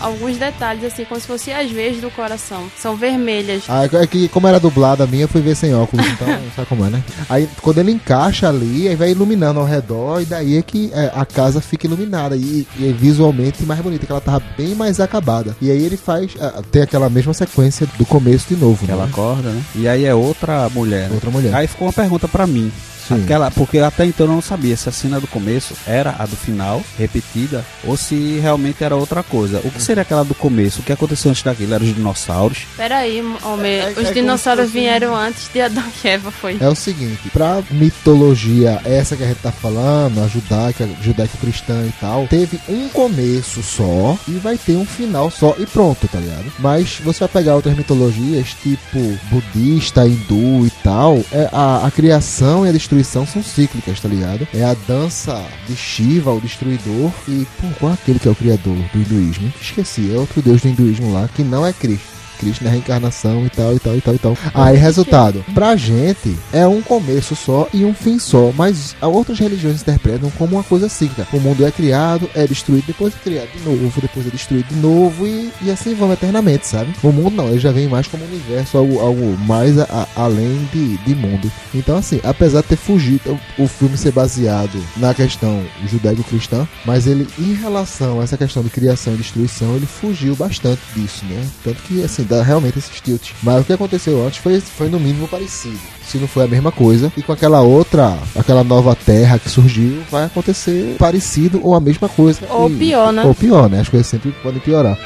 alguns 0.00 0.36
detalhes, 0.36 0.84
assim, 0.84 1.04
como 1.04 1.20
se 1.20 1.26
fossem 1.26 1.54
as 1.54 1.70
veias 1.70 1.98
do 2.00 2.10
coração. 2.10 2.64
São 2.78 2.96
vermelhas. 2.96 3.64
Ah, 3.68 3.84
é 3.84 4.06
que 4.06 4.28
como 4.28 4.46
era 4.46 4.60
dublada 4.60 5.04
a 5.04 5.06
minha, 5.06 5.24
eu 5.24 5.28
fui 5.28 5.40
ver 5.40 5.54
sem 5.54 5.74
óculos, 5.74 6.04
então 6.06 6.26
sabe 6.54 6.68
como 6.68 6.83
é, 6.86 6.90
né? 6.90 7.02
Aí 7.28 7.48
quando 7.62 7.78
ele 7.78 7.92
encaixa 7.92 8.48
ali, 8.48 8.88
aí 8.88 8.96
vai 8.96 9.10
iluminando 9.10 9.60
ao 9.60 9.66
redor, 9.66 10.20
e 10.20 10.24
daí 10.24 10.56
é 10.58 10.62
que 10.62 10.90
é, 10.92 11.10
a 11.14 11.24
casa 11.24 11.60
fica 11.60 11.86
iluminada 11.86 12.36
e, 12.36 12.66
e 12.78 12.88
é 12.88 12.92
visualmente 12.92 13.64
mais 13.64 13.80
bonita, 13.80 14.06
que 14.06 14.12
ela 14.12 14.20
tava 14.20 14.42
bem 14.56 14.74
mais 14.74 15.00
acabada. 15.00 15.56
E 15.60 15.70
aí 15.70 15.82
ele 15.84 15.96
faz, 15.96 16.32
ah, 16.40 16.62
tem 16.70 16.82
aquela 16.82 17.08
mesma 17.08 17.32
sequência 17.34 17.86
do 17.98 18.04
começo 18.04 18.48
de 18.48 18.56
novo, 18.56 18.84
Que 18.84 18.90
ela 18.92 19.04
né? 19.04 19.10
acorda, 19.10 19.50
né? 19.50 19.62
E 19.74 19.88
aí 19.88 20.04
é 20.04 20.14
outra 20.14 20.68
mulher. 20.70 21.08
né? 21.08 21.14
Outra 21.14 21.30
mulher. 21.30 21.54
Aí 21.54 21.66
ficou 21.66 21.86
uma 21.86 21.92
pergunta 21.92 22.26
pra 22.28 22.46
mim. 22.46 22.70
Sim. 23.08 23.22
Aquela, 23.22 23.50
porque 23.50 23.78
até 23.78 24.04
então 24.06 24.26
eu 24.26 24.32
não 24.32 24.40
sabia 24.42 24.76
se 24.76 24.88
a 24.88 24.92
cena 24.92 25.20
do 25.20 25.26
começo 25.26 25.74
era 25.86 26.14
a 26.18 26.26
do 26.26 26.36
final, 26.36 26.82
repetida, 26.98 27.64
ou 27.84 27.96
se 27.96 28.38
realmente 28.40 28.82
era 28.82 28.96
outra 28.96 29.22
coisa. 29.22 29.60
O 29.64 29.70
que 29.70 29.82
seria 29.82 30.02
aquela 30.02 30.24
do 30.24 30.34
começo? 30.34 30.80
O 30.80 30.82
que 30.82 30.92
aconteceu 30.92 31.30
antes 31.30 31.42
daquilo? 31.42 31.74
Eram 31.74 31.86
os 31.86 31.94
dinossauros? 31.94 32.66
Peraí, 32.76 33.22
homem. 33.42 33.72
É- 33.72 33.92
é 33.96 34.00
os 34.00 34.08
se 34.08 34.14
dinossauros 34.14 34.70
vieram 34.70 35.14
antes 35.14 35.48
de 35.52 35.60
Adão 35.60 35.84
e 36.04 36.08
Eva, 36.08 36.30
foi. 36.30 36.56
É 36.60 36.68
o 36.68 36.74
seguinte, 36.74 37.28
pra 37.32 37.62
mitologia 37.70 38.80
essa 38.84 39.16
que 39.16 39.22
a 39.22 39.26
gente 39.26 39.38
tá 39.40 39.52
falando, 39.52 40.22
a 40.22 40.26
judaica, 40.28 40.88
judaico-cristã 41.02 41.84
e 41.86 41.92
tal, 42.00 42.26
teve 42.28 42.58
um 42.68 42.88
começo 42.88 43.62
só 43.62 44.16
e 44.28 44.32
vai 44.32 44.56
ter 44.56 44.76
um 44.76 44.84
final 44.84 45.30
só 45.30 45.54
e 45.58 45.66
pronto, 45.66 46.08
tá 46.08 46.18
ligado? 46.18 46.52
Mas 46.58 47.00
você 47.02 47.20
vai 47.20 47.28
pegar 47.28 47.54
outras 47.56 47.76
mitologias, 47.76 48.48
tipo 48.62 48.98
budista, 49.30 50.06
hindu 50.06 50.66
e 50.66 50.70
tal, 50.82 51.18
é 51.32 51.48
a, 51.52 51.86
a 51.86 51.90
criação 51.90 52.64
e 52.66 52.68
a 52.68 52.72
destruição 52.72 52.93
são 53.02 53.26
cíclicas, 53.42 54.00
tá 54.00 54.08
ligado? 54.08 54.46
É 54.54 54.62
a 54.62 54.74
dança 54.86 55.44
de 55.66 55.74
Shiva, 55.74 56.32
o 56.32 56.40
destruidor, 56.40 57.10
e 57.26 57.46
pô, 57.60 57.66
qual 57.80 57.92
aquele 57.92 58.18
que 58.18 58.28
é 58.28 58.30
o 58.30 58.36
criador 58.36 58.76
do 58.92 58.98
hinduísmo? 58.98 59.52
Esqueci, 59.60 60.14
é 60.14 60.18
outro 60.18 60.40
deus 60.40 60.62
do 60.62 60.68
hinduísmo 60.68 61.12
lá, 61.12 61.28
que 61.28 61.42
não 61.42 61.66
é 61.66 61.72
Cristo. 61.72 62.13
Cristo 62.38 62.64
na 62.64 62.70
reencarnação 62.70 63.44
e 63.46 63.50
tal, 63.50 63.74
e 63.74 63.78
tal, 63.78 63.96
e 63.96 64.00
tal, 64.00 64.14
e 64.14 64.18
tal. 64.18 64.38
Aí, 64.54 64.76
resultado, 64.76 65.44
pra 65.54 65.76
gente 65.76 66.36
é 66.52 66.66
um 66.66 66.82
começo 66.82 67.34
só 67.36 67.68
e 67.72 67.84
um 67.84 67.94
fim 67.94 68.18
só, 68.18 68.52
mas 68.56 68.94
outras 69.00 69.38
religiões 69.38 69.80
interpretam 69.80 70.30
como 70.38 70.56
uma 70.56 70.62
coisa 70.64 70.88
cíclica. 70.88 71.26
O 71.32 71.40
mundo 71.40 71.64
é 71.66 71.70
criado, 71.70 72.28
é 72.34 72.46
destruído, 72.46 72.84
depois 72.86 73.14
é 73.14 73.18
criado 73.22 73.48
de 73.56 73.60
novo, 73.68 74.00
depois 74.00 74.26
é 74.26 74.30
destruído 74.30 74.68
de 74.68 74.76
novo 74.76 75.26
e, 75.26 75.50
e 75.62 75.70
assim 75.70 75.94
vão 75.94 76.12
eternamente, 76.12 76.66
sabe? 76.66 76.92
O 77.02 77.12
mundo 77.12 77.34
não, 77.36 77.48
ele 77.48 77.58
já 77.58 77.70
vem 77.72 77.88
mais 77.88 78.06
como 78.06 78.24
universo, 78.24 78.76
algo, 78.78 78.98
algo 79.00 79.36
mais 79.46 79.78
a- 79.78 79.86
a- 79.90 80.22
além 80.24 80.68
de, 80.72 80.96
de 80.98 81.14
mundo. 81.14 81.50
Então, 81.74 81.96
assim, 81.96 82.20
apesar 82.22 82.62
de 82.62 82.68
ter 82.68 82.76
fugido 82.76 83.38
o, 83.58 83.64
o 83.64 83.68
filme 83.68 83.96
ser 83.96 84.12
baseado 84.12 84.82
na 84.96 85.12
questão 85.14 85.62
judaico-cristã, 86.04 86.66
mas 86.84 87.06
ele, 87.06 87.26
em 87.38 87.54
relação 87.54 88.20
a 88.20 88.24
essa 88.24 88.36
questão 88.36 88.62
de 88.62 88.70
criação 88.70 89.14
e 89.14 89.18
destruição, 89.18 89.74
ele 89.76 89.86
fugiu 89.86 90.34
bastante 90.36 90.80
disso, 90.94 91.24
né? 91.26 91.46
Tanto 91.62 91.82
que, 91.82 92.02
assim, 92.02 92.22
dá 92.36 92.42
realmente 92.42 92.78
esses 92.78 93.00
tilt. 93.00 93.30
Mas 93.42 93.62
o 93.62 93.64
que 93.64 93.72
aconteceu 93.72 94.24
antes 94.26 94.38
foi, 94.38 94.60
foi 94.60 94.88
no 94.88 94.98
mínimo 95.00 95.28
parecido. 95.28 95.78
Se 96.06 96.18
não 96.18 96.28
foi 96.28 96.44
a 96.44 96.48
mesma 96.48 96.70
coisa, 96.70 97.12
e 97.16 97.22
com 97.22 97.32
aquela 97.32 97.60
outra, 97.62 98.18
aquela 98.36 98.62
nova 98.62 98.94
terra 98.94 99.38
que 99.38 99.48
surgiu, 99.48 100.02
vai 100.10 100.24
acontecer 100.24 100.96
parecido 100.98 101.60
ou 101.62 101.74
a 101.74 101.80
mesma 101.80 102.08
coisa. 102.08 102.40
Ou 102.50 102.70
E- 102.70 102.76
pior, 102.76 103.12
né? 103.12 103.24
Ou 103.24 103.34
pior, 103.34 103.68
né? 103.70 103.80
As 103.80 103.88
coisas 103.88 104.06
sempre 104.06 104.32
podem 104.42 104.60
piorar. 104.60 104.98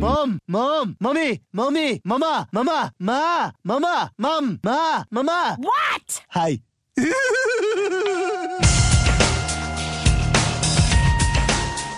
Mom, 0.00 0.38
mom, 0.48 0.94
mommy, 1.00 1.40
mommy, 1.52 2.00
mama, 2.04 2.46
mama, 2.52 2.90
ma, 2.98 3.52
mama, 3.64 4.10
mom, 4.18 4.58
ma, 4.64 5.04
mama. 5.10 5.56
What? 5.58 6.22
Hi. 6.30 6.60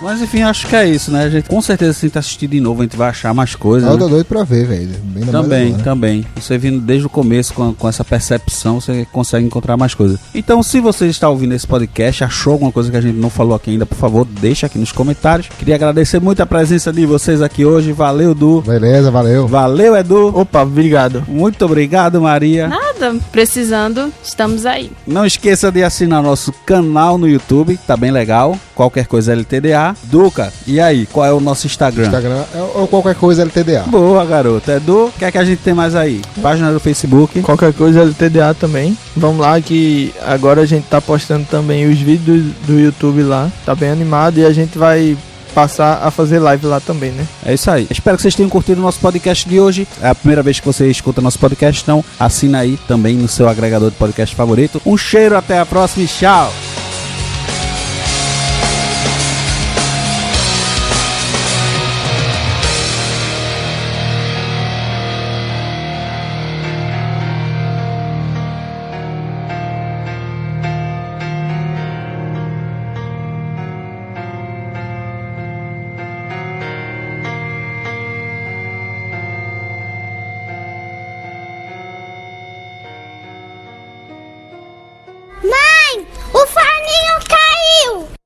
Mas 0.02 0.20
enfim, 0.20 0.42
acho 0.42 0.66
que 0.66 0.74
é 0.74 0.86
isso, 0.86 1.10
né? 1.10 1.24
A 1.24 1.30
gente 1.30 1.48
com 1.48 1.62
certeza 1.62 1.92
se 1.92 2.06
a 2.06 2.08
gente 2.08 2.18
assistir 2.18 2.48
de 2.48 2.60
novo, 2.60 2.82
a 2.82 2.84
gente 2.84 2.96
vai 2.96 3.08
achar 3.08 3.32
mais 3.32 3.54
coisas. 3.54 3.88
Eu 3.88 3.94
né? 3.94 4.00
tô 4.00 4.08
doido 4.08 4.24
pra 4.24 4.42
ver, 4.42 4.66
velho. 4.66 4.90
Também, 5.30 5.74
também. 5.74 6.26
Você 6.36 6.58
vindo 6.58 6.80
desde 6.80 7.06
o 7.06 7.10
começo 7.10 7.54
com, 7.54 7.72
com 7.72 7.88
essa 7.88 8.04
percepção, 8.04 8.80
você 8.80 9.06
consegue 9.12 9.46
encontrar 9.46 9.76
mais 9.76 9.94
coisas. 9.94 10.18
Então, 10.34 10.62
se 10.62 10.80
você 10.80 11.06
está 11.06 11.28
ouvindo 11.28 11.54
esse 11.54 11.66
podcast, 11.66 12.24
achou 12.24 12.54
alguma 12.54 12.72
coisa 12.72 12.90
que 12.90 12.96
a 12.96 13.00
gente 13.00 13.16
não 13.16 13.30
falou 13.30 13.54
aqui 13.54 13.70
ainda, 13.70 13.86
por 13.86 13.96
favor, 13.96 14.24
deixa 14.24 14.66
aqui 14.66 14.78
nos 14.78 14.92
comentários. 14.92 15.48
Queria 15.58 15.74
agradecer 15.74 16.20
muito 16.20 16.42
a 16.42 16.46
presença 16.46 16.92
de 16.92 17.06
vocês 17.06 17.40
aqui 17.40 17.64
hoje. 17.64 17.92
Valeu, 17.92 18.34
Du. 18.34 18.60
Beleza, 18.62 19.10
valeu. 19.10 19.46
Valeu, 19.46 19.96
Edu. 19.96 20.28
Opa, 20.36 20.62
obrigado. 20.62 21.24
Muito 21.28 21.64
obrigado, 21.64 22.20
Maria. 22.20 22.68
Nada, 22.68 22.91
precisando, 23.30 24.12
estamos 24.22 24.66
aí. 24.66 24.90
Não 25.06 25.24
esqueça 25.26 25.70
de 25.70 25.82
assinar 25.82 26.22
nosso 26.22 26.52
canal 26.64 27.18
no 27.18 27.28
YouTube, 27.28 27.78
tá 27.86 27.96
bem 27.96 28.10
legal. 28.10 28.58
Qualquer 28.74 29.06
coisa 29.06 29.32
LTDA. 29.32 29.94
Duca, 30.04 30.52
e 30.66 30.80
aí, 30.80 31.06
qual 31.06 31.26
é 31.26 31.32
o 31.32 31.40
nosso 31.40 31.66
Instagram? 31.66 32.04
Instagram 32.04 32.44
é- 32.54 32.62
ou 32.74 32.86
qualquer 32.88 33.14
coisa 33.14 33.42
LTDA. 33.42 33.84
Boa, 33.86 34.24
garoto. 34.24 34.70
Edu, 34.70 35.06
o 35.06 35.12
que 35.12 35.24
é 35.24 35.30
que 35.30 35.38
a 35.38 35.44
gente 35.44 35.60
tem 35.60 35.74
mais 35.74 35.94
aí? 35.94 36.20
Página 36.40 36.72
do 36.72 36.80
Facebook. 36.80 37.40
Qualquer 37.42 37.72
coisa 37.72 38.00
LTDA 38.02 38.54
também. 38.54 38.96
Vamos 39.16 39.40
lá 39.40 39.60
que 39.60 40.12
agora 40.24 40.62
a 40.62 40.66
gente 40.66 40.84
tá 40.88 41.00
postando 41.00 41.46
também 41.50 41.90
os 41.90 41.98
vídeos 41.98 42.42
do, 42.42 42.72
do 42.74 42.80
YouTube 42.80 43.22
lá. 43.22 43.50
Tá 43.64 43.74
bem 43.74 43.90
animado 43.90 44.38
e 44.38 44.44
a 44.44 44.52
gente 44.52 44.78
vai 44.78 45.16
passar 45.52 46.00
a 46.02 46.10
fazer 46.10 46.38
live 46.38 46.66
lá 46.66 46.80
também, 46.80 47.10
né? 47.12 47.26
É 47.44 47.54
isso 47.54 47.70
aí. 47.70 47.86
Espero 47.90 48.16
que 48.16 48.22
vocês 48.22 48.34
tenham 48.34 48.50
curtido 48.50 48.80
o 48.80 48.84
nosso 48.84 49.00
podcast 49.00 49.48
de 49.48 49.60
hoje. 49.60 49.86
É 50.00 50.08
a 50.08 50.14
primeira 50.14 50.42
vez 50.42 50.58
que 50.58 50.66
você 50.66 50.90
escuta 50.90 51.20
nosso 51.20 51.38
podcast, 51.38 51.82
então 51.82 52.04
assina 52.18 52.58
aí 52.60 52.78
também 52.88 53.16
no 53.16 53.28
seu 53.28 53.48
agregador 53.48 53.90
de 53.90 53.96
podcast 53.96 54.34
favorito. 54.34 54.80
Um 54.84 54.96
cheiro, 54.96 55.36
até 55.36 55.58
a 55.58 55.66
próxima 55.66 56.04
e 56.04 56.08
tchau! 56.08 56.71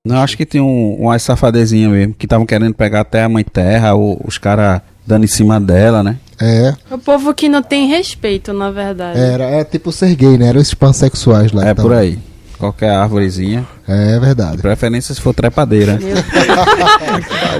Não, 0.06 0.22
acho 0.22 0.36
que 0.36 0.46
tem 0.46 0.60
um, 0.60 0.94
umas 1.00 1.22
safadezinhas 1.22 1.90
mesmo, 1.90 2.14
que 2.14 2.26
estavam 2.26 2.46
querendo 2.46 2.74
pegar 2.74 3.00
até 3.00 3.22
a 3.24 3.28
mãe 3.28 3.42
terra, 3.44 3.94
ou 3.94 4.20
os 4.24 4.38
caras 4.38 4.80
dando 5.06 5.24
em 5.24 5.28
cima 5.28 5.60
dela, 5.60 6.02
né? 6.02 6.16
É, 6.40 6.74
O 6.90 6.98
povo 6.98 7.32
que 7.32 7.48
não 7.48 7.62
tem 7.62 7.86
respeito, 7.88 8.52
na 8.52 8.70
verdade. 8.70 9.18
era, 9.18 9.44
é 9.44 9.64
tipo 9.64 9.90
ser 9.90 10.14
gay, 10.14 10.36
né? 10.36 10.48
Eram 10.48 10.60
esses 10.60 10.74
pansexuais 10.74 11.50
lá. 11.52 11.66
É 11.66 11.70
então. 11.70 11.84
por 11.84 11.94
aí. 11.94 12.18
Qualquer 12.58 12.90
árvorezinha. 12.90 13.66
É 13.86 14.18
verdade. 14.18 14.56
De 14.56 14.62
preferência 14.62 15.14
se 15.14 15.20
for 15.20 15.34
trepadeira. 15.34 15.98
Meu 16.00 16.14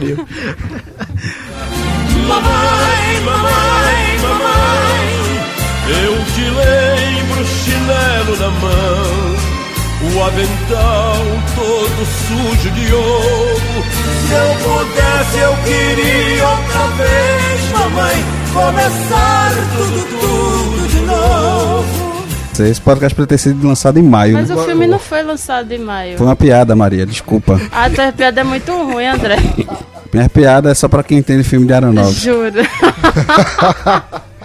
Deus. 0.00 0.18
Mamãe, 2.26 3.20
mamãe, 3.24 4.18
mamãe, 4.22 5.08
eu 5.88 6.14
te 6.34 6.40
lembro 6.50 7.44
chinelo 7.46 8.36
na 8.38 8.50
mão, 8.50 9.15
o 10.14 10.22
avental 10.22 11.16
todo 11.54 12.06
sujo 12.06 12.70
de 12.70 12.94
ouro. 12.94 13.84
Se 14.26 14.34
eu 14.34 14.54
pudesse, 14.62 15.38
eu 15.38 15.56
queria 15.64 16.48
outra 16.48 16.86
vez, 16.96 17.70
mamãe, 17.72 18.24
começar 18.52 19.52
tudo, 19.76 20.06
tudo 20.20 20.88
de 20.88 21.00
novo. 21.00 22.06
Esse 22.58 22.80
podcast 22.80 23.14
poderia 23.14 23.36
ter 23.36 23.38
sido 23.38 23.66
lançado 23.68 23.98
em 23.98 24.02
maio. 24.02 24.34
Mas 24.34 24.48
né? 24.48 24.54
o 24.54 24.64
filme 24.64 24.86
não 24.86 24.98
foi 24.98 25.22
lançado 25.22 25.70
em 25.72 25.78
maio. 25.78 26.16
Foi 26.16 26.26
uma 26.26 26.36
piada, 26.36 26.74
Maria, 26.74 27.04
desculpa. 27.04 27.60
A 27.70 27.90
tua 27.90 28.12
piada 28.12 28.40
é 28.40 28.44
muito 28.44 28.72
ruim, 28.72 29.04
André. 29.04 29.36
Minha 30.12 30.28
piada 30.30 30.70
é 30.70 30.74
só 30.74 30.88
pra 30.88 31.02
quem 31.02 31.18
entende 31.18 31.44
filme 31.44 31.66
de 31.66 31.74
aeronave. 31.74 32.12
Juro. 32.12 32.54